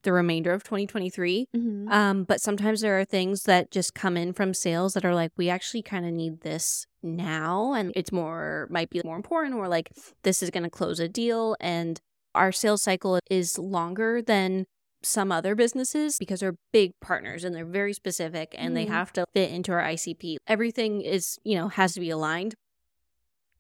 the 0.03 0.13
remainder 0.13 0.53
of 0.53 0.65
2023. 0.65 1.49
Mm-hmm. 1.57 1.89
Um, 1.93 2.25
but 2.25 2.41
sometimes 2.41 2.81
there 2.81 2.99
are 2.99 3.05
things 3.05 3.45
that 3.45 3.71
just 3.71 3.95
come 3.95 4.17
in 4.17 4.33
from 4.33 4.53
sales 4.53 4.95
that 4.95 5.05
are 5.05 5.15
like, 5.15 5.31
we 5.37 5.49
actually 5.49 5.83
kind 5.83 6.05
of 6.05 6.13
need 6.13 6.41
this 6.41 6.87
now. 7.03 7.73
And 7.75 7.93
it's 7.95 8.11
more, 8.11 8.67
might 8.71 8.91
be 8.91 9.01
more 9.05 9.15
important, 9.15 9.55
or 9.55 9.69
like, 9.69 9.91
this 10.25 10.43
is 10.43 10.51
going 10.51 10.65
to 10.65 10.71
close 10.71 10.99
a 10.99 11.09
deal. 11.09 11.57
And 11.61 12.01
our 12.35 12.53
sales 12.53 12.83
cycle 12.83 13.19
is 13.31 13.59
longer 13.59 14.21
than 14.23 14.67
some 15.03 15.31
other 15.31 15.55
businesses 15.55 16.19
because 16.19 16.41
they're 16.41 16.57
big 16.73 16.93
partners 17.01 17.45
and 17.45 17.55
they're 17.55 17.65
very 17.67 17.93
specific 17.93 18.55
and 18.57 18.75
they 18.77 18.87
Mhm. 18.87 18.91
have 18.91 19.13
to 19.13 19.27
fit 19.35 19.51
into 19.51 19.71
our 19.73 19.83
ICP. 19.83 20.39
Everything 20.47 21.03
is, 21.03 21.39
you 21.45 21.57
know, 21.57 21.69
has 21.69 21.93
to 21.95 22.01
be 22.01 22.09
aligned. 22.11 22.55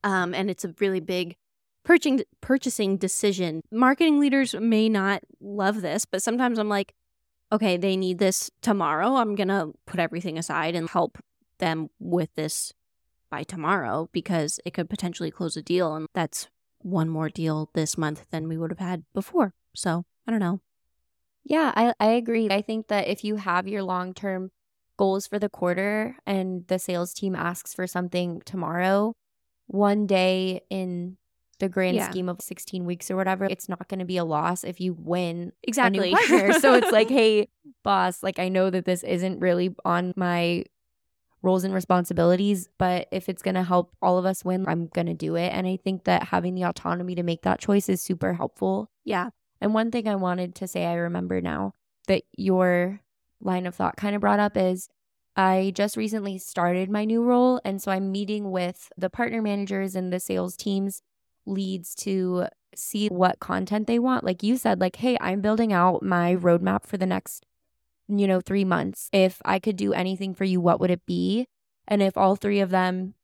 Um, 0.03 0.35
and 0.35 0.51
it's 0.51 0.65
a 0.65 0.75
really 0.81 1.01
big 1.01 1.37
purchasing 1.85 2.23
purchasing 2.41 2.97
decision. 2.97 3.61
Marketing 3.71 4.19
leaders 4.19 4.55
may 4.55 4.89
not 4.89 5.23
love 5.41 5.83
this, 5.83 6.05
but 6.05 6.23
sometimes 6.23 6.59
I'm 6.59 6.69
like, 6.69 6.95
okay, 7.53 7.77
they 7.77 7.97
need 7.97 8.19
this 8.19 8.51
tomorrow. 8.63 9.17
I'm 9.17 9.35
going 9.35 9.49
to 9.49 9.73
put 9.87 10.01
everything 10.01 10.39
aside 10.39 10.75
and 10.75 10.89
help 10.89 11.19
them 11.59 11.89
with 11.99 12.35
this 12.35 12.73
by 13.31 13.43
tomorrow 13.43 14.09
because 14.13 14.61
it 14.65 14.73
could 14.75 14.89
potentially 14.91 15.31
close 15.31 15.57
a 15.57 15.63
deal 15.63 15.95
and 15.95 16.07
that's 16.15 16.49
one 16.85 17.09
more 17.09 17.29
deal 17.31 17.71
this 17.75 17.97
month 17.97 18.27
than 18.31 18.47
we 18.47 18.59
would 18.59 18.71
have 18.71 18.79
had 18.79 19.05
before. 19.15 19.55
So, 19.75 20.05
I 20.27 20.31
don't 20.31 20.41
know. 20.41 20.61
Yeah, 21.45 21.73
I, 21.75 21.95
I 21.99 22.11
agree. 22.13 22.49
I 22.51 22.63
think 22.63 22.89
that 22.89 23.09
if 23.09 23.25
you 23.25 23.37
have 23.37 23.67
your 23.67 23.83
long 23.83 24.15
term 24.15 24.51
goals 24.97 25.27
for 25.27 25.39
the 25.39 25.49
quarter 25.49 26.17
and 26.27 26.67
the 26.69 26.79
sales 26.79 27.13
team 27.13 27.35
asks 27.35 27.75
for 27.75 27.87
something 27.87 28.41
tomorrow, 28.45 29.15
one 29.67 30.07
day 30.07 30.61
in 30.71 31.17
the 31.59 31.69
grand 31.69 31.97
Yeah. 31.97 32.11
scheme 32.11 32.29
of 32.29 32.41
16 32.41 32.85
weeks 32.85 33.11
or 33.11 33.17
whatever, 33.17 33.45
it's 33.47 33.69
not 33.69 33.89
going 33.89 33.99
to 34.01 34.05
be 34.05 34.17
a 34.17 34.25
loss 34.25 34.63
if 34.65 34.81
you 34.81 34.95
win 34.95 35.53
Exactly. 35.63 36.15
so 36.61 36.75
it's 36.75 36.93
like, 36.93 37.09
hey, 37.21 37.49
boss, 37.83 38.23
like 38.23 38.39
I 38.39 38.49
know 38.49 38.71
that 38.71 38.85
this 38.85 39.03
isn't 39.03 39.41
really 39.41 39.75
on 39.85 40.13
my 40.17 40.65
roles 41.45 41.63
and 41.65 41.75
responsibilities, 41.75 42.69
but 42.79 43.07
if 43.13 43.29
it's 43.29 43.43
going 43.43 43.55
to 43.55 43.63
help 43.63 43.95
all 44.01 44.19
of 44.19 44.25
us 44.25 44.45
win, 44.45 44.65
I'm 44.67 44.89
going 44.89 45.07
to 45.07 45.15
do 45.15 45.37
it. 45.37 45.53
And 45.53 45.67
I 45.67 45.77
think 45.77 46.05
that 46.05 46.25
having 46.25 46.55
the 46.55 46.65
autonomy 46.65 47.15
to 47.15 47.23
make 47.23 47.43
that 47.43 47.61
choice 47.61 47.89
is 47.89 48.01
super 48.01 48.33
helpful. 48.33 48.91
yeah. 49.05 49.31
And 49.61 49.73
one 49.73 49.91
thing 49.91 50.09
I 50.09 50.17
wanted 50.17 50.55
to 50.57 50.67
say, 50.67 50.85
I 50.85 50.95
remember 50.95 51.41
now 51.41 51.73
that 52.07 52.25
your 52.37 53.01
line 53.41 53.67
of 53.67 53.75
thought 53.75 53.97
kind 53.97 54.15
of 54.15 54.21
brought 54.21 54.41
up 54.41 54.57
is 54.57 54.89
I 55.37 55.73
just 55.75 55.97
recently 55.97 56.39
started 56.39 56.91
my 56.91 57.05
new 57.05 57.23
role. 57.23 57.61
And 57.65 57.81
so 57.81 57.91
I'm 57.91 58.13
meeting 58.13 58.51
with 58.51 58.91
the 58.99 59.09
partner 59.09 59.41
managers 59.41 59.95
and 59.95 60.13
the 60.13 60.21
sales 60.21 60.57
teams 60.57 61.03
leads 61.47 61.95
to 61.97 62.47
see 62.75 63.09
what 63.09 63.41
content 63.41 63.87
they 63.87 63.99
want. 63.99 64.25
Like 64.25 64.43
you 64.43 64.57
said, 64.57 64.81
like, 64.81 64.97
hey, 64.97 65.17
I'm 65.21 65.41
building 65.41 65.73
out 65.73 66.03
my 66.03 66.35
roadmap 66.35 66.85
for 66.85 66.97
the 66.97 67.07
next, 67.07 67.47
you 68.09 68.27
know, 68.27 68.41
three 68.41 68.65
months. 68.65 69.09
If 69.13 69.41
I 69.45 69.59
could 69.59 69.77
do 69.77 69.93
anything 69.93 70.35
for 70.35 70.45
you, 70.45 70.61
what 70.61 70.81
would 70.81 70.91
it 70.91 71.07
be? 71.07 71.47
And 71.87 72.03
if 72.03 72.17
all 72.17 72.37
three 72.37 72.61
of 72.61 72.71
them 72.71 73.15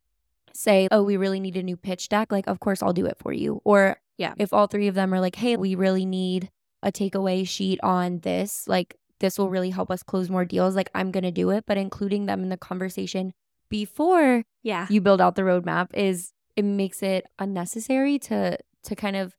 say, 0.53 0.89
oh, 0.91 1.03
we 1.03 1.17
really 1.17 1.41
need 1.41 1.57
a 1.57 1.63
new 1.63 1.77
pitch 1.77 2.09
deck, 2.09 2.33
like, 2.33 2.47
of 2.47 2.61
course, 2.61 2.83
I'll 2.83 2.93
do 2.93 3.07
it 3.07 3.17
for 3.19 3.33
you. 3.33 3.61
Or 3.65 4.01
Yeah. 4.19 4.35
if 4.37 4.53
all 4.53 4.67
three 4.67 4.89
of 4.89 4.95
them 4.95 5.15
are 5.15 5.21
like, 5.21 5.37
hey, 5.37 5.57
we 5.57 5.75
really 5.75 6.05
need 6.05 6.51
a 6.83 6.91
takeaway 6.91 7.47
sheet 7.47 7.79
on 7.83 8.21
this, 8.21 8.67
like, 8.67 8.97
this 9.21 9.39
will 9.39 9.51
really 9.51 9.71
help 9.71 9.91
us 9.91 10.03
close 10.03 10.31
more 10.31 10.45
deals, 10.47 10.75
like, 10.75 10.91
I'm 10.95 11.11
going 11.11 11.25
to 11.25 11.31
do 11.31 11.51
it. 11.51 11.65
But 11.67 11.77
including 11.77 12.27
them 12.27 12.43
in 12.43 12.49
the 12.49 12.57
conversation 12.57 13.33
before 13.69 14.45
Yeah. 14.63 14.87
you 14.91 15.01
build 15.01 15.21
out 15.21 15.37
the 15.37 15.43
roadmap 15.43 15.95
is 15.95 16.33
it 16.57 16.65
makes 16.65 17.03
it 17.03 17.27
unnecessary 17.39 18.19
to 18.19 18.59
to 18.83 18.97
kind 18.97 19.15
of 19.15 19.37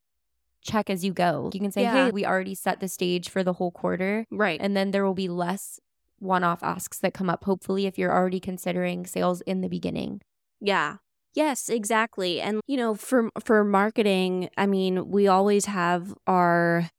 check 0.61 0.89
as 0.89 1.03
you 1.03 1.13
go. 1.13 1.49
You 1.53 1.59
can 1.59 1.71
say, 1.71 1.83
Yeah. 1.83 2.05
"Hey, 2.05 2.11
we 2.11 2.25
already 2.25 2.55
set 2.55 2.79
the 2.79 2.87
stage 2.87 3.29
for 3.29 3.43
the 3.43 3.53
whole 3.53 3.71
quarter." 3.71 4.25
Right. 4.31 4.59
And 4.61 4.75
then 4.75 4.91
there 4.91 5.05
will 5.05 5.13
be 5.13 5.27
less 5.27 5.79
one-off 6.19 6.61
asks 6.63 6.99
that 6.99 7.13
come 7.13 7.29
up 7.29 7.43
hopefully 7.45 7.85
if 7.87 7.97
you're 7.97 8.13
already 8.13 8.39
considering 8.39 9.05
sales 9.07 9.41
in 9.41 9.61
the 9.61 9.67
beginning. 9.69 10.21
Yeah. 10.59 10.97
Yes, 11.33 11.69
exactly. 11.69 12.39
And 12.41 12.59
you 12.67 12.77
know, 12.77 12.93
for 12.93 13.29
for 13.43 13.63
marketing, 13.63 14.49
I 14.57 14.65
mean, 14.67 15.09
we 15.09 15.27
always 15.27 15.65
have 15.65 16.13
our 16.27 16.89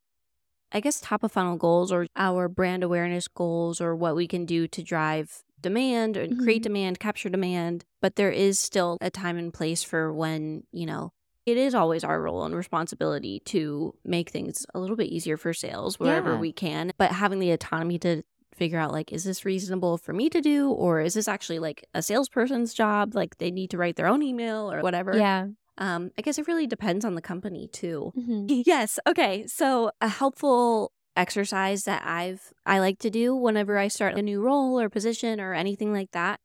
I 0.75 0.81
guess 0.81 1.01
top 1.01 1.23
of 1.23 1.31
funnel 1.33 1.57
goals 1.59 1.93
or 1.93 2.07
our 2.17 2.49
brand 2.49 2.83
awareness 2.83 3.29
goals 3.29 3.79
or 3.81 3.95
what 3.95 4.17
we 4.17 4.27
can 4.27 4.47
do 4.47 4.67
to 4.69 4.83
drive 4.83 5.45
demand 5.61 6.17
and 6.17 6.39
create 6.43 6.63
Mhm. 6.63 6.65
demand, 6.65 6.99
capture 6.99 7.29
demand, 7.29 7.85
but 8.01 8.17
there 8.17 8.31
is 8.33 8.59
still 8.59 8.97
a 9.03 9.11
time 9.11 9.37
and 9.37 9.53
place 9.53 9.83
for 9.85 10.13
when, 10.13 10.65
you 10.73 10.87
know, 10.87 11.13
it 11.47 11.57
is 11.57 11.75
always 11.75 12.05
our 12.05 12.21
role 12.21 12.45
and 12.45 12.55
responsibility 12.55 13.41
to 13.47 13.95
make 14.05 14.31
things 14.31 14.65
a 14.75 14.79
little 14.81 14.97
bit 14.97 15.09
easier 15.09 15.37
for 15.37 15.53
sales 15.53 15.99
wherever 15.99 16.33
Yeah. 16.35 16.39
we 16.39 16.53
can, 16.53 16.93
but 16.99 17.13
having 17.13 17.39
the 17.41 17.51
autonomy 17.51 17.99
to 18.01 18.23
figure 18.55 18.79
out 18.79 18.93
like 18.93 19.13
is 19.13 19.25
this 19.25 19.45
reasonable 19.45 19.97
for 19.99 20.13
me 20.13 20.29
to 20.29 20.41
do 20.43 20.71
or 20.71 21.01
is 21.01 21.15
this 21.15 21.27
actually 21.27 21.59
like 21.59 21.85
a 21.95 22.03
salesperson's 22.03 22.75
job 22.75 23.15
like 23.15 23.39
they 23.39 23.51
need 23.51 23.71
to 23.71 23.79
write 23.79 23.97
their 23.97 24.07
own 24.07 24.23
email 24.23 24.71
or 24.71 24.83
whatever 24.83 25.17
Yeah. 25.17 25.47
um 25.79 26.11
i 26.19 26.23
guess 26.23 26.39
it 26.39 26.47
really 26.47 26.67
depends 26.67 27.05
on 27.07 27.15
the 27.15 27.23
company 27.23 27.67
too 27.73 28.13
Mhm. 28.15 28.45
yes 28.67 28.99
okay 29.07 29.47
so 29.47 29.91
a 30.03 30.09
helpful 30.09 30.93
exercise 31.17 31.85
that 31.85 32.03
i've 32.05 32.53
i 32.67 32.79
like 32.79 32.99
to 32.99 33.09
do 33.11 33.35
whenever 33.35 33.79
i 33.79 33.89
start 33.89 34.17
a 34.17 34.23
new 34.23 34.43
role 34.43 34.79
or 34.79 34.91
position 34.91 35.41
or 35.41 35.55
anything 35.55 35.91
like 35.93 36.11
that 36.13 36.39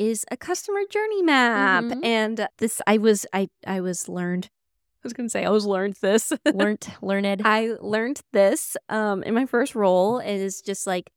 is 0.00 0.24
a 0.30 0.36
customer 0.36 0.80
journey 0.90 1.22
map 1.22 1.84
Mhm. 1.84 2.04
and 2.04 2.48
this 2.58 2.80
i 2.86 2.96
was 2.96 3.26
i 3.34 3.48
i 3.66 3.80
was 3.80 4.08
learned 4.08 4.46
i 4.46 5.00
was 5.04 5.12
gonna 5.12 5.28
say 5.28 5.44
i 5.44 5.50
was 5.50 5.66
learned 5.66 5.96
this 6.00 6.32
Learned 6.54 6.86
learned. 7.02 7.42
I 7.44 7.76
learned 7.80 8.20
this 8.32 8.76
um, 8.88 9.22
in 9.22 9.34
my 9.34 9.46
first 9.46 9.74
role 9.74 10.18
is 10.18 10.62
just 10.62 10.86
like 10.86 11.10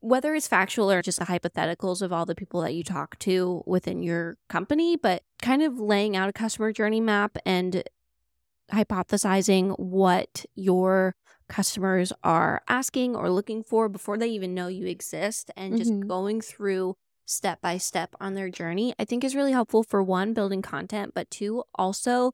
whether 0.00 0.34
it's 0.34 0.48
factual 0.48 0.90
or 0.90 1.00
just 1.02 1.18
the 1.18 1.24
hypotheticals 1.26 2.02
of 2.02 2.12
all 2.12 2.26
the 2.26 2.34
people 2.34 2.60
that 2.62 2.74
you 2.74 2.84
talk 2.84 3.18
to 3.20 3.62
within 3.66 4.02
your 4.02 4.36
company, 4.50 4.96
but 4.96 5.22
kind 5.40 5.62
of 5.62 5.78
laying 5.80 6.14
out 6.16 6.28
a 6.28 6.32
customer 6.32 6.72
journey 6.72 7.00
map 7.00 7.38
and 7.46 7.82
hypothesizing 8.72 9.78
what 9.78 10.44
your 10.54 11.14
customers 11.48 12.12
are 12.22 12.62
asking 12.68 13.14
or 13.16 13.30
looking 13.30 13.62
for 13.62 13.88
before 13.88 14.18
they 14.18 14.28
even 14.28 14.54
know 14.54 14.66
you 14.68 14.86
exist 14.86 15.50
and 15.56 15.76
just 15.78 15.92
Mhm. 15.92 16.06
going 16.06 16.40
through 16.40 16.96
step 17.26 17.60
by 17.60 17.78
step 17.78 18.14
on 18.20 18.34
their 18.34 18.50
journey, 18.50 18.94
I 18.98 19.04
think 19.04 19.24
is 19.24 19.34
really 19.34 19.52
helpful 19.52 19.82
for 19.82 20.02
one, 20.02 20.34
building 20.34 20.62
content, 20.62 21.12
but 21.14 21.30
two, 21.30 21.64
also 21.74 22.32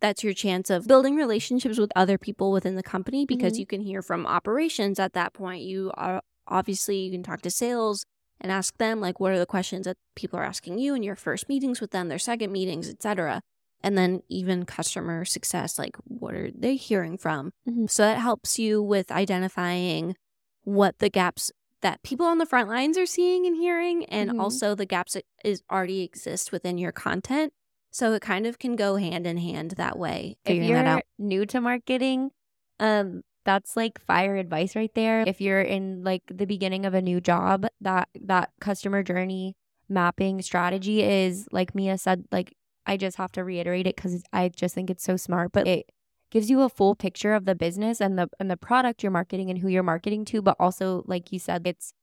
that's 0.00 0.22
your 0.22 0.34
chance 0.34 0.68
of 0.70 0.86
building 0.86 1.16
relationships 1.16 1.78
with 1.78 1.90
other 1.96 2.18
people 2.18 2.52
within 2.52 2.76
the 2.76 2.82
company 2.82 3.24
because 3.24 3.54
Mhm. 3.54 3.58
you 3.60 3.66
can 3.66 3.80
hear 3.80 4.02
from 4.02 4.26
operations 4.26 4.98
at 4.98 5.14
that 5.14 5.32
point. 5.32 5.62
You 5.62 5.92
are 5.94 6.20
obviously 6.46 6.98
you 6.98 7.10
can 7.10 7.22
talk 7.22 7.40
to 7.42 7.50
sales 7.50 8.04
and 8.40 8.52
ask 8.52 8.76
them 8.76 9.00
like 9.00 9.18
what 9.18 9.32
are 9.32 9.38
the 9.38 9.46
questions 9.46 9.86
that 9.86 9.96
people 10.14 10.38
are 10.38 10.44
asking 10.44 10.78
you 10.78 10.94
in 10.94 11.02
your 11.02 11.16
first 11.16 11.48
meetings 11.48 11.80
with 11.80 11.90
them, 11.92 12.08
their 12.08 12.18
second 12.18 12.52
meetings, 12.52 12.88
etc. 12.88 13.40
And 13.82 13.96
then 13.96 14.22
even 14.28 14.66
customer 14.66 15.24
success, 15.24 15.78
like 15.78 15.96
what 16.04 16.34
are 16.34 16.50
they 16.50 16.76
hearing 16.76 17.16
from? 17.16 17.52
Mhm. 17.66 17.88
So 17.90 18.02
that 18.02 18.18
helps 18.18 18.58
you 18.58 18.82
with 18.82 19.10
identifying 19.10 20.16
what 20.64 20.98
the 20.98 21.08
gaps 21.08 21.50
that 21.84 22.02
people 22.02 22.24
on 22.26 22.38
the 22.38 22.46
front 22.46 22.68
lines 22.68 22.96
are 22.98 23.06
seeing 23.06 23.46
and 23.46 23.54
hearing, 23.56 24.04
and 24.06 24.30
Mhm. 24.30 24.40
also 24.40 24.74
the 24.74 24.86
gaps 24.86 25.12
that 25.12 25.24
is 25.44 25.62
already 25.70 26.00
exist 26.02 26.50
within 26.50 26.78
your 26.78 26.90
content. 26.92 27.52
So 27.92 28.14
it 28.14 28.22
kind 28.22 28.46
of 28.46 28.58
can 28.58 28.74
go 28.74 28.96
hand 28.96 29.26
in 29.26 29.36
hand 29.36 29.72
that 29.72 29.96
way, 29.98 30.36
if 30.44 30.48
figuring 30.48 30.70
you're 30.70 30.82
that 30.82 30.86
out. 30.88 31.02
new 31.18 31.46
to 31.46 31.60
marketing, 31.60 32.32
um, 32.80 33.22
that's 33.44 33.76
like 33.76 34.00
fire 34.00 34.36
advice 34.36 34.74
right 34.74 34.92
there. 34.94 35.22
If 35.26 35.40
you're 35.42 35.60
in 35.60 36.02
like 36.02 36.22
the 36.26 36.46
beginning 36.46 36.86
of 36.86 36.94
a 36.94 37.02
new 37.02 37.20
job, 37.20 37.66
that 37.82 38.08
that 38.20 38.50
customer 38.60 39.02
journey 39.02 39.54
mapping 39.88 40.40
strategy 40.40 41.02
is 41.02 41.46
like 41.52 41.74
Mia 41.74 41.98
said, 41.98 42.24
like 42.32 42.56
I 42.86 42.96
just 42.96 43.18
have 43.18 43.30
to 43.32 43.44
reiterate 43.44 43.86
it 43.86 43.94
because 43.96 44.22
I 44.32 44.48
just 44.48 44.74
think 44.74 44.88
it's 44.90 45.04
so 45.04 45.16
smart, 45.18 45.52
but 45.52 45.68
it 45.68 45.90
gives 46.34 46.50
you 46.50 46.60
a 46.62 46.68
full 46.68 46.96
picture 46.96 47.32
of 47.32 47.44
the 47.44 47.54
business 47.54 48.00
and 48.00 48.18
the 48.18 48.28
and 48.40 48.50
the 48.50 48.56
product 48.56 49.02
you're 49.02 49.12
marketing 49.12 49.48
and 49.50 49.60
who 49.60 49.68
you're 49.68 49.84
marketing 49.84 50.24
to, 50.26 50.42
but 50.42 50.56
also 50.58 51.04
like 51.06 51.32
you 51.32 51.38
said, 51.38 51.66
it's 51.66 51.94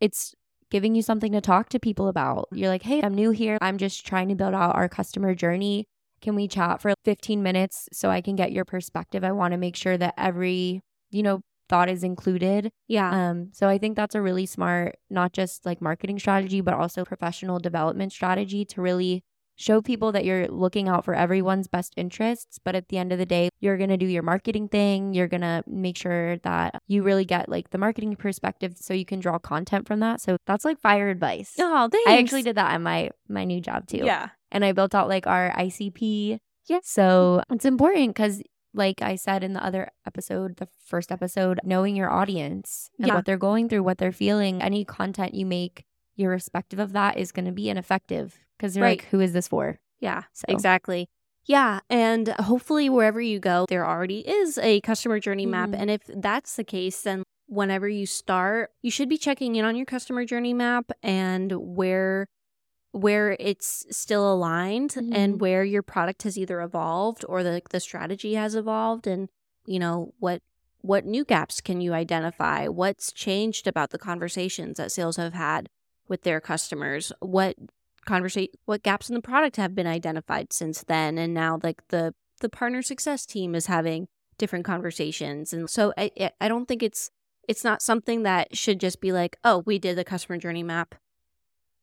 it's 0.00 0.34
giving 0.70 0.94
you 0.94 1.02
something 1.02 1.32
to 1.32 1.40
talk 1.42 1.68
to 1.68 1.78
people 1.78 2.08
about. 2.08 2.48
You're 2.52 2.70
like, 2.70 2.84
hey, 2.84 3.02
I'm 3.02 3.14
new 3.14 3.30
here. 3.32 3.58
I'm 3.60 3.76
just 3.76 4.06
trying 4.06 4.28
to 4.30 4.34
build 4.34 4.54
out 4.54 4.74
our 4.74 4.88
customer 4.88 5.34
journey. 5.34 5.84
Can 6.22 6.34
we 6.34 6.48
chat 6.48 6.80
for 6.80 6.94
15 7.04 7.42
minutes 7.42 7.88
so 7.92 8.08
I 8.08 8.20
can 8.20 8.34
get 8.34 8.52
your 8.52 8.64
perspective? 8.64 9.24
I 9.24 9.32
want 9.32 9.52
to 9.52 9.58
make 9.58 9.76
sure 9.76 9.98
that 9.98 10.14
every, 10.16 10.80
you 11.10 11.22
know, 11.22 11.40
thought 11.68 11.90
is 11.90 12.02
included. 12.02 12.70
Yeah. 12.88 13.30
Um, 13.30 13.50
so 13.52 13.68
I 13.68 13.78
think 13.78 13.96
that's 13.96 14.14
a 14.14 14.22
really 14.22 14.46
smart, 14.46 14.96
not 15.10 15.32
just 15.32 15.66
like 15.66 15.82
marketing 15.82 16.18
strategy, 16.18 16.60
but 16.60 16.74
also 16.74 17.04
professional 17.04 17.58
development 17.58 18.12
strategy 18.12 18.64
to 18.66 18.80
really 18.80 19.24
show 19.60 19.82
people 19.82 20.10
that 20.12 20.24
you're 20.24 20.48
looking 20.48 20.88
out 20.88 21.04
for 21.04 21.14
everyone's 21.14 21.68
best 21.68 21.92
interests. 21.96 22.58
But 22.64 22.74
at 22.74 22.88
the 22.88 22.96
end 22.96 23.12
of 23.12 23.18
the 23.18 23.26
day, 23.26 23.50
you're 23.60 23.76
going 23.76 23.90
to 23.90 23.98
do 23.98 24.06
your 24.06 24.22
marketing 24.22 24.68
thing. 24.68 25.12
You're 25.12 25.28
going 25.28 25.42
to 25.42 25.62
make 25.66 25.98
sure 25.98 26.38
that 26.38 26.80
you 26.88 27.02
really 27.02 27.26
get 27.26 27.48
like 27.50 27.68
the 27.70 27.76
marketing 27.78 28.16
perspective 28.16 28.76
so 28.80 28.94
you 28.94 29.04
can 29.04 29.20
draw 29.20 29.38
content 29.38 29.86
from 29.86 30.00
that. 30.00 30.22
So 30.22 30.38
that's 30.46 30.64
like 30.64 30.80
fire 30.80 31.10
advice. 31.10 31.52
oh, 31.58 31.88
thanks. 31.92 32.10
I 32.10 32.16
actually 32.16 32.42
did 32.42 32.56
that 32.56 32.72
at 32.72 32.80
my 32.80 33.10
my 33.28 33.44
new 33.44 33.60
job 33.60 33.86
too 33.86 33.98
Yeah. 33.98 34.30
and 34.50 34.64
I 34.64 34.72
built 34.72 34.94
out 34.94 35.08
like 35.08 35.26
our 35.26 35.50
ICP. 35.52 36.38
Yeah. 36.68 36.80
So 36.82 37.42
it's 37.50 37.64
important 37.66 38.14
because, 38.14 38.42
like 38.72 39.02
I 39.02 39.16
said 39.16 39.44
in 39.44 39.52
the 39.52 39.64
other 39.64 39.90
episode, 40.06 40.56
the 40.56 40.68
first 40.86 41.12
episode, 41.12 41.58
knowing 41.64 41.96
your 41.96 42.10
audience 42.10 42.88
and 42.98 43.08
Yeah. 43.08 43.14
what 43.16 43.24
they're 43.26 43.36
going 43.36 43.68
through, 43.68 43.82
what 43.82 43.98
they're 43.98 44.12
feeling, 44.12 44.62
any 44.62 44.84
content 44.84 45.34
you 45.34 45.44
make, 45.44 45.84
irrespective 46.16 46.78
of 46.78 46.92
that, 46.92 47.18
is 47.18 47.32
going 47.32 47.46
to 47.46 47.52
be 47.52 47.68
ineffective 47.68 48.38
because 48.60 48.74
they're 48.74 48.82
Right. 48.84 49.00
like, 49.00 49.08
who 49.10 49.20
is 49.20 49.32
this 49.32 49.48
for? 49.48 49.78
Yeah, 50.00 50.24
So 50.34 50.44
exactly. 50.48 51.08
Yeah, 51.46 51.80
and 51.88 52.28
hopefully 52.28 52.90
wherever 52.90 53.20
you 53.20 53.38
go, 53.40 53.64
there 53.68 53.86
already 53.86 54.20
is 54.20 54.58
a 54.58 54.80
customer 54.82 55.18
journey 55.18 55.46
map. 55.46 55.70
Mhm. 55.70 55.80
And 55.80 55.90
if 55.90 56.02
that's 56.06 56.56
the 56.56 56.64
case, 56.64 57.00
then 57.02 57.22
whenever 57.46 57.88
you 57.88 58.04
start, 58.06 58.70
you 58.82 58.90
should 58.90 59.08
be 59.08 59.16
checking 59.18 59.56
in 59.56 59.64
on 59.64 59.74
your 59.76 59.86
customer 59.86 60.24
journey 60.26 60.52
map 60.54 60.92
and 61.02 61.52
where 61.52 62.26
where 62.92 63.36
it's 63.38 63.86
still 63.96 64.32
aligned 64.32 64.90
Mhm. 64.90 65.14
and 65.14 65.40
where 65.40 65.62
your 65.62 65.82
product 65.82 66.24
has 66.24 66.36
either 66.36 66.60
evolved 66.60 67.24
or 67.28 67.42
the 67.44 67.62
the 67.70 67.78
strategy 67.80 68.34
has 68.34 68.54
evolved 68.56 69.06
and 69.06 69.28
you 69.64 69.78
know 69.78 70.12
what 70.18 70.42
what 70.82 71.04
new 71.04 71.24
gaps 71.24 71.60
can 71.60 71.80
you 71.80 71.92
identify 71.94 72.66
what's 72.66 73.12
changed 73.12 73.68
about 73.68 73.90
the 73.90 73.98
conversations 73.98 74.76
that 74.76 74.90
sales 74.90 75.16
have 75.18 75.34
had 75.34 75.68
with 76.08 76.22
their 76.22 76.40
customers 76.40 77.12
what 77.20 77.54
conversation 78.06 78.52
what 78.64 78.82
gaps 78.82 79.08
in 79.08 79.14
the 79.14 79.20
product 79.22 79.56
have 79.56 79.74
been 79.74 79.86
identified 79.86 80.52
since 80.52 80.82
then 80.84 81.18
and 81.18 81.32
now 81.34 81.58
like 81.62 81.82
the 81.88 82.14
the 82.40 82.48
partner 82.48 82.82
success 82.82 83.26
team 83.26 83.54
is 83.54 83.66
having 83.66 84.08
different 84.38 84.64
conversations 84.64 85.52
and 85.52 85.68
so 85.68 85.92
i 85.98 86.10
I- 86.40 86.48
don't 86.48 86.66
think 86.66 86.82
it's 86.82 87.10
it's 87.48 87.62
not 87.64 87.82
something 87.82 88.22
that 88.22 88.56
should 88.56 88.80
just 88.80 89.00
be 89.00 89.12
like 89.12 89.36
oh 89.44 89.62
we 89.66 89.78
did 89.78 89.96
the 89.96 90.04
customer 90.04 90.38
journey 90.38 90.62
map. 90.62 90.94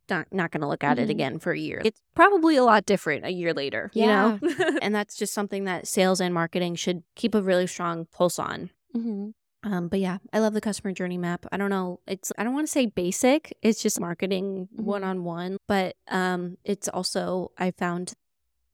Not 0.10 0.27
not 0.32 0.51
going 0.51 0.62
to 0.62 0.67
look 0.67 0.86
at 0.86 0.99
it 0.99 1.08
Mhm. 1.08 1.12
again 1.12 1.39
for 1.39 1.51
a 1.51 1.60
year. 1.60 1.82
It's 1.84 1.99
probably 2.15 2.56
a 2.56 2.63
lot 2.63 2.86
different 2.86 3.25
a 3.25 3.30
year 3.32 3.53
later 3.53 3.91
you 3.93 4.06
know? 4.08 4.39
And 4.82 4.95
that's 4.95 5.17
just 5.17 5.34
something 5.34 5.65
that 5.65 5.86
sales 5.86 6.21
and 6.21 6.34
marketing 6.34 6.75
should 6.75 7.03
keep 7.15 7.36
a 7.36 7.41
really 7.41 7.67
strong 7.67 8.08
pulse 8.13 8.39
on. 8.39 8.69
Mm-hmm. 8.95 9.32
Um, 9.63 9.87
but 9.87 9.99
yeah, 9.99 10.17
I 10.31 10.39
love 10.39 10.53
the 10.53 10.61
customer 10.61 10.93
journey 10.93 11.17
map. 11.17 11.45
I 11.51 11.57
don't 11.57 11.69
know, 11.69 11.99
it's 12.07 12.31
I 12.37 12.43
don't 12.43 12.53
want 12.53 12.67
to 12.67 12.71
say 12.71 12.85
basic. 12.85 13.57
It's 13.61 13.81
just 13.81 13.99
marketing 13.99 14.69
one 14.71 15.03
on 15.03 15.23
one, 15.23 15.57
but 15.67 15.95
um, 16.09 16.57
it's 16.63 16.87
also 16.87 17.51
I 17.57 17.71
found 17.71 18.13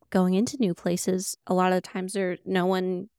going 0.09 0.35
into 0.35 0.57
new 0.59 0.73
places 0.75 1.35
a 1.47 1.53
lot 1.53 1.73
of 1.73 1.81
times 1.81 2.13
there 2.13 2.37
no 2.45 2.65
one 2.67 3.09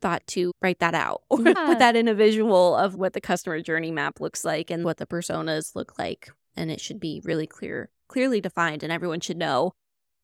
thought 0.00 0.26
to 0.26 0.52
write 0.60 0.78
that 0.80 0.94
out 0.94 1.22
or 1.30 1.40
Yeah. 1.40 1.54
put 1.66 1.78
that 1.78 1.96
in 1.96 2.08
a 2.08 2.14
visual 2.14 2.74
of 2.76 2.96
what 2.96 3.14
the 3.14 3.20
customer 3.20 3.60
journey 3.62 3.90
map 3.90 4.20
looks 4.20 4.44
like 4.44 4.70
and 4.70 4.84
what 4.84 4.98
the 4.98 5.06
personas 5.06 5.74
look 5.74 5.98
like, 5.98 6.30
and 6.56 6.70
it 6.70 6.80
should 6.80 7.00
be 7.00 7.22
really 7.24 7.46
clear, 7.46 7.88
clearly 8.08 8.40
defined, 8.40 8.82
and 8.82 8.92
everyone 8.92 9.20
should 9.20 9.38
know 9.38 9.72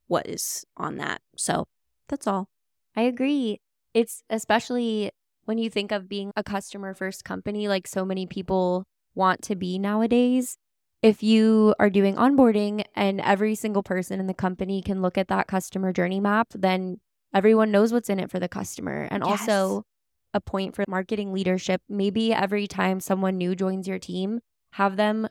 what 0.09 0.27
is 0.29 0.67
on 0.77 0.97
that. 0.99 1.23
So 1.37 1.67
that's 2.09 2.27
all. 2.27 2.49
I 2.95 3.03
agree. 3.03 3.61
It's 3.95 4.23
especially 4.29 5.11
when 5.45 5.59
you 5.59 5.69
think 5.71 5.93
of 5.93 6.09
being 6.09 6.33
a 6.37 6.43
customer 6.43 6.95
first 6.95 7.25
company, 7.25 7.69
like 7.69 7.87
so 7.87 8.05
many 8.05 8.27
people 8.27 8.85
want 9.15 9.43
to 9.43 9.57
be 9.57 9.79
nowadays. 9.79 10.57
If 11.03 11.23
you 11.23 11.75
are 11.81 11.91
doing 11.91 12.15
onboarding 12.15 12.85
and 12.95 13.21
every 13.21 13.55
single 13.55 13.83
person 13.83 14.21
in 14.21 14.29
the 14.29 14.35
company 14.35 14.83
can 14.83 15.03
look 15.03 15.19
at 15.19 15.29
that 15.29 15.49
customer 15.49 15.93
journey 15.93 16.21
map, 16.21 16.49
then 16.55 17.01
everyone 17.35 17.73
knows 17.73 17.93
what's 17.93 18.09
in 18.09 18.21
it 18.21 18.31
for 18.31 18.39
the 18.39 18.49
customer. 18.49 19.09
And 19.11 19.25
Yes. 19.27 19.41
also, 19.41 19.85
a 20.35 20.41
point 20.41 20.75
for 20.75 20.85
marketing 20.89 21.33
leadership 21.33 21.83
maybe 21.89 22.33
every 22.33 22.67
time 22.67 23.01
someone 23.01 23.37
new 23.37 23.55
joins 23.55 23.87
your 23.87 23.99
team, 23.99 24.41
have 24.73 24.97
them 24.97 25.29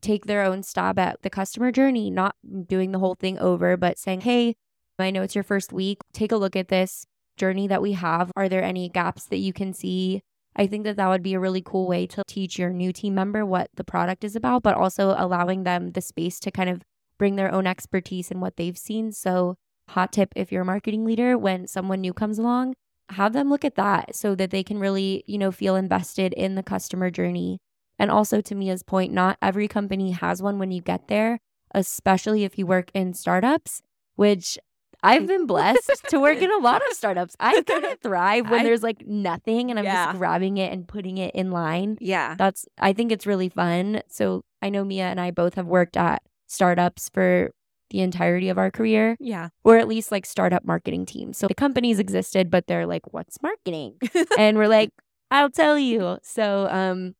take 0.00 0.26
their 0.26 0.42
own 0.42 0.62
stab 0.62 0.98
at 0.98 1.22
the 1.22 1.30
customer 1.30 1.70
journey, 1.70 2.10
not 2.10 2.34
doing 2.66 2.92
the 2.92 2.98
whole 2.98 3.14
thing 3.14 3.38
over, 3.38 3.76
but 3.76 3.98
saying, 3.98 4.22
hey, 4.22 4.56
I 4.98 5.10
know 5.10 5.22
it's 5.22 5.34
your 5.34 5.44
first 5.44 5.72
week. 5.72 5.98
Take 6.12 6.32
a 6.32 6.36
look 6.36 6.56
at 6.56 6.68
this 6.68 7.06
journey 7.36 7.68
that 7.68 7.82
we 7.82 7.92
have. 7.92 8.30
Are 8.36 8.48
there 8.48 8.62
any 8.62 8.88
gaps 8.88 9.24
that 9.26 9.38
you 9.38 9.52
can 9.52 9.72
see? 9.72 10.22
I 10.56 10.66
think 10.66 10.84
that 10.84 10.96
that 10.96 11.08
would 11.08 11.22
be 11.22 11.34
a 11.34 11.40
really 11.40 11.62
cool 11.62 11.86
way 11.86 12.06
to 12.08 12.22
teach 12.26 12.58
your 12.58 12.70
new 12.70 12.92
team 12.92 13.14
member 13.14 13.44
what 13.44 13.68
the 13.74 13.84
product 13.84 14.22
is 14.24 14.36
about, 14.36 14.62
but 14.62 14.76
also 14.76 15.14
allowing 15.18 15.64
them 15.64 15.92
the 15.92 16.00
space 16.00 16.38
to 16.40 16.50
kind 16.50 16.70
of 16.70 16.82
bring 17.18 17.36
their 17.36 17.52
own 17.52 17.66
expertise 17.66 18.30
and 18.30 18.40
what 18.40 18.56
they've 18.56 18.78
seen. 18.78 19.12
So, 19.12 19.56
hot 19.88 20.12
tip 20.12 20.32
if 20.36 20.52
you're 20.52 20.62
a 20.62 20.66
marketing 20.66 21.04
leader, 21.04 21.36
when 21.36 21.66
someone 21.66 22.00
new 22.00 22.12
comes 22.12 22.38
along, 22.38 22.74
have 23.10 23.32
them 23.32 23.50
look 23.50 23.64
at 23.64 23.74
that 23.74 24.14
so 24.14 24.34
that 24.34 24.50
they 24.50 24.62
can 24.62 24.78
really, 24.78 25.24
you 25.26 25.38
know, 25.38 25.50
feel 25.50 25.76
invested 25.76 26.32
in 26.34 26.54
the 26.54 26.62
customer 26.62 27.10
journey. 27.10 27.58
And 27.98 28.10
also, 28.10 28.40
to 28.40 28.54
Mia's 28.54 28.82
point, 28.82 29.12
not 29.12 29.38
every 29.42 29.68
company 29.68 30.12
has 30.12 30.42
one 30.42 30.58
when 30.58 30.70
you 30.70 30.80
get 30.80 31.08
there, 31.08 31.38
especially 31.74 32.44
if 32.44 32.58
you 32.58 32.66
work 32.66 32.90
in 32.94 33.14
startups, 33.14 33.82
which 34.16 34.58
I've 35.04 35.26
been 35.26 35.46
blessed 35.46 36.04
to 36.08 36.18
work 36.18 36.38
in 36.38 36.50
a 36.50 36.56
lot 36.58 36.82
of 36.88 36.92
startups. 36.96 37.36
I 37.38 37.62
kind 37.62 37.84
of 37.84 38.00
thrive 38.02 38.50
when 38.50 38.60
I- 38.60 38.62
there's 38.64 38.82
like 38.82 39.06
nothing 39.06 39.70
and 39.70 39.78
I'm 39.78 39.84
Yeah. 39.84 40.06
just 40.06 40.18
grabbing 40.18 40.56
it 40.56 40.72
and 40.72 40.88
putting 40.88 41.18
it 41.18 41.34
in 41.34 41.50
line. 41.50 41.98
Yeah. 42.00 42.34
That's, 42.38 42.66
I 42.78 42.92
think 42.92 43.12
it's 43.12 43.26
really 43.26 43.48
fun. 43.48 44.02
So 44.08 44.42
I 44.62 44.70
know 44.70 44.84
Mia 44.84 45.04
and 45.04 45.20
I 45.20 45.30
both 45.30 45.54
have 45.54 45.66
worked 45.66 45.96
at 45.96 46.22
startups 46.46 47.10
for 47.12 47.50
the 47.90 48.00
entirety 48.00 48.48
of 48.48 48.58
our 48.58 48.70
career, 48.70 49.16
Yeah. 49.20 49.50
or 49.62 49.76
at 49.76 49.86
least 49.86 50.10
like 50.10 50.26
startup 50.26 50.64
marketing 50.64 51.06
teams. 51.06 51.36
So 51.38 51.46
the 51.48 51.54
companies 51.54 51.98
existed, 51.98 52.50
but 52.50 52.66
they're 52.66 52.86
like, 52.86 53.12
what's 53.12 53.40
marketing? 53.42 53.96
and 54.38 54.56
we're 54.56 54.68
like, 54.68 54.90
I'll 55.30 55.50
tell 55.50 55.78
you. 55.78 56.18
So, 56.22 56.66
um, 56.70 57.14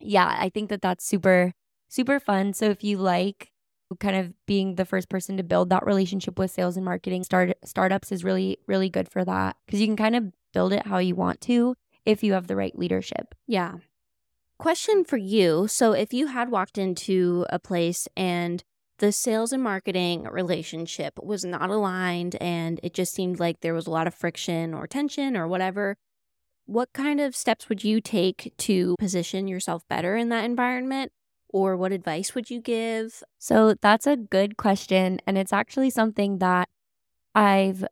yeah, 0.00 0.36
I 0.38 0.50
think 0.50 0.68
that 0.70 0.82
that's 0.82 1.04
super, 1.06 1.52
super 1.88 2.20
fun. 2.20 2.52
So 2.52 2.66
if 2.66 2.84
you 2.84 2.98
like 2.98 3.50
kind 3.96 4.16
of 4.16 4.32
being 4.46 4.74
the 4.74 4.84
first 4.84 5.08
person 5.08 5.36
to 5.36 5.42
build 5.42 5.70
that 5.70 5.86
relationship 5.86 6.38
with 6.38 6.50
sales 6.50 6.76
and 6.76 6.84
marketing, 6.84 7.24
start 7.24 7.52
startups 7.64 8.12
is 8.12 8.24
really, 8.24 8.58
really 8.66 8.88
good 8.88 9.08
for 9.08 9.24
that 9.24 9.56
because 9.66 9.80
you 9.80 9.86
can 9.86 9.96
kind 9.96 10.16
of 10.16 10.32
build 10.52 10.72
it 10.72 10.86
how 10.86 10.98
you 10.98 11.14
want 11.14 11.40
to 11.42 11.74
if 12.04 12.22
you 12.22 12.32
have 12.32 12.46
the 12.46 12.56
right 12.56 12.78
leadership. 12.78 13.34
Yeah. 13.46 13.74
Question 14.58 15.04
for 15.04 15.16
you. 15.16 15.66
So, 15.68 15.92
if 15.92 16.12
you 16.12 16.28
had 16.28 16.50
walked 16.50 16.78
into 16.78 17.44
a 17.50 17.58
place 17.58 18.08
and 18.16 18.62
the 18.98 19.10
sales 19.10 19.52
and 19.52 19.62
marketing 19.62 20.24
relationship 20.30 21.18
was 21.22 21.44
not 21.44 21.70
aligned 21.70 22.36
and 22.40 22.78
it 22.82 22.94
just 22.94 23.12
seemed 23.12 23.40
like 23.40 23.60
there 23.60 23.74
was 23.74 23.86
a 23.86 23.90
lot 23.90 24.06
of 24.06 24.14
friction 24.14 24.72
or 24.72 24.86
tension 24.86 25.36
or 25.36 25.48
whatever, 25.48 25.96
what 26.66 26.92
kind 26.92 27.20
of 27.20 27.34
steps 27.34 27.68
would 27.68 27.84
you 27.84 28.00
take 28.00 28.54
to 28.58 28.94
position 28.98 29.48
yourself 29.48 29.86
better 29.88 30.16
in 30.16 30.28
that 30.28 30.44
environment? 30.44 31.12
Or 31.54 31.76
what 31.76 31.92
advice 31.92 32.34
would 32.34 32.50
you 32.50 32.60
give? 32.60 33.22
So 33.38 33.76
that's 33.80 34.08
a 34.08 34.16
good 34.16 34.56
question. 34.56 35.20
And 35.24 35.38
it's 35.38 35.52
actually 35.52 35.90
something 35.90 36.38
that 36.38 36.68
I've 37.32 37.84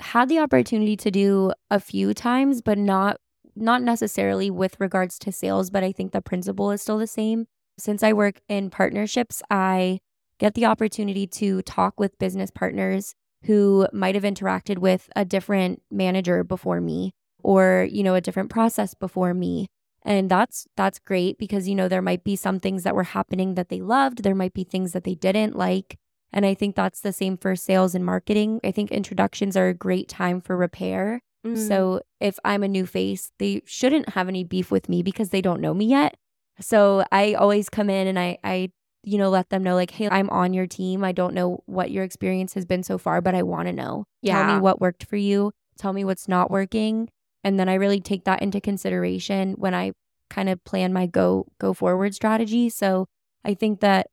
had 0.00 0.28
the 0.28 0.40
opportunity 0.40 0.96
to 0.96 1.10
do 1.12 1.52
a 1.70 1.78
few 1.78 2.12
times, 2.12 2.60
but 2.60 2.78
not 2.78 3.18
not 3.54 3.82
necessarily 3.82 4.50
with 4.50 4.80
regards 4.80 5.16
to 5.20 5.30
sales, 5.30 5.70
but 5.70 5.84
I 5.84 5.92
think 5.92 6.10
the 6.10 6.20
principle 6.20 6.72
is 6.72 6.82
still 6.82 6.98
the 6.98 7.06
same. 7.06 7.46
Since 7.78 8.02
I 8.02 8.14
work 8.14 8.40
in 8.48 8.68
partnerships, 8.68 9.42
I 9.48 10.00
get 10.38 10.54
the 10.54 10.66
opportunity 10.66 11.28
to 11.28 11.62
talk 11.62 12.00
with 12.00 12.18
business 12.18 12.50
partners 12.50 13.14
who 13.44 13.86
might 13.92 14.16
have 14.16 14.24
interacted 14.24 14.78
with 14.78 15.08
a 15.14 15.24
different 15.24 15.82
manager 15.88 16.42
before 16.42 16.80
me 16.80 17.12
or, 17.44 17.86
you 17.88 18.02
know, 18.02 18.16
a 18.16 18.20
different 18.20 18.50
process 18.50 18.94
before 18.94 19.34
me. 19.34 19.68
And 20.04 20.30
that's 20.30 20.66
that's 20.76 20.98
great 20.98 21.38
because 21.38 21.68
you 21.68 21.74
know 21.74 21.88
there 21.88 22.02
might 22.02 22.24
be 22.24 22.36
some 22.36 22.58
things 22.58 22.82
that 22.82 22.94
were 22.94 23.04
happening 23.04 23.54
that 23.54 23.68
they 23.68 23.80
loved, 23.80 24.22
there 24.22 24.34
might 24.34 24.54
be 24.54 24.64
things 24.64 24.92
that 24.92 25.04
they 25.04 25.14
didn't 25.14 25.56
like. 25.56 25.98
And 26.32 26.46
I 26.46 26.54
think 26.54 26.74
that's 26.74 27.00
the 27.00 27.12
same 27.12 27.36
for 27.36 27.54
sales 27.54 27.94
and 27.94 28.04
marketing. 28.04 28.60
I 28.64 28.70
think 28.70 28.90
introductions 28.90 29.56
are 29.56 29.68
a 29.68 29.74
great 29.74 30.08
time 30.08 30.40
for 30.40 30.56
repair. 30.56 31.20
Mm. 31.46 31.68
So 31.68 32.00
if 32.20 32.38
I'm 32.44 32.62
a 32.62 32.68
new 32.68 32.86
face, 32.86 33.32
they 33.38 33.62
shouldn't 33.66 34.10
have 34.10 34.28
any 34.28 34.42
beef 34.44 34.70
with 34.70 34.88
me 34.88 35.02
because 35.02 35.30
they 35.30 35.42
don't 35.42 35.60
know 35.60 35.74
me 35.74 35.86
yet. 35.86 36.16
So 36.60 37.04
I 37.12 37.34
always 37.34 37.68
come 37.68 37.90
in 37.90 38.06
and 38.06 38.18
I 38.18 38.38
I 38.42 38.70
you 39.04 39.18
know 39.18 39.30
let 39.30 39.50
them 39.50 39.62
know 39.62 39.74
like 39.74 39.90
hey, 39.92 40.08
I'm 40.08 40.30
on 40.30 40.52
your 40.52 40.66
team. 40.66 41.04
I 41.04 41.12
don't 41.12 41.34
know 41.34 41.62
what 41.66 41.90
your 41.90 42.04
experience 42.04 42.54
has 42.54 42.64
been 42.64 42.82
so 42.82 42.98
far, 42.98 43.20
but 43.20 43.34
I 43.34 43.42
want 43.42 43.68
to 43.68 43.72
know. 43.72 44.06
Yeah. 44.20 44.44
Tell 44.44 44.54
me 44.54 44.60
what 44.60 44.80
worked 44.80 45.04
for 45.04 45.16
you. 45.16 45.52
Tell 45.78 45.92
me 45.92 46.04
what's 46.04 46.28
not 46.28 46.50
working. 46.50 47.08
And 47.44 47.58
then 47.58 47.68
I 47.68 47.74
really 47.74 48.00
take 48.00 48.24
that 48.24 48.42
into 48.42 48.60
consideration 48.60 49.54
when 49.54 49.74
I 49.74 49.92
kind 50.30 50.48
of 50.48 50.64
plan 50.64 50.92
my 50.92 51.06
go 51.06 51.46
go 51.58 51.74
forward 51.74 52.14
strategy. 52.14 52.68
So 52.68 53.06
I 53.44 53.54
think 53.54 53.80
that 53.80 54.06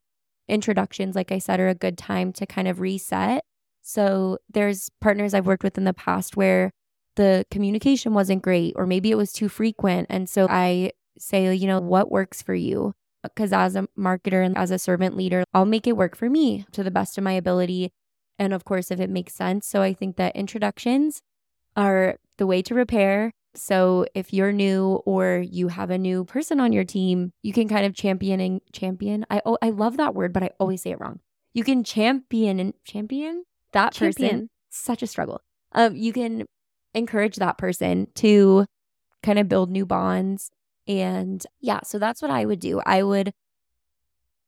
introductions, 0.47 1.15
like 1.15 1.31
I 1.31 1.37
said, 1.37 1.59
are 1.59 1.69
a 1.69 1.75
good 1.75 1.97
time 1.97 2.33
to 2.33 2.45
kind 2.45 2.67
of 2.67 2.79
reset. 2.79 3.43
So 3.81 4.39
there's 4.51 4.89
partners 4.99 5.33
I've 5.33 5.45
worked 5.45 5.63
with 5.63 5.77
in 5.77 5.83
the 5.85 5.93
past 5.93 6.35
where 6.35 6.71
the 7.15 7.45
communication 7.51 8.13
wasn't 8.13 8.41
great, 8.41 8.73
or 8.75 8.85
maybe 8.85 9.11
it 9.11 9.17
was 9.17 9.31
too 9.31 9.49
frequent. 9.49 10.07
And 10.09 10.29
so 10.29 10.47
I 10.49 10.91
say, 11.17 11.53
you 11.53 11.67
know, 11.67 11.79
what 11.79 12.11
works 12.11 12.41
for 12.41 12.55
you? 12.55 12.93
Because 13.23 13.51
as 13.51 13.75
a 13.75 13.87
marketer 13.97 14.45
and 14.45 14.57
as 14.57 14.71
a 14.71 14.79
servant 14.79 15.17
leader, 15.17 15.43
I'll 15.53 15.65
make 15.65 15.85
it 15.87 15.97
work 15.97 16.15
for 16.15 16.29
me 16.29 16.65
to 16.71 16.83
the 16.83 16.91
best 16.91 17.17
of 17.17 17.23
my 17.23 17.33
ability. 17.33 17.91
And 18.37 18.53
of 18.53 18.63
course, 18.63 18.91
if 18.91 18.99
it 18.99 19.09
makes 19.09 19.33
sense. 19.33 19.67
So 19.67 19.81
I 19.81 19.93
think 19.93 20.15
that 20.15 20.35
introductions 20.35 21.21
are 21.75 22.17
the 22.39 22.47
way 22.47 22.63
to 22.63 22.73
repair. 22.73 23.31
So 23.53 24.05
if 24.15 24.33
you're 24.33 24.51
new 24.51 25.01
or 25.05 25.43
you 25.47 25.67
have 25.67 25.91
a 25.91 25.97
new 25.97 26.23
person 26.25 26.59
on 26.59 26.73
your 26.73 26.83
team, 26.83 27.31
you 27.43 27.53
can 27.53 27.67
kind 27.67 27.85
of 27.85 27.93
championing 27.93 28.61
champion. 28.73 29.25
I 29.29 29.41
oh, 29.45 29.57
I 29.61 29.69
love 29.69 29.97
that 29.97 30.15
word, 30.15 30.33
but 30.33 30.43
I 30.43 30.51
always 30.59 30.81
say 30.81 30.91
it 30.91 30.99
wrong. 30.99 31.19
You 31.53 31.63
can 31.63 31.83
champion 31.83 32.59
and 32.59 32.73
champion 32.83 33.43
that 33.73 33.93
champion. 33.93 34.29
person. 34.29 34.49
Such 34.71 35.03
a 35.03 35.07
struggle. 35.07 35.41
Um, 35.73 35.95
you 35.95 36.13
can 36.13 36.45
encourage 36.93 37.35
that 37.37 37.57
person 37.57 38.07
to 38.15 38.65
kind 39.23 39.39
of 39.39 39.49
build 39.49 39.69
new 39.69 39.85
bonds. 39.85 40.51
And 40.87 41.45
yeah, 41.59 41.81
so 41.83 41.99
that's 41.99 42.21
what 42.21 42.31
I 42.31 42.45
would 42.45 42.59
do. 42.59 42.81
I 42.85 43.03
would 43.03 43.33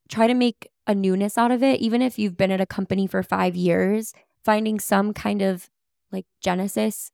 try 0.10 0.28
to 0.28 0.34
make 0.34 0.70
a 0.88 0.96
newness 0.96 1.38
out 1.38 1.52
of 1.52 1.64
it, 1.64 1.80
even 1.80 2.02
if 2.02 2.18
you've 2.18 2.38
been 2.38 2.52
at 2.52 2.62
a 2.62 2.66
company 2.66 3.08
for 3.08 3.24
five 3.24 3.56
years, 3.56 4.14
finding 4.44 4.80
some 4.80 5.14
kind 5.14 5.42
of 5.42 5.70
like 6.12 6.26
genesis, 6.42 7.12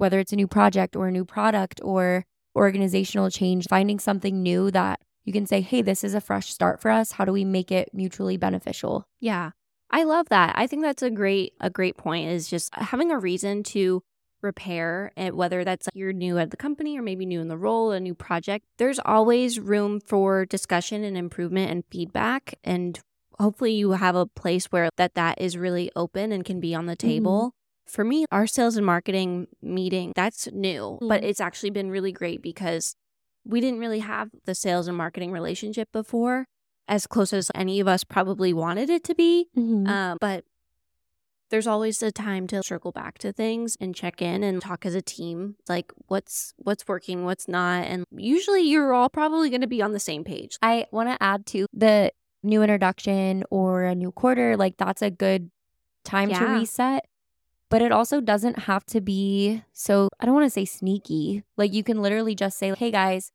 whether 0.00 0.18
it's 0.18 0.32
a 0.32 0.36
new 0.36 0.48
project 0.48 0.96
or 0.96 1.08
a 1.08 1.12
new 1.12 1.24
product 1.24 1.80
or 1.84 2.24
organizational 2.56 3.30
change, 3.30 3.66
finding 3.68 3.98
something 3.98 4.42
new 4.42 4.70
that 4.70 5.00
you 5.24 5.32
can 5.32 5.46
say, 5.46 5.60
hey, 5.60 5.82
this 5.82 6.02
is 6.02 6.14
a 6.14 6.20
fresh 6.20 6.52
start 6.52 6.80
for 6.80 6.90
us. 6.90 7.12
How 7.12 7.24
do 7.24 7.32
we 7.32 7.44
make 7.44 7.70
it 7.70 7.90
mutually 7.92 8.36
beneficial? 8.36 9.06
Yeah. 9.20 9.50
I 9.90 10.04
love 10.04 10.28
that. 10.30 10.54
I 10.56 10.66
think 10.66 10.82
that's 10.82 11.02
a 11.02 11.10
great 11.10 11.52
a 11.60 11.68
great 11.68 11.96
point 11.96 12.30
is 12.30 12.48
just 12.48 12.74
having 12.74 13.10
a 13.10 13.18
reason 13.18 13.62
to 13.64 14.02
repair 14.42 15.12
and 15.16 15.34
whether 15.34 15.64
that's 15.64 15.86
like 15.86 15.94
you're 15.94 16.12
new 16.12 16.38
at 16.38 16.50
the 16.50 16.56
company 16.56 16.98
or 16.98 17.02
maybe 17.02 17.26
new 17.26 17.40
in 17.40 17.48
the 17.48 17.58
role 17.58 17.92
a 17.92 18.00
new 18.00 18.14
project 18.14 18.64
there's 18.78 18.98
always 19.04 19.60
room 19.60 20.00
for 20.00 20.46
discussion 20.46 21.04
and 21.04 21.14
improvement 21.14 21.70
and 21.70 21.84
feedback 21.90 22.54
and 22.64 23.00
hopefully 23.38 23.72
you 23.72 23.90
have 23.92 24.16
a 24.16 24.24
place 24.24 24.66
where 24.66 24.88
that 24.96 25.14
that 25.14 25.38
is 25.38 25.58
really 25.58 25.90
open 25.94 26.32
and 26.32 26.44
can 26.44 26.58
be 26.58 26.74
on 26.74 26.86
the 26.86 26.96
mm-hmm. 26.96 27.08
table 27.08 27.40
mm-hmm. 27.48 27.59
For 27.90 28.04
me, 28.04 28.24
our 28.30 28.46
sales 28.46 28.76
and 28.76 28.86
marketing 28.86 29.48
meeting, 29.62 30.12
that's 30.14 30.48
new, 30.52 30.82
mm-hmm. 30.82 31.08
but 31.08 31.24
it's 31.24 31.40
actually 31.40 31.70
been 31.70 31.90
really 31.90 32.12
great 32.12 32.42
because 32.42 32.94
we 33.44 33.60
didn't 33.60 33.80
really 33.80 34.00
have 34.00 34.30
the 34.44 34.54
sales 34.54 34.88
and 34.88 34.96
marketing 34.96 35.32
relationship 35.32 35.90
before 35.92 36.46
as 36.88 37.06
close 37.06 37.32
as 37.32 37.50
any 37.54 37.80
of 37.80 37.88
us 37.88 38.04
probably 38.04 38.52
wanted 38.52 38.90
it 38.90 39.04
to 39.04 39.14
be. 39.14 39.46
Mm-hmm. 39.56 39.86
Um, 39.86 40.18
but 40.20 40.44
there's 41.50 41.66
always 41.66 42.02
a 42.02 42.10
time 42.10 42.46
to 42.46 42.62
circle 42.62 42.92
back 42.92 43.18
to 43.18 43.32
things 43.32 43.76
and 43.80 43.94
check 43.94 44.22
in 44.22 44.42
and 44.42 44.62
talk 44.62 44.86
as 44.86 44.94
a 44.94 45.02
team 45.02 45.56
like 45.68 45.92
what's 46.06 46.54
what's 46.56 46.86
working 46.86 47.24
what's 47.24 47.48
not 47.48 47.84
and 47.84 48.04
usually 48.12 48.62
you're 48.62 48.92
all 48.92 49.08
probably 49.08 49.50
going 49.50 49.60
to 49.60 49.66
be 49.66 49.82
on 49.82 49.92
the 49.92 50.00
same 50.00 50.24
page 50.24 50.56
i 50.62 50.86
want 50.92 51.08
to 51.08 51.22
add 51.22 51.44
to 51.44 51.66
the 51.72 52.10
new 52.42 52.62
introduction 52.62 53.44
or 53.50 53.82
a 53.82 53.94
new 53.94 54.12
quarter 54.12 54.56
like 54.56 54.76
that's 54.78 55.02
a 55.02 55.10
good 55.10 55.50
time 56.04 56.30
yeah. 56.30 56.38
to 56.38 56.46
reset 56.46 57.04
but 57.70 57.80
it 57.80 57.92
also 57.92 58.20
doesn't 58.20 58.60
have 58.60 58.84
to 58.84 59.00
be 59.00 59.62
so 59.72 60.08
i 60.20 60.26
don't 60.26 60.34
want 60.34 60.46
to 60.46 60.50
say 60.50 60.64
sneaky 60.64 61.42
like 61.56 61.72
you 61.72 61.82
can 61.82 62.02
literally 62.02 62.34
just 62.34 62.58
say 62.58 62.74
hey 62.74 62.90
guys 62.90 63.32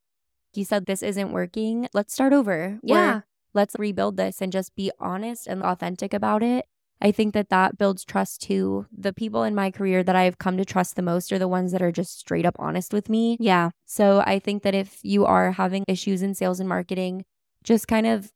you 0.53 0.63
said 0.63 0.85
this 0.85 1.01
isn't 1.01 1.31
working 1.31 1.87
let's 1.93 2.13
start 2.13 2.33
over 2.33 2.79
yeah 2.83 3.21
let's 3.53 3.75
rebuild 3.79 4.17
this 4.17 4.41
and 4.41 4.51
just 4.51 4.75
be 4.75 4.91
honest 4.99 5.47
and 5.47 5.63
authentic 5.63 6.13
about 6.13 6.43
it 6.43 6.65
I 7.01 7.11
think 7.11 7.33
that 7.33 7.49
that 7.49 7.77
builds 7.77 8.05
trust 8.05 8.41
too. 8.41 8.85
The 8.95 9.13
people 9.13 9.43
in 9.43 9.53
my 9.53 9.69
career 9.69 10.03
that 10.03 10.15
I've 10.15 10.37
come 10.37 10.57
to 10.57 10.65
trust 10.65 10.95
the 10.95 11.01
most 11.01 11.31
are 11.31 11.39
the 11.39 11.47
ones 11.47 11.71
that 11.71 11.81
are 11.81 11.91
just 11.91 12.17
straight 12.17 12.45
up 12.45 12.55
honest 12.57 12.93
with 12.93 13.09
me. 13.09 13.37
Yeah. 13.39 13.71
So 13.85 14.23
I 14.25 14.39
think 14.39 14.63
that 14.63 14.73
if 14.73 14.99
you 15.03 15.25
are 15.25 15.51
having 15.51 15.83
issues 15.87 16.21
in 16.21 16.35
sales 16.35 16.59
and 16.59 16.69
marketing, 16.69 17.25
just 17.63 17.87
kind 17.87 18.07
of, 18.07 18.31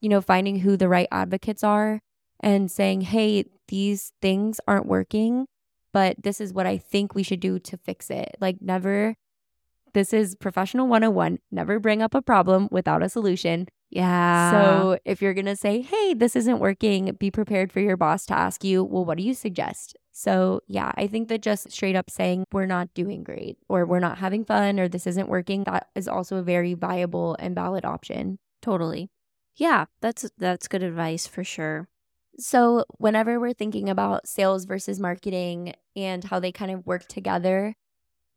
you 0.00 0.08
know, 0.08 0.20
finding 0.20 0.58
who 0.58 0.76
the 0.76 0.88
right 0.88 1.08
advocates 1.12 1.62
are 1.62 2.00
and 2.40 2.70
saying, 2.70 3.02
hey, 3.02 3.44
these 3.68 4.12
things 4.20 4.60
aren't 4.66 4.86
working, 4.86 5.46
but 5.92 6.16
this 6.22 6.40
is 6.40 6.52
what 6.52 6.66
I 6.66 6.78
think 6.78 7.14
we 7.14 7.22
should 7.22 7.40
do 7.40 7.58
to 7.58 7.76
fix 7.76 8.10
it. 8.10 8.36
Like, 8.40 8.56
never, 8.60 9.14
this 9.92 10.12
is 10.12 10.34
professional 10.34 10.88
101. 10.88 11.38
Never 11.50 11.78
bring 11.78 12.02
up 12.02 12.14
a 12.14 12.22
problem 12.22 12.68
without 12.70 13.02
a 13.02 13.08
solution. 13.08 13.68
Yeah. 13.90 14.52
So 14.52 14.98
if 15.04 15.20
you're 15.20 15.34
going 15.34 15.46
to 15.46 15.56
say, 15.56 15.82
hey, 15.82 16.14
this 16.14 16.36
isn't 16.36 16.60
working, 16.60 17.16
be 17.18 17.30
prepared 17.30 17.72
for 17.72 17.80
your 17.80 17.96
boss 17.96 18.24
to 18.26 18.34
ask 18.34 18.62
you, 18.62 18.84
well, 18.84 19.04
what 19.04 19.18
do 19.18 19.24
you 19.24 19.34
suggest? 19.34 19.96
So 20.12 20.60
yeah, 20.68 20.92
I 20.96 21.06
think 21.06 21.28
that 21.28 21.42
just 21.42 21.70
straight 21.72 21.96
up 21.96 22.10
saying 22.10 22.44
we're 22.52 22.66
not 22.66 22.94
doing 22.94 23.24
great 23.24 23.58
or 23.68 23.84
we're 23.84 24.00
not 24.00 24.18
having 24.18 24.44
fun 24.44 24.78
or 24.78 24.88
this 24.88 25.06
isn't 25.06 25.28
working, 25.28 25.64
that 25.64 25.88
is 25.94 26.06
also 26.06 26.36
a 26.36 26.42
very 26.42 26.74
viable 26.74 27.36
and 27.38 27.54
valid 27.54 27.84
option. 27.84 28.38
Totally. 28.62 29.10
Yeah, 29.56 29.86
that's 30.00 30.30
that's 30.38 30.68
good 30.68 30.82
advice 30.82 31.26
for 31.26 31.42
sure. 31.42 31.88
So, 32.38 32.84
whenever 32.98 33.38
we're 33.38 33.52
thinking 33.52 33.88
about 33.88 34.26
sales 34.26 34.64
versus 34.64 34.98
marketing 34.98 35.74
and 35.94 36.24
how 36.24 36.40
they 36.40 36.52
kind 36.52 36.70
of 36.70 36.86
work 36.86 37.06
together, 37.06 37.74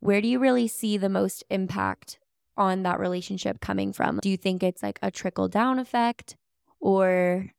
where 0.00 0.20
do 0.20 0.28
you 0.28 0.38
really 0.38 0.68
see 0.68 0.96
the 0.96 1.08
most 1.08 1.44
impact 1.48 2.18
on 2.56 2.82
that 2.82 3.00
relationship 3.00 3.60
coming 3.60 3.92
from? 3.92 4.20
Do 4.22 4.28
you 4.28 4.36
think 4.36 4.62
it's 4.62 4.82
like 4.82 4.98
a 5.02 5.10
trickle 5.10 5.48
down 5.48 5.78
effect 5.78 6.36
or 6.80 7.50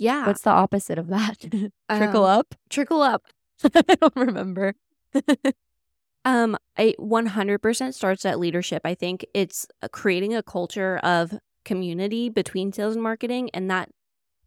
yeah. 0.00 0.26
What's 0.26 0.40
the 0.40 0.50
opposite 0.50 0.98
of 0.98 1.08
that? 1.08 1.38
trickle 1.90 2.24
um, 2.24 2.38
up? 2.38 2.54
Trickle 2.70 3.02
up. 3.02 3.22
I 3.74 3.96
don't 4.00 4.16
remember. 4.16 4.74
um 6.24 6.56
it 6.78 6.96
100% 6.98 7.94
starts 7.94 8.24
at 8.24 8.40
leadership. 8.40 8.80
I 8.84 8.94
think 8.94 9.26
it's 9.34 9.66
uh, 9.82 9.88
creating 9.88 10.34
a 10.34 10.42
culture 10.42 10.98
of 10.98 11.38
community 11.66 12.30
between 12.30 12.72
sales 12.72 12.94
and 12.94 13.02
marketing 13.02 13.50
and 13.52 13.70
that 13.70 13.90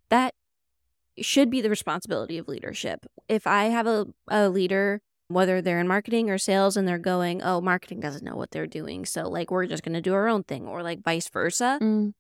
that 0.10 0.34
should 1.20 1.50
be 1.50 1.62
the 1.62 1.70
responsibility 1.70 2.38
of 2.38 2.48
leadership. 2.48 3.06
If 3.28 3.48
I 3.48 3.66
have 3.66 3.88
a, 3.88 4.08
a 4.28 4.50
leader 4.50 5.02
whether 5.28 5.62
they're 5.62 5.80
in 5.80 5.88
marketing 5.88 6.30
or 6.30 6.38
sales 6.38 6.78
and 6.78 6.88
they're 6.88 6.98
going, 6.98 7.42
oh, 7.42 7.62
marketing 7.62 8.00
doesn't 8.00 8.24
know 8.24 8.36
what 8.36 8.52
they're 8.52 8.68
doing. 8.68 9.06
So, 9.06 9.28
like, 9.28 9.52
we're 9.52 9.66
just 9.66 9.84
going 9.84 9.94
to 9.94 10.02
do 10.02 10.14
our 10.14 10.28
own 10.28 10.44
thing, 10.44 10.68
or 10.68 10.84
like 10.84 11.04
vice 11.04 11.28
versa. 11.30 11.80
Mm. 11.82 12.14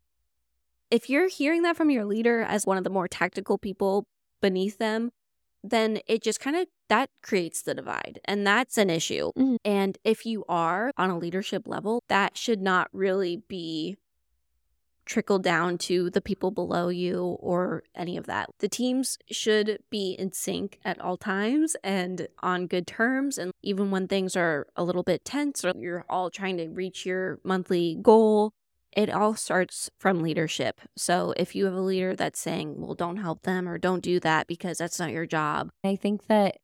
If 0.89 1.09
you're 1.09 1.29
hearing 1.29 1.63
that 1.63 1.77
from 1.77 1.89
your 1.89 2.05
leader 2.05 2.41
as 2.41 2.65
one 2.65 2.77
of 2.77 2.83
the 2.83 2.89
more 2.89 3.07
tactical 3.07 3.57
people 3.57 4.05
beneath 4.41 4.77
them, 4.77 5.11
then 5.63 5.99
it 6.07 6.21
just 6.21 6.39
kind 6.39 6.55
of 6.55 6.67
that 6.89 7.09
creates 7.23 7.61
the 7.61 7.73
divide 7.73 8.19
and 8.25 8.45
that's 8.45 8.77
an 8.77 8.89
issue. 8.89 9.31
Mm. 9.37 9.57
And 9.63 9.97
if 10.03 10.25
you 10.25 10.43
are 10.49 10.91
on 10.97 11.09
a 11.09 11.17
leadership 11.17 11.67
level, 11.67 12.03
that 12.09 12.37
should 12.37 12.61
not 12.61 12.89
really 12.91 13.37
be 13.47 13.97
trickle 15.05 15.39
down 15.39 15.77
to 15.77 16.09
the 16.09 16.21
people 16.21 16.51
below 16.51 16.89
you 16.89 17.37
or 17.39 17.83
any 17.95 18.17
of 18.17 18.25
that. 18.25 18.49
The 18.59 18.69
teams 18.69 19.17
should 19.29 19.79
be 19.89 20.13
in 20.13 20.31
sync 20.31 20.79
at 20.83 20.99
all 20.99 21.17
times 21.17 21.75
and 21.83 22.27
on 22.41 22.67
good 22.67 22.87
terms. 22.87 23.37
And 23.37 23.51
even 23.61 23.91
when 23.91 24.07
things 24.07 24.35
are 24.35 24.67
a 24.75 24.83
little 24.83 25.03
bit 25.03 25.25
tense 25.25 25.65
or 25.65 25.73
you're 25.77 26.05
all 26.09 26.29
trying 26.29 26.57
to 26.57 26.69
reach 26.69 27.05
your 27.05 27.39
monthly 27.43 27.97
goal, 28.01 28.53
it 28.95 29.09
all 29.09 29.35
starts 29.35 29.89
from 29.97 30.21
leadership. 30.21 30.79
So 30.95 31.33
if 31.35 31.55
you 31.55 31.65
have 31.65 31.73
a 31.73 31.81
leader 31.81 32.15
that's 32.15 32.39
saying, 32.39 32.75
well, 32.77 32.93
don't 32.93 33.17
help 33.17 33.43
them 33.43 33.67
or 33.67 33.77
don't 33.77 34.03
do 34.03 34.19
that 34.19 34.47
because 34.47 34.77
that's 34.77 34.99
not 34.99 35.11
your 35.11 35.25
job. 35.25 35.69
I 35.83 35.95
think 35.95 36.27
that, 36.27 36.57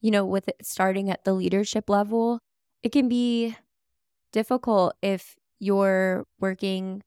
you 0.00 0.10
know, 0.10 0.24
with 0.24 0.48
it 0.48 0.56
starting 0.62 1.10
at 1.10 1.24
the 1.24 1.34
leadership 1.34 1.90
level, 1.90 2.40
it 2.82 2.90
can 2.90 3.08
be 3.08 3.56
difficult 4.32 4.94
if 5.02 5.36
you're 5.60 6.24
working 6.40 7.02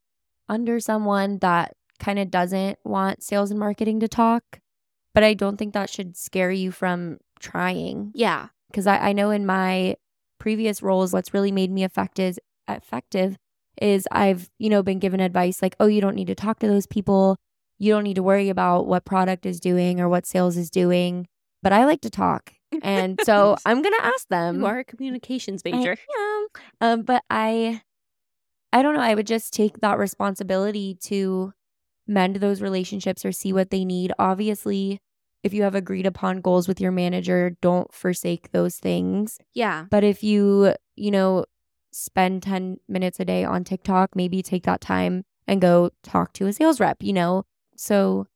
under 0.47 0.79
someone 0.79 1.39
that 1.39 1.73
kind 1.99 2.19
of 2.19 2.29
doesn't 2.29 2.77
want 2.83 3.23
sales 3.23 3.51
and 3.51 3.59
marketing 3.59 3.99
to 4.01 4.07
talk. 4.07 4.59
But 5.13 5.23
I 5.23 5.33
don't 5.33 5.57
think 5.57 5.73
that 5.73 5.89
should 5.89 6.17
scare 6.17 6.51
you 6.51 6.71
from 6.71 7.19
trying. 7.39 8.11
Yeah. 8.13 8.47
Because 8.69 8.87
I, 8.87 8.97
I 8.97 9.13
know 9.13 9.29
in 9.31 9.45
my 9.45 9.95
previous 10.39 10.81
roles, 10.81 11.13
what's 11.13 11.33
really 11.33 11.51
made 11.51 11.71
me 11.71 11.83
effective 11.83 12.37
effective 12.67 13.37
is 13.81 14.07
I've, 14.11 14.49
you 14.57 14.69
know, 14.69 14.83
been 14.83 14.99
given 14.99 15.19
advice 15.19 15.61
like, 15.61 15.75
oh, 15.79 15.87
you 15.87 16.01
don't 16.01 16.15
need 16.15 16.27
to 16.27 16.35
talk 16.35 16.59
to 16.59 16.67
those 16.67 16.87
people. 16.87 17.37
You 17.77 17.93
don't 17.93 18.03
need 18.03 18.15
to 18.15 18.23
worry 18.23 18.49
about 18.49 18.87
what 18.87 19.05
product 19.05 19.45
is 19.45 19.59
doing 19.59 19.99
or 19.99 20.09
what 20.09 20.25
sales 20.25 20.57
is 20.57 20.69
doing. 20.69 21.27
But 21.61 21.73
I 21.73 21.85
like 21.85 22.01
to 22.01 22.09
talk. 22.09 22.53
And 22.81 23.19
so 23.23 23.57
I'm 23.65 23.81
gonna 23.81 23.95
ask 24.01 24.27
them. 24.27 24.59
You 24.59 24.65
are 24.65 24.79
a 24.79 24.85
communications 24.85 25.63
major. 25.63 25.97
I 26.09 26.47
am. 26.81 26.89
Um, 26.99 27.01
but 27.03 27.23
I 27.29 27.81
I 28.75 28.81
don't 28.81 28.93
know, 28.93 28.99
I 28.99 29.15
would 29.15 29.25
just 29.25 29.53
take 29.53 29.79
that 29.79 29.97
responsibility 29.97 30.95
to 31.03 31.53
mend 32.05 32.35
those 32.35 32.61
relationships 32.61 33.23
or 33.23 33.31
see 33.31 33.53
what 33.53 33.69
they 33.69 33.85
need. 33.85 34.11
Obviously, 34.19 34.99
if 35.43 35.53
you 35.53 35.63
have 35.63 35.75
agreed 35.75 36.05
upon 36.05 36.41
goals 36.41 36.67
with 36.67 36.81
your 36.81 36.91
manager, 36.91 37.55
don't 37.61 37.93
forsake 37.93 38.51
those 38.51 38.75
things. 38.75 39.39
Yeah. 39.53 39.85
But 39.89 40.03
if 40.03 40.25
you, 40.25 40.75
you 40.97 41.09
know, 41.09 41.45
spend 41.93 42.43
10 42.43 42.81
minutes 42.89 43.17
a 43.21 43.23
day 43.23 43.45
on 43.45 43.63
TikTok, 43.63 44.13
maybe 44.13 44.41
take 44.41 44.63
that 44.63 44.81
time 44.81 45.23
and 45.47 45.61
go 45.61 45.91
talk 46.03 46.33
to 46.33 46.47
a 46.47 46.51
sales 46.51 46.81
rep, 46.81 46.97
you 47.01 47.13
know? 47.13 47.45
So 47.77 48.27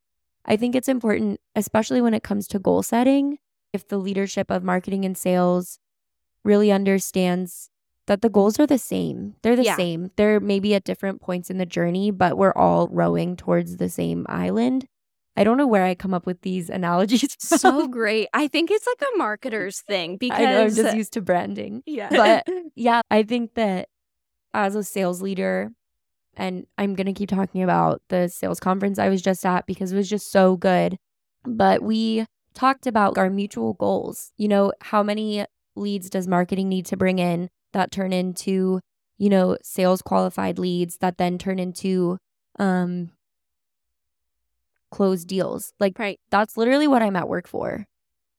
I 0.46 0.56
think 0.56 0.74
it's 0.74 0.88
important, 0.88 1.42
especially 1.54 2.00
when 2.00 2.14
it 2.14 2.24
comes 2.24 2.48
to 2.48 2.60
goal 2.60 2.82
setting, 2.82 3.40
if 3.74 3.86
the 3.86 3.98
leadership 3.98 4.50
of 4.50 4.64
marketing 4.64 5.04
and 5.04 5.18
sales 5.18 5.80
really 6.46 6.72
understands 6.72 7.70
that 8.10 8.22
the 8.22 8.30
goals 8.30 8.60
are 8.60 8.68
the 8.68 8.78
same. 8.78 9.36
They're 9.42 9.56
the 9.56 9.64
Yeah. 9.64 9.76
same. 9.78 10.12
They're 10.18 10.40
maybe 10.42 10.76
at 10.76 10.84
different 10.84 11.22
points 11.22 11.50
in 11.50 11.58
the 11.58 11.66
journey, 11.66 12.12
but 12.12 12.38
we're 12.38 12.54
all 12.54 12.88
rowing 12.90 13.36
towards 13.38 13.78
the 13.78 13.88
same 13.90 14.26
island. 14.28 14.86
I 15.38 15.44
don't 15.46 15.56
know 15.58 15.68
where 15.68 15.86
I 15.86 15.96
come 15.96 16.14
up 16.14 16.26
with 16.26 16.42
these 16.42 16.70
analogies. 16.80 17.38
So 17.40 17.88
great. 17.88 18.28
I 18.34 18.48
think 18.48 18.70
it's 18.72 18.86
like 18.86 19.02
a 19.16 19.18
marketer's 19.20 19.82
thing 19.82 20.18
because 20.18 20.40
I 20.46 20.46
know 20.52 20.64
I'm 20.66 20.74
just 20.76 20.98
used 20.98 21.14
to 21.14 21.22
branding. 21.22 21.82
yeah. 21.86 22.10
But 22.10 22.48
yeah, 22.76 23.02
I 23.10 23.24
think 23.24 23.54
that 23.54 23.88
as 24.54 24.76
a 24.76 24.84
sales 24.84 25.22
leader, 25.22 25.72
and 26.36 26.66
I'm 26.78 26.96
going 26.96 27.08
to 27.08 27.14
keep 27.14 27.30
talking 27.30 27.64
about 27.64 28.02
the 28.10 28.28
sales 28.28 28.60
conference 28.60 28.98
I 29.00 29.10
was 29.10 29.22
just 29.22 29.46
at 29.46 29.66
because 29.66 29.92
it 29.92 29.96
was 29.96 30.10
just 30.10 30.32
so 30.32 30.58
good. 30.58 30.98
But 31.46 31.82
we 31.84 32.26
talked 32.54 32.88
about 32.88 33.18
our 33.18 33.30
mutual 33.30 33.74
goals. 33.74 34.32
You 34.38 34.48
know, 34.48 34.74
how 34.82 35.04
many 35.04 35.46
leads 35.76 36.10
does 36.10 36.28
marketing 36.28 36.68
need 36.68 36.86
to 36.88 36.98
bring 36.98 37.20
in 37.20 37.50
that 37.74 37.92
turn 37.92 38.14
into, 38.14 38.80
you 39.18 39.30
know, 39.30 39.58
sales 39.62 40.02
qualified 40.02 40.60
leads 40.60 40.98
that 40.98 41.18
then 41.18 41.38
turn 41.38 41.60
into 41.60 42.18
um 42.58 43.12
closed 44.92 45.28
deals. 45.28 45.74
Like 45.80 45.98
right. 46.00 46.20
that's 46.30 46.58
literally 46.58 46.88
what 46.88 47.02
I'm 47.02 47.16
at 47.16 47.30
work 47.30 47.48
for. 47.48 47.86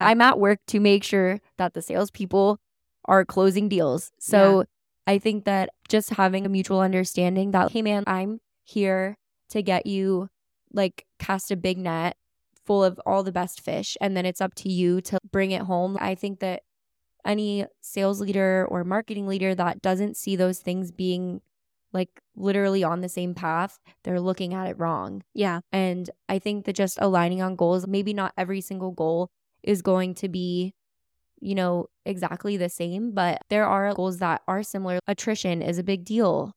I'm 0.00 0.20
at 0.20 0.38
work 0.38 0.58
to 0.68 0.80
make 0.80 1.04
sure 1.04 1.40
that 1.58 1.74
the 1.74 1.82
salespeople 1.82 2.58
are 3.04 3.24
closing 3.24 3.68
deals. 3.68 4.10
So 4.18 4.64
I 5.06 5.18
think 5.18 5.44
that 5.44 5.70
just 5.88 6.10
having 6.10 6.46
a 6.46 6.48
mutual 6.48 6.80
understanding 6.80 7.50
that, 7.50 7.72
hey, 7.72 7.82
man, 7.82 8.04
I'm 8.06 8.40
here 8.64 9.16
to 9.50 9.62
get 9.62 9.86
you, 9.86 10.28
like, 10.72 11.04
cast 11.18 11.50
a 11.50 11.56
big 11.56 11.78
net 11.78 12.16
full 12.64 12.84
of 12.84 13.00
all 13.04 13.22
the 13.22 13.32
best 13.32 13.60
fish. 13.60 13.96
And 14.00 14.16
then 14.16 14.24
it's 14.24 14.40
up 14.40 14.54
to 14.56 14.70
you 14.70 15.00
to 15.02 15.18
bring 15.30 15.50
it 15.50 15.62
home. 15.62 15.98
I 16.00 16.14
think 16.14 16.40
that 16.40 16.62
any 17.24 17.66
sales 17.80 18.20
leader 18.20 18.66
or 18.68 18.84
marketing 18.84 19.26
leader 19.26 19.54
that 19.54 19.82
doesn't 19.82 20.16
see 20.16 20.36
those 20.36 20.58
things 20.58 20.90
being 20.90 21.40
like 21.92 22.20
literally 22.36 22.84
on 22.84 23.00
the 23.00 23.08
same 23.08 23.34
path, 23.34 23.78
they're 24.04 24.20
looking 24.20 24.54
at 24.54 24.68
it 24.68 24.78
wrong. 24.78 25.22
Yeah. 25.34 25.60
And 25.72 26.08
I 26.28 26.38
think 26.38 26.66
that 26.66 26.76
just 26.76 26.98
aligning 27.00 27.42
on 27.42 27.56
goals, 27.56 27.86
maybe 27.86 28.14
not 28.14 28.32
every 28.38 28.60
single 28.60 28.92
goal 28.92 29.30
is 29.62 29.82
going 29.82 30.14
to 30.16 30.28
be, 30.28 30.74
you 31.40 31.54
know, 31.54 31.86
exactly 32.06 32.56
the 32.56 32.68
same, 32.68 33.12
but 33.12 33.42
there 33.48 33.66
are 33.66 33.92
goals 33.94 34.18
that 34.18 34.42
are 34.46 34.62
similar. 34.62 35.00
Attrition 35.06 35.62
is 35.62 35.78
a 35.78 35.82
big 35.82 36.04
deal. 36.04 36.52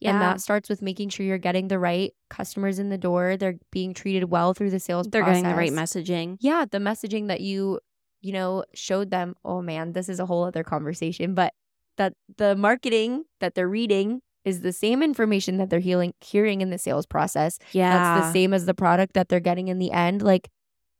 Yeah. 0.00 0.12
And 0.12 0.22
that 0.22 0.40
starts 0.40 0.68
with 0.68 0.80
making 0.80 1.08
sure 1.08 1.26
you're 1.26 1.38
getting 1.38 1.68
the 1.68 1.78
right 1.78 2.12
customers 2.30 2.78
in 2.78 2.88
the 2.88 2.98
door. 2.98 3.36
They're 3.36 3.58
being 3.72 3.94
treated 3.94 4.30
well 4.30 4.54
through 4.54 4.70
the 4.70 4.78
sales 4.78 5.08
They're 5.10 5.22
process. 5.22 5.42
getting 5.42 5.50
the 5.50 5.58
right 5.58 5.72
messaging. 5.72 6.36
Yeah, 6.40 6.64
the 6.70 6.78
messaging 6.78 7.26
that 7.28 7.40
you, 7.40 7.80
you 8.20 8.32
know, 8.32 8.64
showed 8.74 9.10
them. 9.10 9.34
Oh 9.44 9.62
man, 9.62 9.92
this 9.92 10.08
is 10.08 10.20
a 10.20 10.26
whole 10.26 10.44
other 10.44 10.64
conversation, 10.64 11.34
but 11.34 11.54
that 11.96 12.14
the 12.36 12.56
marketing 12.56 13.24
that 13.40 13.54
they're 13.54 13.68
reading 13.68 14.22
is 14.44 14.62
the 14.62 14.72
same 14.72 15.02
information 15.02 15.58
that 15.58 15.68
they're 15.68 15.78
healing, 15.78 16.14
hearing 16.20 16.60
in 16.60 16.70
the 16.70 16.78
sales 16.78 17.06
process. 17.06 17.58
Yeah. 17.72 17.92
That's 17.92 18.26
the 18.26 18.32
same 18.32 18.54
as 18.54 18.66
the 18.66 18.74
product 18.74 19.14
that 19.14 19.28
they're 19.28 19.40
getting 19.40 19.68
in 19.68 19.78
the 19.78 19.90
end. 19.90 20.22
Like 20.22 20.48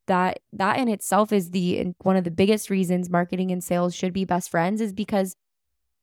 that, 0.06 0.40
that 0.52 0.78
in 0.78 0.88
itself 0.88 1.32
is 1.32 1.50
the 1.50 1.94
one 2.02 2.16
of 2.16 2.24
the 2.24 2.30
biggest 2.30 2.68
reasons 2.68 3.08
marketing 3.08 3.50
and 3.50 3.62
sales 3.62 3.94
should 3.94 4.12
be 4.12 4.24
best 4.24 4.50
friends 4.50 4.80
is 4.80 4.92
because 4.92 5.34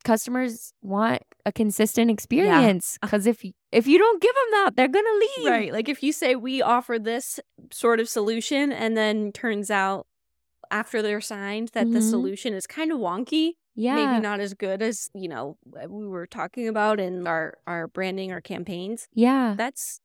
customers 0.03 0.74
want 0.82 1.22
a 1.45 1.51
consistent 1.51 2.09
experience. 2.09 2.97
Uh. 3.01 3.07
Because 3.07 3.28
if 3.28 3.43
if 3.72 3.88
you 3.88 3.97
don't 3.97 4.22
give 4.22 4.34
them 4.34 4.51
that, 4.51 4.76
they're 4.76 4.88
gonna 4.88 5.20
leave. 5.20 5.47
Right. 5.47 5.74
Like 5.74 5.89
if 5.89 6.01
you 6.01 6.13
say 6.13 6.36
we 6.36 6.61
offer 6.61 6.97
this 6.97 7.39
sort 7.72 7.99
of 7.99 8.07
solution 8.07 8.72
and 8.72 8.95
then 8.95 9.32
turns 9.32 9.70
out 9.70 10.07
after 10.72 11.01
they're 11.01 11.22
signed 11.22 11.70
that 11.74 11.91
the 11.91 11.99
Mhm. 11.99 12.09
solution 12.09 12.53
is 12.53 12.68
kind 12.68 12.91
of 12.91 12.99
wonky, 12.99 13.53
Yeah. 13.76 13.95
maybe 13.95 14.22
not 14.22 14.39
as 14.39 14.53
good 14.53 14.82
as, 14.82 15.09
you 15.13 15.28
know, 15.28 15.57
we 15.89 16.07
were 16.07 16.28
talking 16.28 16.68
about 16.68 16.99
in 16.99 17.28
our 17.28 17.57
our 17.68 17.88
branding 17.88 18.32
our 18.32 18.41
campaigns. 18.41 19.07
Yeah. 19.13 19.55
That's 19.57 19.99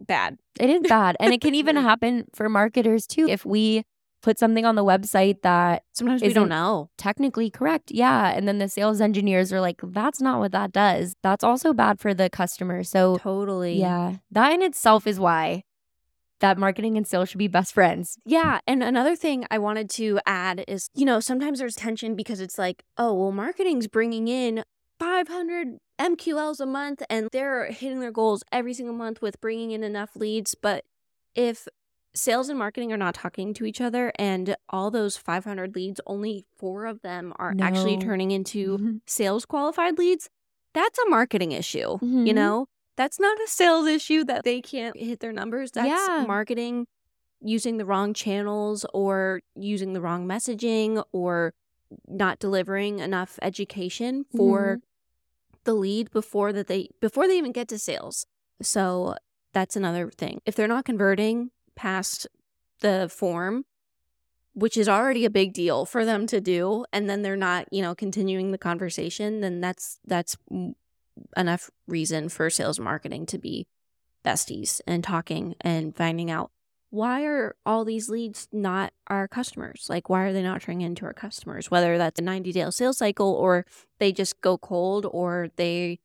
bad. 0.00 0.38
It 0.60 0.70
is 0.70 0.82
bad. 0.88 1.16
And 1.20 1.32
it 1.32 1.40
can 1.40 1.54
even 1.54 1.76
happen 1.90 2.26
for 2.34 2.48
marketers 2.48 3.06
too. 3.06 3.26
If 3.28 3.44
we 3.46 3.84
put 4.22 4.38
something 4.38 4.64
on 4.64 4.74
the 4.74 4.84
website 4.84 5.42
that 5.42 5.84
Sometimes 5.92 6.20
we 6.20 6.32
don't 6.32 6.48
know. 6.48 6.90
technically 6.98 7.48
correct, 7.48 7.92
yeah. 7.92 8.30
And 8.30 8.48
then 8.48 8.58
the 8.58 8.68
sales 8.68 9.00
engineers 9.00 9.52
are 9.52 9.60
like, 9.60 9.80
that's 9.84 10.20
not 10.20 10.40
what 10.40 10.50
that 10.52 10.72
does. 10.72 11.14
That's 11.22 11.44
also 11.44 11.72
bad 11.72 12.00
for 12.00 12.12
the 12.12 12.28
customer. 12.28 12.82
So, 12.82 13.18
Totally. 13.18 13.78
yeah, 13.78 14.16
that 14.32 14.52
in 14.52 14.62
itself 14.62 15.06
is 15.06 15.20
why 15.20 15.62
that 16.40 16.58
marketing 16.58 16.96
and 16.96 17.06
sales 17.06 17.28
should 17.28 17.38
be 17.38 17.48
best 17.48 17.72
friends. 17.74 18.18
Yeah. 18.24 18.60
And 18.66 18.82
another 18.82 19.16
thing 19.16 19.46
I 19.50 19.58
wanted 19.58 19.88
to 19.90 20.20
add 20.26 20.64
is, 20.68 20.88
you 20.94 21.04
know, 21.04 21.20
sometimes 21.20 21.58
there's 21.58 21.74
tension 21.76 22.14
because 22.14 22.40
it's 22.40 22.58
like, 22.58 22.82
oh, 22.98 23.14
well, 23.14 23.32
marketing's 23.32 23.86
bringing 23.86 24.28
in 24.28 24.62
500 24.98 25.78
MQLs 25.98 26.60
a 26.60 26.66
month 26.66 27.02
and 27.08 27.28
they're 27.32 27.66
hitting 27.70 28.00
their 28.00 28.10
goals 28.12 28.42
every 28.52 28.74
single 28.74 28.94
month 28.94 29.22
with 29.22 29.40
bringing 29.40 29.70
in 29.70 29.82
enough 29.82 30.14
leads. 30.16 30.54
But 30.54 30.84
if 31.34 31.66
sales 32.14 32.48
and 32.48 32.58
marketing 32.58 32.92
are 32.92 32.96
not 32.98 33.14
talking 33.14 33.54
to 33.54 33.64
each 33.64 33.80
other 33.80 34.12
and 34.18 34.56
all 34.68 34.90
those 34.90 35.16
500 35.16 35.74
leads, 35.74 36.00
only 36.06 36.44
four 36.56 36.86
of 36.86 37.00
them 37.02 37.32
are 37.36 37.54
actually 37.60 37.96
turning 37.98 38.30
into 38.30 38.78
Mhm. 38.78 39.00
sales 39.06 39.44
qualified 39.46 39.98
leads, 39.98 40.28
that's 40.74 40.98
a 40.98 41.08
marketing 41.08 41.52
issue. 41.52 41.98
You 42.02 42.32
Mhm. 42.32 42.34
know, 42.34 42.66
that's 42.96 43.20
not 43.20 43.38
a 43.40 43.46
sales 43.46 43.86
issue 43.86 44.24
that 44.24 44.44
they 44.44 44.60
can't 44.60 44.96
hit 44.96 45.20
their 45.20 45.32
numbers. 45.32 45.72
That's 45.72 45.86
Yeah. 45.86 46.24
marketing 46.26 46.86
using 47.40 47.76
the 47.76 47.84
wrong 47.84 48.14
channels 48.14 48.86
or 48.94 49.42
using 49.54 49.92
the 49.92 50.00
wrong 50.00 50.26
messaging 50.26 51.04
or 51.12 51.54
not 52.08 52.38
delivering 52.38 52.98
enough 52.98 53.38
education 53.42 54.24
for 54.36 54.78
mm-hmm. 54.78 55.58
the 55.64 55.74
lead 55.74 56.10
before 56.10 56.52
that 56.52 56.66
they 56.66 56.88
before 57.00 57.28
they 57.28 57.38
even 57.38 57.52
get 57.52 57.68
to 57.68 57.78
sales. 57.78 58.26
So 58.62 59.14
that's 59.52 59.76
another 59.76 60.10
thing. 60.10 60.40
If 60.44 60.56
they're 60.56 60.66
not 60.66 60.84
converting 60.84 61.50
past 61.74 62.26
the 62.80 63.08
form, 63.12 63.64
which 64.54 64.76
is 64.76 64.88
already 64.88 65.24
a 65.24 65.30
big 65.30 65.52
deal 65.52 65.84
for 65.84 66.04
them 66.04 66.26
to 66.28 66.40
do, 66.40 66.86
and 66.92 67.08
then 67.08 67.22
they're 67.22 67.36
not, 67.36 67.66
you 67.70 67.82
know, 67.82 67.94
continuing 67.94 68.50
the 68.50 68.58
conversation, 68.58 69.40
then 69.40 69.60
that's 69.60 69.98
that's 70.06 70.36
enough 71.36 71.70
reason 71.86 72.28
for 72.28 72.50
sales 72.50 72.80
marketing 72.80 73.26
to 73.26 73.38
be 73.38 73.66
besties 74.24 74.80
and 74.86 75.04
talking 75.04 75.54
and 75.60 75.96
finding 75.96 76.30
out 76.30 76.50
why 76.90 77.24
are 77.24 77.56
all 77.66 77.84
these 77.84 78.08
leads 78.08 78.48
not 78.52 78.92
our 79.08 79.28
customers? 79.28 79.86
Like, 79.88 80.08
why 80.08 80.22
are 80.22 80.32
they 80.32 80.42
not 80.42 80.62
turning 80.62 80.82
into 80.82 81.04
our 81.04 81.12
customers? 81.12 81.70
Whether 81.70 81.98
that's 81.98 82.20
a 82.20 82.24
90 82.24 82.52
day 82.52 82.70
sales 82.70 82.98
cycle 82.98 83.32
or 83.32 83.66
they 83.98 84.12
just 84.12 84.40
go 84.40 84.56
cold 84.56 85.06
or 85.10 85.48
they 85.56 85.98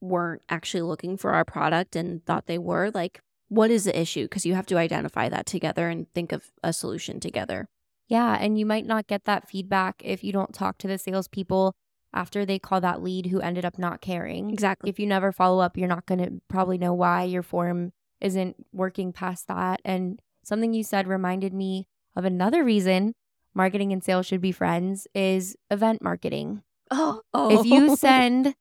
weren't 0.00 0.42
actually 0.48 0.82
looking 0.82 1.16
for 1.16 1.32
our 1.32 1.44
product 1.44 1.94
and 1.94 2.24
thought 2.24 2.46
they 2.46 2.58
were. 2.58 2.90
Like, 2.92 3.20
what 3.48 3.70
is 3.70 3.84
the 3.84 3.98
issue? 3.98 4.24
Because 4.24 4.46
you 4.46 4.54
have 4.54 4.66
to 4.66 4.78
identify 4.78 5.28
that 5.28 5.46
together 5.46 5.88
and 5.88 6.12
think 6.14 6.32
of 6.32 6.50
a 6.62 6.72
solution 6.72 7.20
together. 7.20 7.68
Yeah. 8.08 8.36
And 8.38 8.58
you 8.58 8.66
might 8.66 8.86
not 8.86 9.06
get 9.06 9.24
that 9.24 9.48
feedback 9.48 10.02
if 10.04 10.24
you 10.24 10.32
don't 10.32 10.52
talk 10.52 10.78
to 10.78 10.88
the 10.88 10.98
salespeople 10.98 11.74
after 12.14 12.46
they 12.46 12.58
call 12.58 12.80
that 12.80 13.02
lead 13.02 13.26
who 13.26 13.40
ended 13.40 13.64
up 13.64 13.78
not 13.78 14.00
caring. 14.00 14.50
Exactly. 14.50 14.88
If 14.88 14.98
you 14.98 15.06
never 15.06 15.32
follow 15.32 15.60
up, 15.60 15.76
you're 15.76 15.88
not 15.88 16.06
going 16.06 16.24
to 16.24 16.40
probably 16.48 16.78
know 16.78 16.94
why 16.94 17.24
your 17.24 17.42
form 17.42 17.92
isn't 18.20 18.56
working 18.72 19.12
past 19.12 19.48
that. 19.48 19.80
And 19.84 20.20
something 20.44 20.72
you 20.72 20.84
said 20.84 21.06
reminded 21.08 21.52
me 21.52 21.88
of 22.16 22.24
another 22.24 22.62
reason 22.64 23.14
marketing 23.52 23.92
and 23.92 24.02
sales 24.02 24.26
should 24.26 24.40
be 24.40 24.52
friends 24.52 25.06
is 25.14 25.56
event 25.70 26.02
marketing. 26.02 26.62
Oh, 26.90 27.22
If 27.58 27.66
you 27.66 27.96
send 27.96 28.54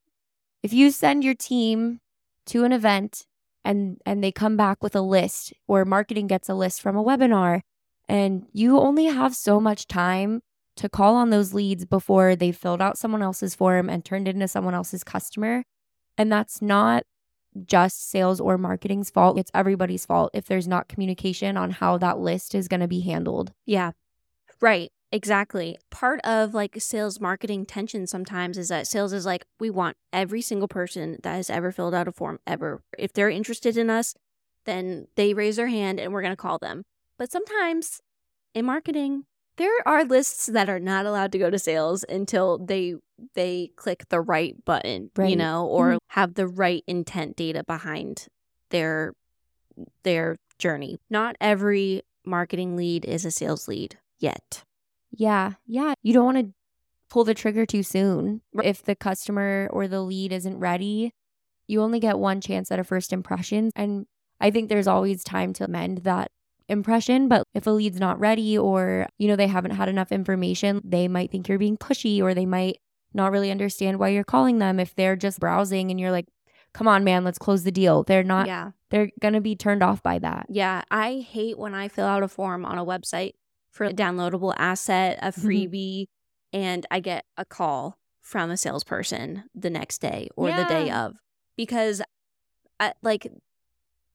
if 0.64 0.74
you 0.74 0.92
send 0.92 1.24
your 1.24 1.36
team 1.36 2.00
to 2.48 2.64
an 2.64 2.72
event 2.72 3.26
and 3.64 3.98
and 4.06 4.24
they 4.24 4.32
come 4.32 4.58
back 4.58 4.82
with 4.82 4.96
a 4.96 5.02
list 5.02 5.54
or 5.68 5.86
marketing 5.86 6.28
gets 6.28 6.50
a 6.50 6.54
list 6.54 6.82
from 6.82 6.98
a 6.98 7.04
webinar 7.04 7.62
and 8.08 8.46
you 8.52 8.80
only 8.80 9.06
have 9.06 9.36
so 9.36 9.60
much 9.60 9.88
time 9.88 10.42
to 10.76 10.90
call 10.90 11.16
on 11.16 11.30
those 11.30 11.54
leads 11.54 11.86
before 11.86 12.36
they 12.36 12.52
filled 12.52 12.82
out 12.82 12.98
someone 12.98 13.22
else's 13.22 13.56
form 13.56 13.90
and 13.90 14.04
turned 14.04 14.28
into 14.28 14.48
someone 14.48 14.74
else's 14.74 15.04
customer 15.04 15.64
and 16.18 16.32
that's 16.32 16.62
not 16.62 17.04
just 17.66 18.10
sales 18.10 18.40
or 18.40 18.58
marketing's 18.58 19.10
fault 19.10 19.38
it's 19.38 19.52
everybody's 19.54 20.06
fault 20.06 20.32
if 20.34 20.46
there's 20.46 20.68
not 20.68 20.88
communication 20.88 21.56
on 21.56 21.70
how 21.70 21.98
that 21.98 22.18
list 22.20 22.56
is 22.56 22.68
going 22.68 22.80
to 22.80 22.88
be 22.88 23.02
handled 23.02 23.52
Yeah. 23.66 23.92
Right. 24.62 24.92
Exactly. 25.12 25.78
Part 25.92 26.22
of 26.22 26.56
like 26.56 26.76
sales 26.80 27.20
marketing 27.20 27.68
tension 27.68 28.08
sometimes 28.08 28.58
is 28.58 28.70
that 28.70 28.88
sales 28.88 29.14
is 29.14 29.28
like, 29.28 29.46
we 29.60 29.70
want 29.70 29.96
every 30.12 30.42
single 30.42 30.68
person 30.68 31.20
that 31.22 31.36
has 31.36 31.52
ever 31.52 31.72
filled 31.72 31.94
out 31.94 32.08
a 32.08 32.12
form 32.12 32.40
ever. 32.48 32.82
If 32.98 33.14
they're 33.14 33.30
interested 33.30 33.78
in 33.78 33.92
us, 33.92 34.16
then 34.66 35.08
they 35.16 35.36
raise 35.36 35.58
their 35.58 35.68
hand 35.68 36.00
and 36.00 36.12
we're 36.12 36.24
going 36.24 36.32
to 36.32 36.38
call 36.38 36.58
them. 36.58 36.84
But 37.20 37.32
sometimes 37.32 38.02
in 38.56 38.66
marketing, 38.66 39.26
there 39.58 39.88
are 39.88 40.04
lists 40.04 40.48
that 40.48 40.70
are 40.70 40.80
not 40.80 41.06
allowed 41.06 41.32
to 41.34 41.38
go 41.40 41.50
to 41.50 41.60
sales 41.60 42.04
until 42.10 42.58
they 42.58 42.96
they 43.36 43.70
click 43.76 44.06
the 44.10 44.20
right 44.22 44.56
button, 44.66 45.10
you 45.30 45.36
know, 45.36 45.68
or 45.68 45.94
Mhm. 45.94 45.98
have 46.08 46.34
the 46.34 46.48
right 46.48 46.84
intent 46.88 47.36
data 47.36 47.64
behind 47.66 48.28
their 48.70 49.14
their 50.04 50.38
journey. 50.60 51.00
Not 51.10 51.36
every 51.42 52.02
marketing 52.26 52.76
lead 52.76 53.06
is 53.06 53.26
a 53.26 53.32
sales 53.32 53.68
lead 53.68 53.98
yet. 54.20 54.64
Yeah, 55.12 55.54
yeah. 55.66 55.94
You 56.04 56.14
don't 56.14 56.26
want 56.26 56.38
to 56.38 56.54
pull 57.10 57.24
the 57.24 57.34
trigger 57.34 57.66
too 57.66 57.84
soon. 57.84 58.42
If 58.64 58.84
the 58.84 58.96
customer 58.96 59.68
or 59.72 59.88
the 59.88 60.02
lead 60.02 60.32
isn't 60.32 60.58
ready, 60.60 61.14
you 61.68 61.82
only 61.82 62.00
get 62.00 62.18
one 62.20 62.42
chance 62.42 62.72
at 62.72 62.80
a 62.80 62.84
first 62.84 63.14
impression. 63.14 63.72
And 63.76 64.06
I 64.40 64.52
think 64.52 64.70
there's 64.70 64.88
always 64.88 65.24
time 65.24 65.54
to 65.54 65.66
amend 65.66 66.00
that 66.00 66.32
impression. 66.70 67.28
But 67.28 67.44
if 67.54 67.68
a 67.68 67.72
lead's 67.72 68.00
not 68.00 68.20
ready 68.20 68.58
or, 68.58 69.08
you 69.18 69.28
know, 69.28 69.36
they 69.36 69.48
haven't 69.48 69.72
had 69.72 69.90
enough 69.90 70.12
information, 70.12 70.82
they 70.84 71.08
might 71.08 71.32
think 71.32 71.48
you're 71.48 71.58
being 71.60 71.78
pushy 71.78 72.22
or 72.22 72.34
they 72.34 72.46
might 72.46 72.78
not 73.14 73.32
really 73.32 73.52
understand 73.52 74.00
why 74.00 74.10
you're 74.10 74.24
calling 74.24 74.60
them. 74.60 74.80
If 74.80 74.96
they're 74.96 75.16
just 75.16 75.40
browsing 75.40 75.92
and 75.92 76.00
you're 76.00 76.12
like, 76.12 76.28
come 76.74 76.88
on, 76.88 77.04
man, 77.04 77.24
let's 77.24 77.38
close 77.38 77.64
the 77.64 77.72
deal. 77.72 78.04
They're 78.04 78.24
not, 78.24 78.48
yeah. 78.48 78.72
they're 78.90 79.12
going 79.22 79.36
to 79.36 79.42
be 79.42 79.56
turned 79.56 79.84
off 79.84 80.02
by 80.02 80.18
that. 80.20 80.48
Yeah, 80.50 80.82
I 80.90 81.26
hate 81.30 81.60
when 81.60 81.76
I 81.76 81.88
fill 81.88 82.08
out 82.08 82.24
a 82.24 82.28
form 82.28 82.66
on 82.66 82.78
a 82.80 82.86
website 82.86 83.34
for 83.70 83.86
a 83.86 83.94
downloadable 83.94 84.54
asset, 84.58 85.20
a 85.22 85.32
Mhm. 85.32 85.44
freebie, 85.44 86.06
and 86.52 86.86
I 86.90 87.00
get 87.00 87.26
a 87.38 87.46
call 87.46 88.00
from 88.22 88.50
a 88.50 88.58
salesperson 88.58 89.44
the 89.54 89.70
next 89.70 90.00
day 90.02 90.30
or 90.36 90.48
the 90.52 90.66
day 90.66 90.90
of 90.90 91.16
because 91.58 92.02
I, 92.80 92.94
like 93.04 93.28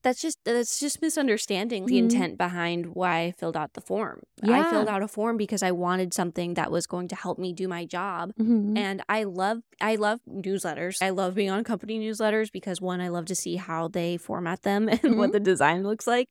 that's 0.01 0.21
just 0.21 0.37
that's 0.45 0.79
just 0.79 1.01
misunderstanding 1.01 1.85
the 1.85 1.95
Mhm. 1.95 2.03
intent 2.03 2.37
behind 2.37 2.95
why 2.95 3.19
I 3.23 3.31
filled 3.31 3.57
out 3.57 3.73
the 3.73 3.81
form. 3.81 4.21
Yeah. 4.43 4.61
I 4.61 4.69
filled 4.69 4.87
out 4.87 5.01
a 5.03 5.07
form 5.07 5.35
because 5.37 5.61
I 5.61 5.71
wanted 5.71 6.13
something 6.13 6.53
that 6.53 6.71
was 6.71 6.87
going 6.87 7.07
to 7.09 7.15
help 7.15 7.37
me 7.37 7.51
do 7.53 7.67
my 7.67 7.85
job 7.85 8.31
Mhm. 8.39 8.77
and 8.77 9.03
I 9.09 9.23
love 9.23 9.59
I 9.81 9.95
love 9.95 10.19
newsletters. 10.29 11.01
I 11.01 11.09
love 11.09 11.35
being 11.35 11.49
on 11.49 11.63
company 11.63 11.99
newsletters 11.99 12.51
because 12.51 12.79
one, 12.81 13.01
I 13.01 13.09
love 13.09 13.25
to 13.25 13.35
see 13.35 13.57
how 13.57 13.87
they 13.89 14.15
format 14.17 14.61
them 14.63 14.87
and 15.03 15.17
what 15.17 15.29
Mhm. 15.29 15.33
the 15.33 15.39
design 15.41 15.83
looks 15.83 16.07
like. 16.07 16.27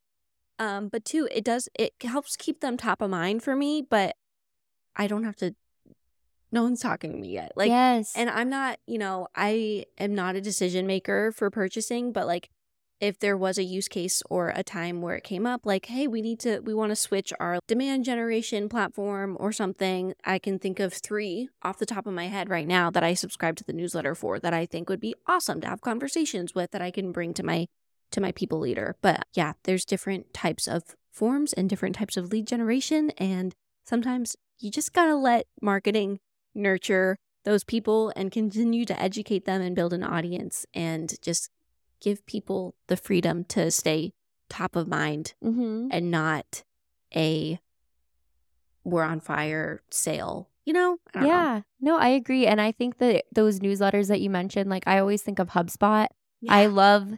Um, 0.59 0.89
but 0.89 1.05
two, 1.05 1.29
it 1.31 1.45
does 1.45 1.69
it 1.79 1.93
helps 2.03 2.37
keep 2.37 2.61
them 2.61 2.77
top 2.77 3.01
of 3.03 3.11
mind 3.11 3.43
for 3.43 3.55
me, 3.55 3.83
but 3.83 4.16
I 4.97 5.07
don't 5.07 5.25
have 5.25 5.37
to 5.37 5.55
no 6.51 6.62
one's 6.62 6.81
talking 6.81 7.12
to 7.12 7.19
me 7.19 7.29
yet. 7.29 7.53
Like 7.57 7.69
yes. 7.69 8.14
and 8.16 8.31
I'm 8.31 8.49
not, 8.49 8.79
you 8.87 8.97
know, 8.97 9.29
I 9.37 9.85
am 9.99 10.14
not 10.14 10.35
a 10.35 10.41
decision 10.41 10.87
maker 10.87 11.31
for 11.33 11.51
purchasing, 11.51 12.11
but 12.12 12.27
like 12.27 12.49
if 13.01 13.18
there 13.18 13.36
was 13.36 13.59
a 13.59 13.62
use 13.62 13.88
case 13.88 14.22
or 14.28 14.53
a 14.55 14.62
time 14.62 15.01
where 15.01 15.14
it 15.14 15.24
came 15.24 15.46
up, 15.46 15.64
like, 15.64 15.86
hey, 15.86 16.07
we 16.07 16.20
need 16.20 16.40
to, 16.40 16.61
we 16.61 16.74
want 16.74 16.90
to 16.90 16.96
switch 16.96 17.32
our 17.38 17.59
demand 17.66 18.05
generation 18.05 18.68
platform 18.68 19.36
or 19.38 19.53
something, 19.53 20.14
I 20.24 20.38
can 20.38 20.59
think 20.59 20.80
of 20.80 20.92
three 20.92 21.49
off 21.62 21.78
the 21.78 21.86
top 21.86 22.07
of 22.07 22.14
my 22.14 22.26
head 22.26 22.49
right 22.49 22.66
now 22.66 22.90
that 22.90 23.05
I 23.05 23.14
subscribe 23.14 23.57
to 23.57 23.64
the 23.64 23.72
newsletter 23.72 24.14
for 24.14 24.38
that 24.40 24.53
I 24.53 24.66
think 24.66 24.88
would 24.88 25.01
be 25.01 25.14
awesome 25.26 25.61
to 25.61 25.68
have 25.68 25.80
conversations 25.80 26.55
with 26.55 26.72
that 26.72 26.82
I 26.82 26.90
can 26.90 27.12
bring 27.12 27.34
to 27.34 27.42
my 27.42 27.66
to 28.11 28.22
my 28.22 28.32
people 28.32 28.59
leader. 28.59 28.96
But 29.03 29.26
yeah, 29.34 29.53
there's 29.64 29.84
different 29.84 30.32
types 30.32 30.66
of 30.66 30.96
forms 31.11 31.53
and 31.53 31.68
different 31.68 31.94
types 31.94 32.16
of 32.16 32.32
lead 32.32 32.46
generation 32.46 33.11
and 33.18 33.55
sometimes 33.84 34.36
you 34.59 34.70
just 34.70 34.92
got 34.92 35.07
to 35.07 35.16
let 35.16 35.46
marketing 35.61 36.20
nurture 36.55 37.18
those 37.44 37.64
people 37.64 38.12
and 38.16 38.32
continue 38.32 38.84
to 38.84 39.01
educate 39.01 39.44
them 39.44 39.62
and 39.62 39.76
build 39.76 39.92
an 39.92 40.03
audience 40.03 40.66
and 40.74 41.14
just 41.22 41.51
give 42.01 42.24
people 42.26 42.74
the 42.86 42.96
freedom 42.96 43.44
to 43.44 43.70
stay 43.70 44.12
top 44.49 44.76
of 44.76 44.88
mind 44.88 45.34
mm-hmm. 45.44 45.88
and 45.90 46.11
not 46.11 46.62
a 47.14 47.59
we're 48.84 49.03
on 49.03 49.20
fire 49.20 49.82
sale. 49.90 50.49
You 50.64 50.74
know? 50.74 50.99
Don't 51.12 51.22
know. 51.22 51.28
Yeah. 51.28 51.61
No, 51.80 51.99
I 51.99 52.09
agree. 52.09 52.46
And 52.46 52.61
I 52.61 52.72
think 52.72 52.99
that 52.99 53.24
those 53.32 53.61
newsletters 53.61 54.09
that 54.09 54.20
you 54.20 54.28
mentioned, 54.28 54.68
like 54.68 54.84
I 54.86 54.99
always 54.99 55.22
think 55.22 55.38
of 55.38 55.49
HubSpot. 55.49 56.09
I 56.49 56.66
love 56.66 57.14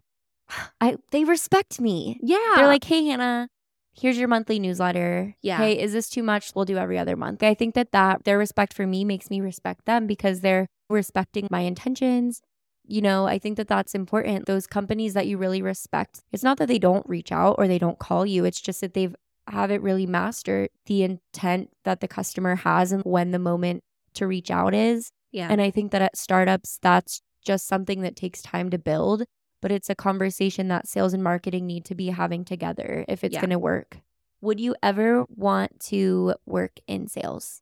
I 0.81 0.97
they 1.11 1.25
respect 1.25 1.81
me. 1.81 2.19
yeah. 2.23 2.53
They're 2.57 2.67
like, 2.67 2.85
"Hey 2.85 3.05
Hannah, 3.05 3.49
here's 3.93 4.19
your 4.19 4.29
monthly 4.29 4.59
newsletter. 4.59 5.37
Yeah. 5.43 5.59
Hey, 5.59 5.79
is 5.79 5.93
this 5.93 6.09
too 6.09 6.23
much? 6.23 6.53
We'll 6.55 6.65
do 6.65 6.79
every 6.79 6.99
other 6.99 7.17
month." 7.17 7.43
I 7.43 7.55
think 7.55 7.75
that 7.75 7.93
that 7.93 8.25
their 8.25 8.39
respect 8.39 8.73
for 8.73 8.87
me 8.87 9.05
makes 9.05 9.31
me 9.31 9.41
respect 9.41 9.85
them 9.85 10.07
because 10.07 10.41
they're 10.41 10.67
respecting 10.89 11.49
my 11.51 11.61
intentions. 11.61 12.43
You 12.87 13.01
know, 13.03 13.27
I 13.27 13.39
think 13.39 13.57
that 13.57 13.69
that's 13.69 13.95
important. 13.95 14.47
Those 14.47 14.67
companies 14.67 15.15
that 15.15 15.27
you 15.27 15.39
really 15.39 15.63
respect. 15.63 16.23
It's 16.33 16.43
not 16.43 16.59
that 16.59 16.67
they 16.69 16.79
don't 16.79 17.09
reach 17.09 17.31
out 17.31 17.55
or 17.59 17.69
they 17.69 17.79
don't 17.79 17.99
call 17.99 18.27
you. 18.27 18.45
It's 18.45 18.61
just 18.61 18.81
that 18.81 18.95
they've 18.95 19.15
haven't 19.49 19.83
really 19.83 20.07
mastered 20.07 20.71
the 20.87 21.03
intent 21.03 21.71
that 21.85 22.01
the 22.01 22.09
customer 22.09 22.57
has 22.57 22.93
and 22.93 23.03
when 23.05 23.31
the 23.33 23.39
moment 23.39 23.83
to 24.15 24.27
reach 24.27 24.51
out 24.51 24.75
is. 24.75 25.11
yeah. 25.33 25.49
And 25.51 25.61
I 25.61 25.71
think 25.71 25.93
that 25.93 26.03
at 26.03 26.17
startups, 26.17 26.79
that's 26.83 27.23
just 27.45 27.67
something 27.67 28.03
that 28.03 28.17
takes 28.17 28.43
time 28.43 28.71
to 28.71 28.79
build, 28.79 29.25
but 29.61 29.73
it's 29.73 29.89
a 29.91 29.95
conversation 29.95 30.69
that 30.69 30.87
sales 30.89 31.15
and 31.15 31.23
marketing 31.25 31.67
need 31.67 31.85
to 31.87 31.95
be 31.95 32.09
having 32.09 32.45
together 32.45 33.05
if 33.09 33.23
it's 33.25 33.35
Yeah. 33.35 33.41
going 33.41 33.51
to 33.51 33.59
work. 33.59 33.99
Would 34.41 34.59
you 34.61 34.75
ever 34.83 35.25
want 35.29 35.81
to 35.91 36.35
work 36.47 36.79
in 36.87 37.07
sales? 37.09 37.61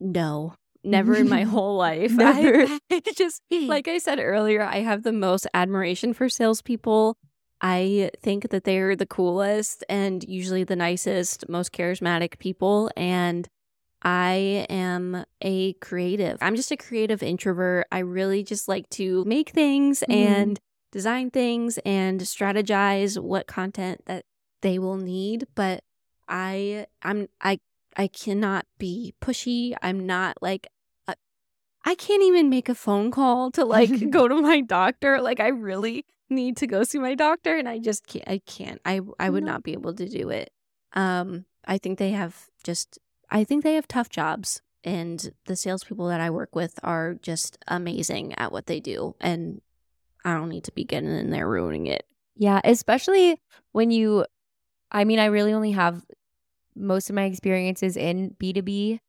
no. 0.00 0.54
Never 0.84 1.16
in 1.16 1.28
my 1.28 1.42
whole 1.54 1.76
life. 1.76 2.12
I, 2.18 2.78
I 2.90 3.00
just 3.14 3.42
like 3.50 3.88
I 3.88 3.98
said 3.98 4.18
earlier, 4.20 4.62
I 4.62 4.80
have 4.80 5.02
the 5.02 5.12
most 5.12 5.46
admiration 5.54 6.12
for 6.12 6.28
salespeople. 6.28 7.16
I 7.60 8.10
think 8.20 8.50
that 8.50 8.64
they're 8.64 8.94
the 8.94 9.06
coolest 9.06 9.84
and 9.88 10.22
usually 10.24 10.64
the 10.64 10.76
nicest, 10.76 11.48
most 11.48 11.72
charismatic 11.72 12.38
people. 12.38 12.90
And 12.96 13.48
I 14.02 14.66
am 14.68 15.24
a 15.40 15.72
creative. 15.74 16.36
I'm 16.42 16.56
just 16.56 16.70
a 16.70 16.76
creative 16.76 17.22
introvert. 17.22 17.86
I 17.90 18.00
really 18.00 18.42
just 18.42 18.68
like 18.68 18.88
to 18.90 19.24
make 19.24 19.50
things 19.50 20.04
Mhm. 20.08 20.14
and 20.14 20.60
design 20.92 21.30
things 21.30 21.78
and 21.86 22.20
strategize 22.20 23.18
what 23.20 23.46
content 23.46 24.02
that 24.06 24.26
they 24.60 24.78
will 24.78 24.98
need. 24.98 25.46
But 25.54 25.82
I, 26.28 26.86
I'm, 27.02 27.28
I, 27.40 27.60
I 27.96 28.08
cannot 28.08 28.66
be 28.78 29.14
pushy. 29.22 29.74
I'm 29.80 30.04
not 30.04 30.36
like 30.42 30.66
I 31.84 31.94
can't 31.94 32.22
even 32.22 32.48
make 32.48 32.68
a 32.68 32.74
phone 32.74 33.10
call 33.10 33.50
to 33.52 33.64
like 33.64 33.90
go 34.10 34.28
to 34.28 34.40
my 34.40 34.60
doctor. 34.60 35.20
Like 35.20 35.40
I 35.40 35.48
really 35.48 36.04
need 36.30 36.56
to 36.58 36.66
go 36.66 36.82
see 36.84 36.98
my 36.98 37.14
doctor 37.14 37.56
and 37.56 37.68
I 37.68 37.78
just 37.78 38.06
can't 38.06 38.28
I 38.28 38.38
can't. 38.46 38.80
I 38.84 39.00
I 39.18 39.30
would 39.30 39.44
No. 39.44 39.52
not 39.52 39.62
be 39.62 39.72
able 39.72 39.94
to 39.94 40.08
do 40.08 40.30
it. 40.30 40.50
Um 40.92 41.44
I 41.66 41.78
think 41.78 41.98
they 41.98 42.10
have 42.10 42.46
just 42.62 42.98
I 43.30 43.44
think 43.44 43.62
they 43.64 43.74
have 43.74 43.88
tough 43.88 44.08
jobs 44.08 44.62
and 44.82 45.32
the 45.46 45.56
salespeople 45.56 46.08
that 46.08 46.20
I 46.20 46.30
work 46.30 46.54
with 46.54 46.78
are 46.82 47.14
just 47.14 47.58
amazing 47.68 48.34
at 48.34 48.52
what 48.52 48.66
they 48.66 48.80
do. 48.80 49.14
And 49.20 49.60
I 50.24 50.34
don't 50.34 50.48
need 50.50 50.64
to 50.64 50.72
be 50.72 50.84
getting 50.84 51.10
in 51.16 51.30
there 51.30 51.48
ruining 51.48 51.86
it. 51.86 52.06
Yeah, 52.36 52.60
especially 52.64 53.40
when 53.72 53.90
you, 53.90 54.26
I 54.90 55.04
mean, 55.04 55.18
I 55.18 55.26
really 55.26 55.52
only 55.52 55.72
have 55.72 56.04
most 56.74 57.08
of 57.08 57.14
my 57.16 57.24
experiences 57.24 57.96
in 57.96 58.34
B2B 58.40 59.00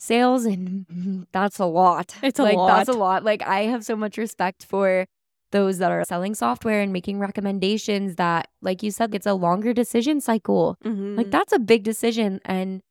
sales, 0.00 0.44
and 0.44 1.26
that's 1.32 1.58
a 1.58 1.66
lot. 1.66 2.14
It's 2.22 2.38
a 2.38 2.42
like, 2.42 2.56
That's 2.56 2.88
a 2.88 2.92
lot. 2.92 2.98
lot. 2.98 3.24
Like, 3.24 3.42
I 3.46 3.62
have 3.62 3.84
so 3.84 3.96
much 3.96 4.18
respect 4.18 4.64
for 4.64 5.06
those 5.52 5.78
that 5.78 5.90
are 5.90 6.04
selling 6.04 6.34
software 6.34 6.80
and 6.80 6.92
making 6.92 7.18
recommendations 7.18 8.16
that, 8.16 8.48
like 8.62 8.82
you 8.82 8.90
said, 8.90 9.14
it's 9.14 9.26
a 9.26 9.34
longer 9.34 9.72
decision 9.72 10.20
cycle. 10.20 10.76
Mm-hmm. 10.84 11.16
Like, 11.16 11.30
that's 11.30 11.52
a 11.52 11.58
big 11.58 11.82
decision. 11.82 12.40
And 12.44 12.82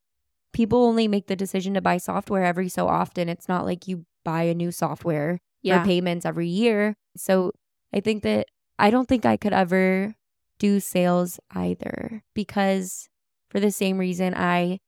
people 0.52 0.84
only 0.84 1.08
make 1.08 1.26
the 1.26 1.36
decision 1.36 1.74
to 1.74 1.80
buy 1.80 1.96
software 1.98 2.44
every 2.44 2.68
so 2.68 2.88
often. 2.88 3.28
It's 3.28 3.48
not 3.48 3.64
like 3.64 3.88
you 3.88 4.04
buy 4.24 4.42
a 4.42 4.54
new 4.54 4.70
software 4.70 5.40
yeah. 5.62 5.80
for 5.80 5.86
payments 5.86 6.26
every 6.26 6.48
year. 6.48 6.96
So 7.16 7.52
I 7.92 8.00
think 8.00 8.22
that 8.22 8.46
I 8.78 8.90
don't 8.90 9.08
think 9.08 9.24
I 9.24 9.36
could 9.36 9.52
ever 9.52 10.14
do 10.58 10.80
sales 10.80 11.40
either 11.52 12.22
because 12.34 13.08
for 13.50 13.60
the 13.60 13.70
same 13.70 13.98
reason 13.98 14.34
I 14.34 14.78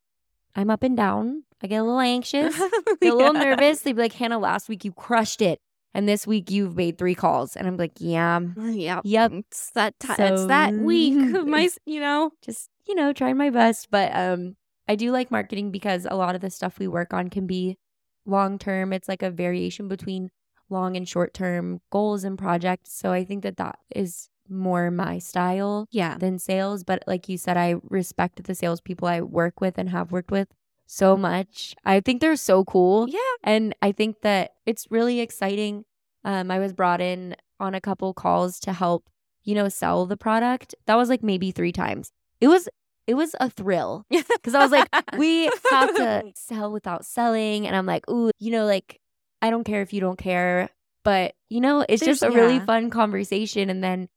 I'm 0.55 0.69
up 0.69 0.83
and 0.83 0.95
down. 0.97 1.43
I 1.61 1.67
get 1.67 1.77
a 1.77 1.83
little 1.83 1.99
anxious, 1.99 2.55
get 3.01 3.13
a 3.13 3.15
little 3.15 3.33
Yeah. 3.33 3.43
nervous. 3.55 3.81
They'd 3.81 3.95
be 3.95 4.01
like, 4.03 4.13
Hannah, 4.13 4.39
last 4.39 4.67
week 4.69 4.83
you 4.85 4.91
crushed 4.91 5.41
it. 5.41 5.59
And 5.93 6.09
this 6.09 6.25
week 6.27 6.49
you've 6.51 6.75
made 6.75 6.97
three 6.97 7.15
calls. 7.15 7.55
And 7.55 7.67
I'm 7.67 7.77
like, 7.77 7.93
yeah, 7.99 8.39
Yeah. 8.57 9.01
yep. 9.03 9.31
It's 9.31 9.69
that 9.71 9.99
ti 9.99 10.13
it's 10.17 10.45
that 10.47 10.73
week. 10.73 11.13
My, 11.45 11.69
you 11.85 11.99
know. 11.99 12.31
just 12.41 12.69
you 12.85 12.95
know 12.95 13.13
trying 13.13 13.37
my 13.37 13.49
best 13.49 13.87
but 13.91 14.13
um 14.13 14.57
i 14.89 14.95
do 14.95 15.09
like 15.09 15.31
marketing 15.31 15.71
because 15.71 16.05
a 16.09 16.17
lot 16.17 16.35
of 16.35 16.41
the 16.41 16.49
stuff 16.49 16.79
we 16.79 16.85
work 16.85 17.13
on 17.13 17.29
can 17.29 17.47
be 17.47 17.77
long 18.25 18.59
term 18.59 18.91
it's 18.91 19.07
like 19.07 19.23
a 19.23 19.31
variation 19.31 19.87
between 19.87 20.29
long 20.69 20.97
and 20.97 21.07
short 21.07 21.33
term 21.33 21.79
goals 21.91 22.25
and 22.25 22.37
projects 22.37 22.91
so 22.93 23.13
i 23.13 23.23
think 23.23 23.41
that 23.43 23.55
that 23.55 23.79
is 23.95 24.27
more 24.49 24.91
my 24.91 25.17
style 25.19 25.87
Yeah. 25.91 26.17
than 26.17 26.37
sales 26.39 26.83
but 26.83 27.03
like 27.07 27.29
you 27.29 27.37
said 27.37 27.57
i 27.57 27.75
respect 27.89 28.43
the 28.43 28.53
salespeople 28.55 29.07
i 29.07 29.21
work 29.21 29.61
with 29.61 29.77
and 29.77 29.89
have 29.89 30.11
worked 30.11 30.31
with 30.31 30.49
so 30.85 31.15
much 31.15 31.75
i 31.85 31.99
think 32.01 32.19
they're 32.21 32.35
so 32.35 32.63
cool 32.65 33.07
Yeah. 33.09 33.19
and 33.43 33.73
I 33.81 33.91
think 33.93 34.21
that 34.21 34.53
it's 34.65 34.87
really 34.91 35.19
exciting. 35.21 35.85
Um, 36.25 36.51
I 36.51 36.59
was 36.59 36.71
brought 36.73 37.01
in 37.01 37.35
on 37.59 37.73
a 37.75 37.81
couple 37.81 38.13
calls 38.13 38.59
to 38.61 38.71
help, 38.73 39.09
you 39.43 39.55
know, 39.55 39.67
sell 39.69 40.05
the 40.05 40.15
product. 40.17 40.73
That 40.85 40.95
was 40.95 41.09
like 41.09 41.21
maybe 41.23 41.51
three 41.51 41.71
times. 41.73 42.11
It 42.39 42.47
was 42.47 42.69
it 43.07 43.15
was 43.15 43.35
a 43.41 43.49
thrill 43.49 44.05
because 44.09 44.55
I 44.55 44.59
was 44.59 44.71
like, 44.71 44.87
we 45.17 45.49
have 45.71 45.93
to 45.95 46.23
sell 46.35 46.71
without 46.71 47.05
selling, 47.05 47.67
and 47.67 47.75
I'm 47.75 47.85
like, 47.85 48.09
ooh, 48.09 48.31
you 48.39 48.51
know, 48.51 48.65
like 48.65 48.99
I 49.41 49.49
don't 49.49 49.65
care 49.65 49.81
if 49.81 49.91
you 49.91 49.99
don't 49.99 50.17
care, 50.17 50.69
but 51.03 51.33
you 51.49 51.59
know, 51.59 51.85
it's 51.89 52.05
just 52.05 52.23
a 52.23 52.29
There's- 52.29 52.35
really 52.35 52.59
fun 52.65 52.89
conversation, 52.89 53.69
and 53.69 53.83
then 53.83 54.07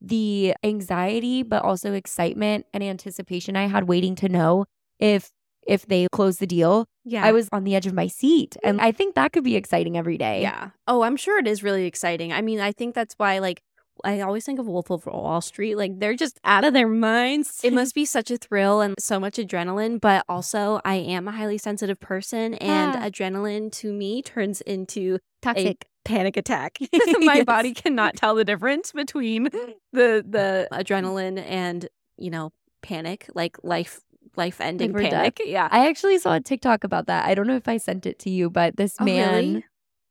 the 0.00 0.54
anxiety, 0.64 1.42
but 1.42 1.62
also 1.62 1.92
excitement 1.92 2.66
and 2.72 2.82
anticipation 2.82 3.56
I 3.56 3.66
had 3.68 3.88
waiting 3.88 4.14
to 4.16 4.28
know 4.28 4.64
if 4.98 5.30
if 5.66 5.84
they 5.86 6.06
close 6.10 6.38
the 6.38 6.46
deal 6.46 6.86
Yeah. 7.04 7.22
I 7.24 7.32
was 7.32 7.48
on 7.52 7.64
the 7.64 7.74
edge 7.76 7.86
of 7.86 7.92
my 7.92 8.06
seat. 8.08 8.56
And 8.64 8.80
I 8.80 8.92
think 8.92 9.14
that 9.14 9.32
could 9.32 9.44
be 9.44 9.56
exciting 9.56 9.96
every 9.96 10.16
day. 10.16 10.40
Yeah. 10.40 10.70
Oh, 10.88 11.02
I'm 11.02 11.16
sure 11.16 11.38
it 11.38 11.46
is 11.46 11.62
really 11.62 11.84
exciting. 11.86 12.32
I 12.32 12.40
mean, 12.40 12.60
I 12.60 12.72
think 12.72 12.94
that's 12.94 13.14
why, 13.18 13.38
like, 13.40 13.60
I 14.02 14.20
always 14.22 14.46
think 14.46 14.58
of 14.58 14.66
Wolf 14.66 14.88
of 14.90 15.04
Wall 15.04 15.42
Street. 15.42 15.74
Like, 15.76 16.00
they're 16.00 16.14
just 16.16 16.40
out 16.44 16.64
of 16.64 16.72
their 16.72 16.88
minds. 16.88 17.60
It 17.64 17.74
must 17.74 17.94
be 17.94 18.06
such 18.06 18.30
a 18.30 18.38
thrill 18.38 18.80
and 18.80 18.94
so 18.98 19.20
much 19.20 19.36
adrenaline. 19.36 20.00
But 20.00 20.24
also, 20.30 20.80
I 20.82 20.94
am 20.94 21.28
a 21.28 21.32
highly 21.32 21.58
sensitive 21.58 22.00
person, 22.00 22.54
and 22.54 22.96
Ah. 22.96 23.06
adrenaline 23.10 23.70
to 23.72 23.92
me 23.92 24.22
turns 24.22 24.62
into 24.62 25.18
Toxic. 25.42 25.86
panic 26.04 26.36
attack. 26.36 26.78
My 27.20 27.36
Yes. 27.36 27.44
body 27.46 27.74
cannot 27.74 28.16
tell 28.16 28.34
the 28.34 28.44
difference 28.44 28.92
between 28.92 29.44
the 29.92 30.24
the 30.26 30.68
adrenaline 30.72 31.42
and 31.44 31.88
you 32.18 32.30
know 32.30 32.52
panic, 32.82 33.26
like 33.34 33.56
life 33.62 34.00
life 34.36 34.60
ending 34.60 34.92
panic. 34.94 35.40
Yeah. 35.44 35.68
I 35.70 35.88
actually 35.88 36.18
saw 36.18 36.34
a 36.34 36.40
TikTok 36.40 36.84
about 36.84 37.06
that. 37.06 37.26
I 37.26 37.34
don't 37.34 37.46
know 37.46 37.56
if 37.56 37.68
I 37.68 37.78
sent 37.78 38.06
it 38.06 38.18
to 38.20 38.30
you, 38.30 38.48
but 38.50 38.76
this 38.76 38.96
Oh, 39.00 39.04
man, 39.04 39.32
really? 39.34 39.64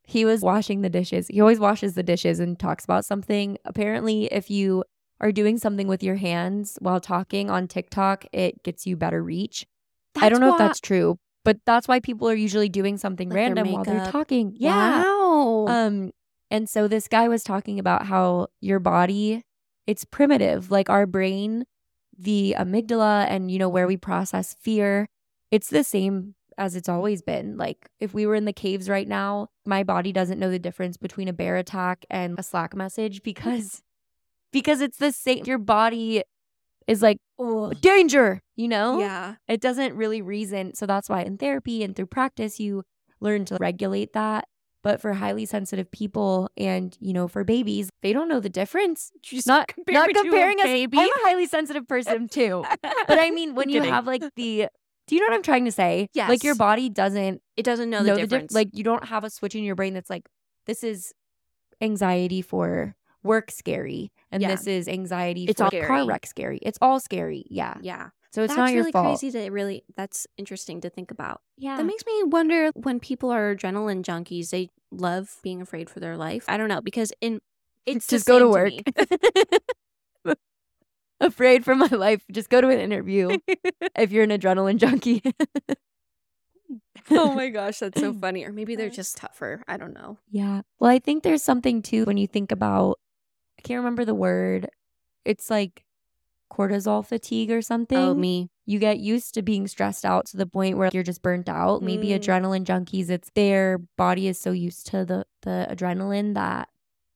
he 0.04 0.26
was 0.26 0.42
washing 0.42 0.82
the 0.82 0.90
dishes. 0.90 1.28
He 1.28 1.40
always 1.42 1.60
washes 1.60 1.94
the 1.94 2.04
dishes 2.04 2.40
and 2.40 2.60
talks 2.60 2.84
about 2.84 3.06
something. 3.06 3.58
Apparently, 3.66 4.26
if 4.26 4.50
you 4.50 4.84
are 5.22 5.32
doing 5.32 5.58
something 5.58 5.88
with 5.88 6.02
your 6.04 6.16
hands 6.16 6.78
while 6.82 7.00
talking 7.00 7.50
on 7.50 7.68
TikTok, 7.68 8.26
it 8.34 8.62
gets 8.64 8.86
you 8.88 8.96
better 8.98 9.22
reach. 9.24 9.66
I 10.16 10.30
don't 10.30 10.40
know 10.42 10.52
if 10.52 10.58
that's 10.58 10.80
true, 10.80 11.18
but 11.46 11.58
that's 11.66 11.88
why 11.88 12.00
people 12.00 12.28
are 12.30 12.36
usually 12.36 12.70
doing 12.70 12.98
something 12.98 13.30
Like 13.30 13.36
random 13.38 13.72
while 13.72 13.84
they're 13.86 14.12
talking. 14.12 14.54
Yeah. 14.56 15.04
Wow. 15.04 15.19
Um, 15.68 16.12
and 16.52 16.70
so 16.70 16.88
this 16.88 17.08
guy 17.08 17.28
was 17.28 17.44
talking 17.44 17.80
about 17.80 18.08
how 18.08 18.48
your 18.60 18.80
body, 18.80 19.44
it's 19.86 20.06
primitive. 20.06 20.72
Like 20.72 20.90
our 20.90 21.06
brain, 21.06 21.66
the 22.18 22.56
amygdala, 22.58 23.26
and 23.30 23.52
you 23.52 23.60
know 23.60 23.70
where 23.70 23.88
we 23.88 23.98
process 23.98 24.56
fear, 24.60 25.08
it's 25.52 25.70
the 25.70 25.84
same 25.84 26.36
as 26.58 26.76
it's 26.76 26.90
always 26.90 27.22
been. 27.22 27.58
Like 27.58 27.90
if 28.00 28.14
we 28.14 28.26
were 28.26 28.36
in 28.36 28.46
the 28.46 28.54
caves 28.54 28.90
right 28.90 29.08
now, 29.08 29.48
my 29.66 29.84
body 29.84 30.12
doesn't 30.12 30.40
know 30.40 30.52
the 30.52 30.60
difference 30.60 30.98
between 30.98 31.28
a 31.28 31.34
bear 31.34 31.56
attack 31.56 32.06
and 32.10 32.38
a 32.38 32.44
Slack 32.44 32.76
message 32.76 33.24
because 33.24 33.82
because 34.52 34.82
it's 34.82 34.98
the 34.98 35.12
same. 35.12 35.46
Your 35.46 35.58
body 35.58 36.24
is 36.88 37.02
like 37.02 37.18
danger. 37.82 38.42
You 38.56 38.68
know, 38.68 39.00
yeah. 39.00 39.36
it 39.48 39.62
doesn't 39.62 39.96
really 39.96 40.22
reason. 40.22 40.76
So 40.76 40.86
that's 40.86 41.10
why 41.10 41.22
in 41.22 41.38
therapy 41.38 41.84
and 41.84 41.96
through 41.96 42.08
practice, 42.08 42.60
you 42.60 42.84
learn 43.22 43.46
to 43.46 43.58
regulate 43.60 44.14
that. 44.14 44.46
But 44.82 45.02
for 45.02 45.12
highly 45.14 45.46
sensitive 45.46 45.92
people 45.92 46.50
and, 46.56 46.96
you 47.02 47.12
know, 47.12 47.28
for 47.28 47.44
babies, 47.44 47.90
they 48.02 48.14
don't 48.14 48.30
know 48.30 48.40
the 48.40 48.50
difference. 48.50 49.12
Just 49.22 49.46
Not, 49.46 49.68
compare 49.74 49.94
not 49.94 50.10
a 50.10 50.14
comparing 50.14 50.60
us. 50.60 50.66
baby. 50.66 50.98
I'm 50.98 51.10
a 51.10 51.28
highly 51.28 51.48
sensitive 51.48 51.86
person 51.88 52.30
too. 52.30 52.64
But 53.08 53.20
I 53.20 53.30
mean, 53.32 53.56
when 53.56 53.68
you 53.70 53.80
Kidding. 53.82 53.94
have 53.94 54.08
like 54.08 54.22
the, 54.36 54.68
do 55.08 55.16
you 55.16 55.22
know 55.22 55.28
what 55.28 55.34
I'm 55.36 55.44
trying 55.44 55.66
to 55.66 55.72
say? 55.72 56.08
Yeah. 56.14 56.30
Like 56.30 56.44
your 56.44 56.56
body 56.56 56.88
doesn't 56.88 57.42
it 57.58 57.64
doesn't 57.64 57.90
know 57.90 58.00
know, 58.00 58.04
the 58.16 58.22
the 58.22 58.28
difference. 58.28 58.30
difference. 58.30 58.54
Like 58.54 58.70
you 58.74 58.84
don't 58.84 59.06
have 59.06 59.24
a 59.26 59.30
switch 59.30 59.56
in 59.56 59.64
your 59.64 59.76
brain 59.76 59.94
that's 59.94 60.10
like, 60.10 60.30
this 60.66 60.84
is 60.84 61.14
anxiety 61.82 62.42
for 62.42 62.96
work 63.24 63.52
scary. 63.52 64.12
And 64.32 64.42
Yeah. 64.42 64.50
this 64.52 64.66
is 64.68 64.88
anxiety 64.88 65.46
It's 65.46 65.60
for 65.60 65.66
all 65.66 65.72
car 65.72 66.06
wreck 66.06 66.26
scary. 66.26 66.60
It's 66.62 66.78
all 66.82 67.00
scary. 67.00 67.46
Yeah. 67.50 67.76
yeah, 67.82 68.10
So 68.32 68.44
it's 68.44 68.52
that's 68.54 68.58
not 68.58 68.72
your 68.72 68.82
really 68.82 68.92
fault. 68.92 69.20
crazy 69.20 69.32
to 69.40 69.50
really. 69.50 69.84
That's 69.98 70.28
interesting 70.38 70.82
to 70.82 70.90
think 70.90 71.10
about. 71.12 71.42
Yeah. 71.58 71.78
That 71.78 71.86
makes 71.86 72.06
me 72.06 72.24
wonder 72.24 72.70
when 72.76 73.00
people 73.00 73.32
are 73.32 73.56
adrenaline 73.56 74.04
junkies, 74.04 74.52
they 74.52 74.70
love 74.92 75.38
being 75.44 75.62
afraid 75.62 75.90
for 75.90 76.00
their 76.00 76.16
life. 76.18 76.46
I 76.48 76.58
don't 76.58 76.68
know 76.70 76.82
because 76.82 77.12
in 77.22 77.42
it's 77.86 78.06
Just 78.08 78.28
go 78.28 78.38
to 78.40 78.48
work. 78.48 78.70
me. 78.70 78.84
afraid 81.22 81.66
for 81.66 81.76
my 81.76 81.88
life. 81.88 82.24
Just 82.32 82.50
go 82.50 82.62
to 82.62 82.70
an 82.70 82.80
interview 82.80 83.38
if 83.96 84.12
you're 84.12 84.24
an 84.24 84.30
adrenaline 84.30 84.78
junkie. 84.78 85.22
oh 87.12 87.34
my 87.34 87.50
gosh, 87.60 87.80
that's 87.80 88.00
so 88.00 88.14
funny. 88.14 88.46
Or 88.46 88.52
maybe 88.54 88.76
they're 88.76 88.90
just 88.90 89.18
tougher. 89.18 89.64
I 89.68 89.78
don't 89.78 89.94
know. 89.94 90.18
yeah. 90.32 90.62
Well, 90.80 90.92
I 90.92 91.00
think 91.00 91.24
there's 91.24 91.44
something 91.44 91.82
too 91.82 92.06
when 92.06 92.18
you 92.18 92.28
think 92.28 92.52
about, 92.52 93.00
I 93.58 93.62
can't 93.64 93.80
remember 93.80 94.06
the 94.06 94.14
word. 94.16 94.70
It's 95.26 95.50
like 95.50 95.84
cortisol 96.52 97.06
fatigue 97.06 97.52
or 97.52 97.62
something. 97.62 97.98
Oh 97.98 98.14
me. 98.14 98.50
You 98.66 98.78
get 98.80 99.00
used 99.00 99.34
to 99.34 99.42
being 99.42 99.68
stressed 99.68 100.06
out 100.06 100.26
to 100.28 100.38
the 100.38 100.46
point 100.46 100.78
where 100.78 100.90
you're 100.94 101.04
just 101.04 101.22
burnt 101.22 101.50
out. 101.50 101.82
Maybe 101.82 102.10
Mm. 102.10 102.20
adrenaline 102.20 102.66
junkies, 102.66 103.10
it's 103.10 103.32
their 103.34 103.80
body 103.98 104.28
is 104.28 104.40
so 104.40 104.52
used 104.52 104.88
to 104.88 105.06
the, 105.06 105.26
the 105.42 105.68
adrenaline 105.70 106.34
that 106.36 106.70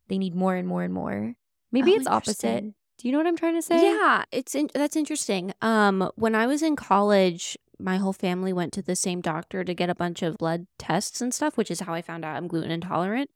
they 0.08 0.18
need 0.18 0.34
more 0.36 0.56
and 0.56 0.68
more 0.68 0.84
and 0.84 0.94
more. 0.94 1.36
Maybe 1.72 1.92
Oh, 1.92 1.96
it's 1.98 2.08
opposite. 2.08 2.64
Do 2.98 3.08
you 3.08 3.12
know 3.12 3.18
what 3.18 3.28
I'm 3.28 3.36
trying 3.36 3.56
to 3.56 3.62
say? 3.62 3.82
Yeah, 3.84 4.24
it's 4.32 4.56
in, 4.56 4.70
that's 4.74 4.96
interesting. 4.96 5.54
Um, 5.62 6.10
when 6.16 6.36
I 6.36 6.46
was 6.48 6.62
in 6.62 6.76
college, 6.76 7.58
my 7.80 7.98
whole 7.98 8.14
family 8.14 8.54
went 8.54 8.72
to 8.74 8.82
the 8.82 8.96
same 8.96 9.20
doctor 9.22 9.64
to 9.64 9.74
get 9.74 9.90
a 9.90 9.96
bunch 9.96 10.22
of 10.22 10.38
blood 10.38 10.68
tests 10.80 11.22
and 11.22 11.34
stuff, 11.34 11.58
which 11.58 11.70
is 11.72 11.82
how 11.82 11.94
I 11.94 12.02
found 12.02 12.24
out 12.24 12.36
I'm 12.36 12.48
gluten 12.48 12.72
intolerant. 12.72 13.30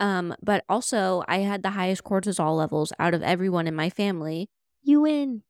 Um, 0.00 0.34
but 0.42 0.64
also 0.68 1.22
I 1.28 1.38
had 1.38 1.62
the 1.62 1.70
highest 1.70 2.02
cortisol 2.04 2.56
levels 2.56 2.92
out 2.98 3.14
of 3.14 3.22
everyone 3.22 3.66
in 3.66 3.74
my 3.74 3.88
family. 3.90 4.48
You 4.84 5.00
win. 5.00 5.42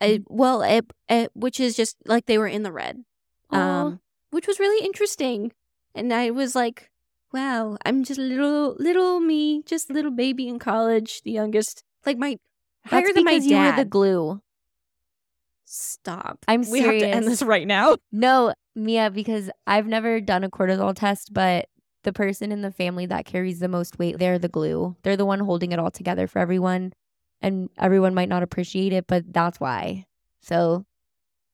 I, 0.00 0.20
well, 0.28 0.62
it, 0.62 0.92
it, 1.08 1.30
which 1.34 1.58
is 1.60 1.76
just 1.76 1.96
like 2.06 2.26
they 2.26 2.38
were 2.38 2.46
in 2.46 2.62
the 2.62 2.72
red, 2.72 3.04
um, 3.50 4.00
which 4.30 4.46
was 4.46 4.58
really 4.58 4.84
interesting. 4.84 5.52
And 5.94 6.12
I 6.12 6.30
was 6.30 6.54
like, 6.54 6.90
wow, 7.32 7.78
I'm 7.86 8.04
just 8.04 8.18
little, 8.18 8.76
little 8.78 9.20
me, 9.20 9.62
just 9.64 9.90
little 9.90 10.10
baby 10.10 10.48
in 10.48 10.58
college, 10.58 11.22
the 11.22 11.30
youngest, 11.30 11.84
like 12.04 12.18
my 12.18 12.38
higher 12.84 13.02
That's 13.02 13.14
than 13.14 13.24
my 13.24 13.34
because 13.34 13.46
you 13.46 13.56
were 13.58 13.76
the 13.76 13.84
glue. 13.84 14.42
Stop. 15.64 16.44
I'm 16.48 16.68
We 16.70 16.80
have 16.80 16.98
to 16.98 17.08
end 17.08 17.26
this 17.26 17.42
right 17.42 17.66
now. 17.66 17.96
No, 18.12 18.52
Mia, 18.74 19.10
because 19.10 19.50
I've 19.66 19.86
never 19.86 20.20
done 20.20 20.44
a 20.44 20.50
cortisol 20.50 20.94
test, 20.94 21.32
but 21.32 21.68
the 22.02 22.12
person 22.12 22.52
in 22.52 22.60
the 22.60 22.70
family 22.70 23.06
that 23.06 23.24
carries 23.24 23.58
the 23.58 23.68
most 23.68 23.98
weight, 23.98 24.18
they're 24.18 24.38
the 24.38 24.48
glue. 24.48 24.96
They're 25.02 25.16
the 25.16 25.24
one 25.24 25.40
holding 25.40 25.72
it 25.72 25.78
all 25.78 25.90
together 25.90 26.26
for 26.26 26.40
everyone. 26.40 26.92
And 27.42 27.68
everyone 27.78 28.14
might 28.14 28.28
not 28.28 28.42
appreciate 28.42 28.92
it, 28.92 29.06
but 29.06 29.32
that's 29.32 29.58
why. 29.58 30.06
So, 30.40 30.86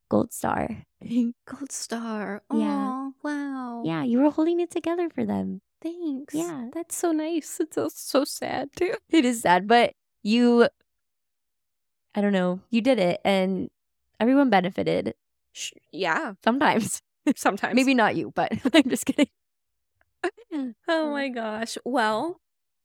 gold 0.08 0.32
star. 0.32 0.68
Gold 1.00 1.70
star. 1.70 2.42
Yeah. 2.52 3.10
Wow. 3.22 3.82
Yeah, 3.84 4.02
you 4.04 4.20
were 4.20 4.30
holding 4.30 4.60
it 4.60 4.70
together 4.70 5.08
for 5.08 5.24
them. 5.24 5.60
Thanks. 5.82 6.34
Yeah. 6.34 6.68
That's 6.72 6.96
so 6.96 7.12
nice. 7.12 7.60
It's 7.60 7.76
so, 7.76 7.88
so 7.92 8.24
sad 8.24 8.70
too. 8.74 8.94
It 9.10 9.24
is 9.24 9.42
sad, 9.42 9.68
but 9.68 9.94
you, 10.22 10.68
I 12.14 12.20
don't 12.20 12.32
know, 12.32 12.60
you 12.70 12.80
did 12.80 12.98
it 12.98 13.20
and 13.24 13.70
everyone 14.18 14.50
benefited 14.50 15.14
yeah. 15.92 16.34
sometimes. 16.44 17.02
Sometimes. 17.36 17.74
Maybe 17.74 17.92
not 17.92 18.16
you, 18.16 18.32
but 18.34 18.52
I'm 18.74 18.88
just 18.88 19.04
kidding. 19.04 19.28
Oh 20.88 21.10
my 21.10 21.28
gosh. 21.28 21.76
Well, 21.84 22.40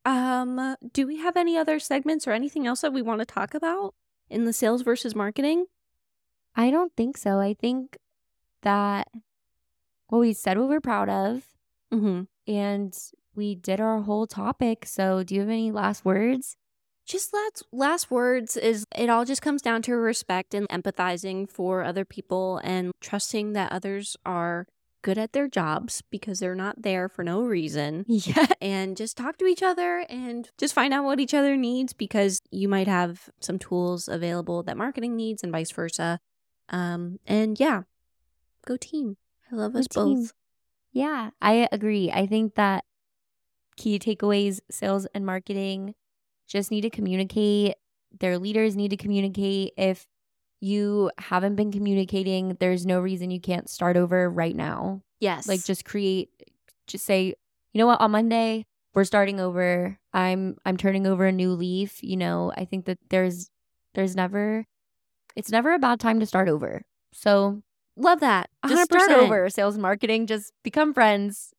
um, 0.05 0.75
do 0.91 1.07
we 1.07 1.17
have 1.17 1.37
any 1.37 1.57
other 1.57 1.79
segments 1.79 2.27
or 2.27 2.31
anything 2.31 2.67
else 2.67 2.81
that 2.81 2.93
we 2.93 3.01
want 3.01 3.19
to 3.19 3.25
talk 3.25 3.53
about 3.53 3.93
in 4.29 4.45
the 4.45 4.53
sales 4.53 4.81
versus 4.81 5.15
marketing? 5.15 5.65
I 6.55 6.69
don't 6.71 6.93
think 6.95 7.17
so. 7.17 7.39
I 7.39 7.53
think 7.53 7.97
that, 8.61 9.07
well, 10.09 10.21
we 10.21 10.33
said 10.33 10.57
what 10.57 10.69
we're 10.69 10.81
proud 10.81 11.09
of 11.09 11.43
Mm-hmm. 11.91 12.23
and 12.51 12.97
we 13.35 13.53
did 13.55 13.79
our 13.79 14.01
whole 14.01 14.25
topic. 14.25 14.85
So, 14.85 15.23
do 15.23 15.35
you 15.35 15.41
have 15.41 15.49
any 15.49 15.71
last 15.71 16.03
words? 16.03 16.57
Just 17.05 17.33
last 17.33 17.63
last 17.71 18.09
words 18.09 18.55
is 18.57 18.85
it 18.95 19.09
all 19.09 19.25
just 19.25 19.41
comes 19.41 19.61
down 19.61 19.81
to 19.83 19.95
respect 19.95 20.53
and 20.53 20.67
empathizing 20.69 21.49
for 21.49 21.83
other 21.83 22.05
people 22.05 22.61
and 22.63 22.91
trusting 23.01 23.53
that 23.53 23.71
others 23.71 24.15
are 24.25 24.65
good 25.03 25.17
at 25.19 25.33
their 25.33 25.47
jobs 25.47 26.01
because 26.09 26.39
they're 26.39 26.55
not 26.55 26.81
there 26.81 27.07
for 27.07 27.23
no 27.23 27.41
reason. 27.43 28.05
Yeah. 28.07 28.47
And 28.61 28.97
just 28.97 29.15
talk 29.17 29.37
to 29.37 29.45
each 29.45 29.61
other 29.61 30.05
and 30.09 30.49
just 30.57 30.73
find 30.73 30.93
out 30.93 31.03
what 31.03 31.19
each 31.19 31.33
other 31.35 31.55
needs 31.55 31.93
because 31.93 32.41
you 32.49 32.67
might 32.67 32.87
have 32.87 33.29
some 33.39 33.59
tools 33.59 34.07
available 34.07 34.63
that 34.63 34.77
marketing 34.77 35.15
needs 35.15 35.43
and 35.43 35.51
vice 35.51 35.71
versa. 35.71 36.19
Um, 36.69 37.19
and 37.27 37.59
yeah, 37.59 37.83
go 38.65 38.77
team. 38.77 39.17
I 39.51 39.55
love 39.55 39.73
Go 39.73 39.79
us 39.79 39.87
team. 39.87 40.15
both. 40.21 40.33
Yeah, 40.93 41.31
I 41.41 41.67
agree. 41.71 42.09
I 42.11 42.25
think 42.25 42.55
that 42.55 42.85
key 43.75 43.99
takeaways, 43.99 44.59
sales 44.71 45.05
and 45.13 45.25
marketing 45.25 45.95
just 46.47 46.71
need 46.71 46.81
to 46.81 46.89
communicate. 46.89 47.75
Their 48.19 48.37
leaders 48.37 48.75
need 48.75 48.89
to 48.89 48.97
communicate. 48.97 49.73
If 49.77 50.07
you 50.63 51.11
haven't 51.17 51.55
been 51.55 51.71
communicating, 51.71 52.55
there's 52.59 52.85
no 52.85 52.99
reason 53.01 53.29
you 53.31 53.41
can't 53.41 53.69
start 53.69 53.97
over 53.97 54.29
right 54.29 54.55
now. 54.55 55.01
Yes. 55.19 55.47
Like 55.47 55.63
just 55.65 55.83
create 55.83 56.29
just 56.87 57.05
say, 57.05 57.25
you 57.73 57.79
know 57.79 57.85
what, 57.87 57.99
on 58.01 58.11
Monday, 58.11 58.65
we're 58.93 59.03
starting 59.03 59.39
over. 59.39 59.97
I'm 60.13 60.55
I'm 60.65 60.77
turning 60.77 61.05
over 61.05 61.25
a 61.25 61.31
new 61.31 61.51
leaf. 61.51 62.01
You 62.01 62.15
know, 62.17 62.53
I 62.55 62.63
think 62.65 62.85
that 62.85 62.99
there's 63.09 63.49
there's 63.93 64.15
never 64.15 64.65
it's 65.35 65.51
never 65.51 65.73
a 65.73 65.79
bad 65.79 65.99
time 65.99 66.19
to 66.21 66.25
start 66.25 66.47
over. 66.47 66.83
So 67.11 67.61
love 67.97 68.21
that. 68.21 68.49
just 68.67 68.89
100%. 68.89 69.01
start 69.03 69.11
over 69.11 69.49
sales 69.49 69.75
and 69.75 69.81
marketing 69.81 70.27
just 70.27 70.51
become 70.63 70.93
friends 70.93 71.53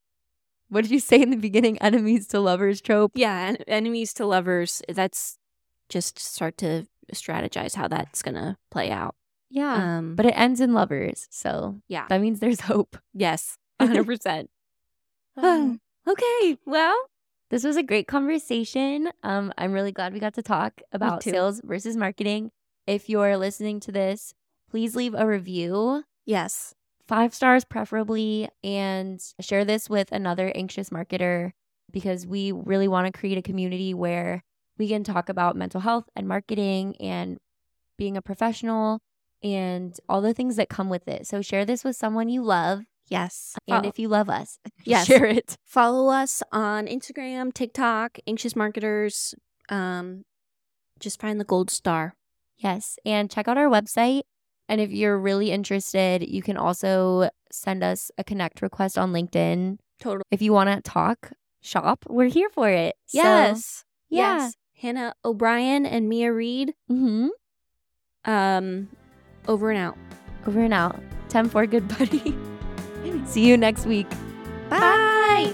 what 0.67 0.81
did 0.81 0.91
you 0.91 0.99
say 0.99 1.21
in 1.21 1.29
the 1.29 1.37
beginning 1.37 1.77
enemies 1.81 2.27
to 2.27 2.39
lovers 2.39 2.81
trope 2.81 3.11
Yeah, 3.15 3.39
en- 3.49 3.57
enemies 3.67 4.13
to 4.15 4.25
lovers. 4.25 4.81
That's 4.89 5.37
just 5.89 6.17
start 6.17 6.57
to 6.57 6.87
strategize 7.13 7.75
how 7.75 7.87
that's 7.87 8.21
gonna 8.21 8.57
play 8.71 8.91
out. 8.91 9.15
yeah. 9.49 9.97
Um, 9.97 10.15
but 10.15 10.25
it 10.25 10.33
ends 10.37 10.59
in 10.61 10.73
lovers 10.73 11.27
so 11.29 11.79
yeah, 11.87 12.05
that 12.09 12.21
means 12.21 12.39
there's 12.39 12.61
hope. 12.61 12.97
Yes, 13.13 13.57
hundred 13.79 14.05
percent. 14.05 14.49
Um, 15.37 15.79
Okay, 16.07 16.57
well, 16.67 16.95
this 17.49 17.63
was 17.63 17.77
a 17.77 17.83
great 17.83 18.07
conversation. 18.07 19.09
Um 19.23 19.51
i'm 19.57 19.71
really 19.71 19.91
glad 19.91 20.13
we 20.13 20.19
got 20.19 20.35
to 20.35 20.43
talk 20.43 20.81
about 20.91 21.23
sales 21.23 21.61
versus 21.63 21.97
marketing. 21.97 22.51
If 22.87 23.09
you're 23.09 23.37
listening 23.37 23.79
to 23.81 23.91
this 23.91 24.33
please 24.69 24.95
leave 24.95 25.13
a 25.15 25.25
review. 25.25 26.03
Yes, 26.25 26.73
five 27.07 27.33
stars 27.33 27.63
preferably 27.65 28.49
and 28.63 29.21
share 29.39 29.63
this 29.63 29.89
with 29.89 30.11
another 30.11 30.51
anxious 30.55 30.89
marketer 30.89 31.51
because 31.91 32.27
we 32.27 32.51
really 32.51 32.87
want 32.87 33.05
to 33.07 33.17
create 33.17 33.37
a 33.37 33.41
community 33.41 33.93
where 33.93 34.43
we 34.77 34.87
can 34.87 35.03
talk 35.03 35.29
about 35.29 35.55
mental 35.55 35.81
health 35.81 36.05
and 36.15 36.27
marketing 36.27 36.95
and 36.97 37.37
being 37.97 38.17
a 38.17 38.21
professional 38.21 38.99
and 39.43 39.97
all 40.09 40.21
the 40.21 40.33
things 40.33 40.55
that 40.57 40.69
come 40.69 40.89
with 40.89 41.07
it. 41.07 41.27
So 41.27 41.41
share 41.41 41.65
this 41.65 41.83
with 41.83 41.95
someone 41.95 42.29
you 42.29 42.41
love 42.43 42.81
yes. 43.09 43.55
and 43.67 43.83
Fo- 43.83 43.89
if 43.89 43.99
you 43.99 44.07
love 44.07 44.29
us, 44.29 44.59
Yes. 44.85 45.07
share 45.07 45.25
it. 45.25 45.57
follow 45.65 46.11
us 46.11 46.41
on 46.51 46.87
Instagram, 46.87 47.53
TikTok, 47.53 48.17
anxious 48.27 48.55
marketers. 48.55 49.33
Um, 49.69 50.23
just 50.99 51.19
find 51.21 51.39
the 51.39 51.45
gold 51.45 51.69
star. 51.69 52.15
Yes, 52.57 52.97
and 53.05 53.29
check 53.29 53.47
out 53.47 53.57
our 53.57 53.67
website 53.67 54.21
and 54.67 54.81
if 54.81 54.91
you're 54.91 55.17
really 55.19 55.51
interested, 55.51 56.27
you 56.27 56.41
can 56.41 56.57
also 56.57 57.29
send 57.51 57.83
us 57.83 58.09
a 58.17 58.23
connect 58.23 58.61
request 58.61 58.97
on 58.97 59.11
LinkedIn. 59.13 59.77
Total. 59.99 60.23
If 60.31 60.41
you 60.41 60.53
want 60.53 60.69
to 60.69 60.81
talk 60.81 61.31
shop, 61.61 62.05
we're 62.09 62.29
here 62.29 62.49
for 62.49 62.69
it. 62.69 62.95
So, 63.05 63.19
Yes. 63.19 63.83
Yes. 64.09 64.53
Hannah 64.81 65.15
O'Brien 65.23 65.85
and 65.85 66.09
Mia 66.09 66.31
Reed. 66.31 66.73
Mhm. 66.89 67.29
Um, 68.25 68.89
over 69.47 69.69
and 69.69 69.79
out. 69.79 69.97
Over 70.47 70.61
and 70.61 70.73
out. 70.73 70.99
10 71.29 71.49
4, 71.49 71.65
good 71.65 71.87
buddy. 71.87 72.35
See 73.25 73.45
you 73.47 73.57
next 73.57 73.85
week. 73.85 74.07
Bye. 74.69 75.53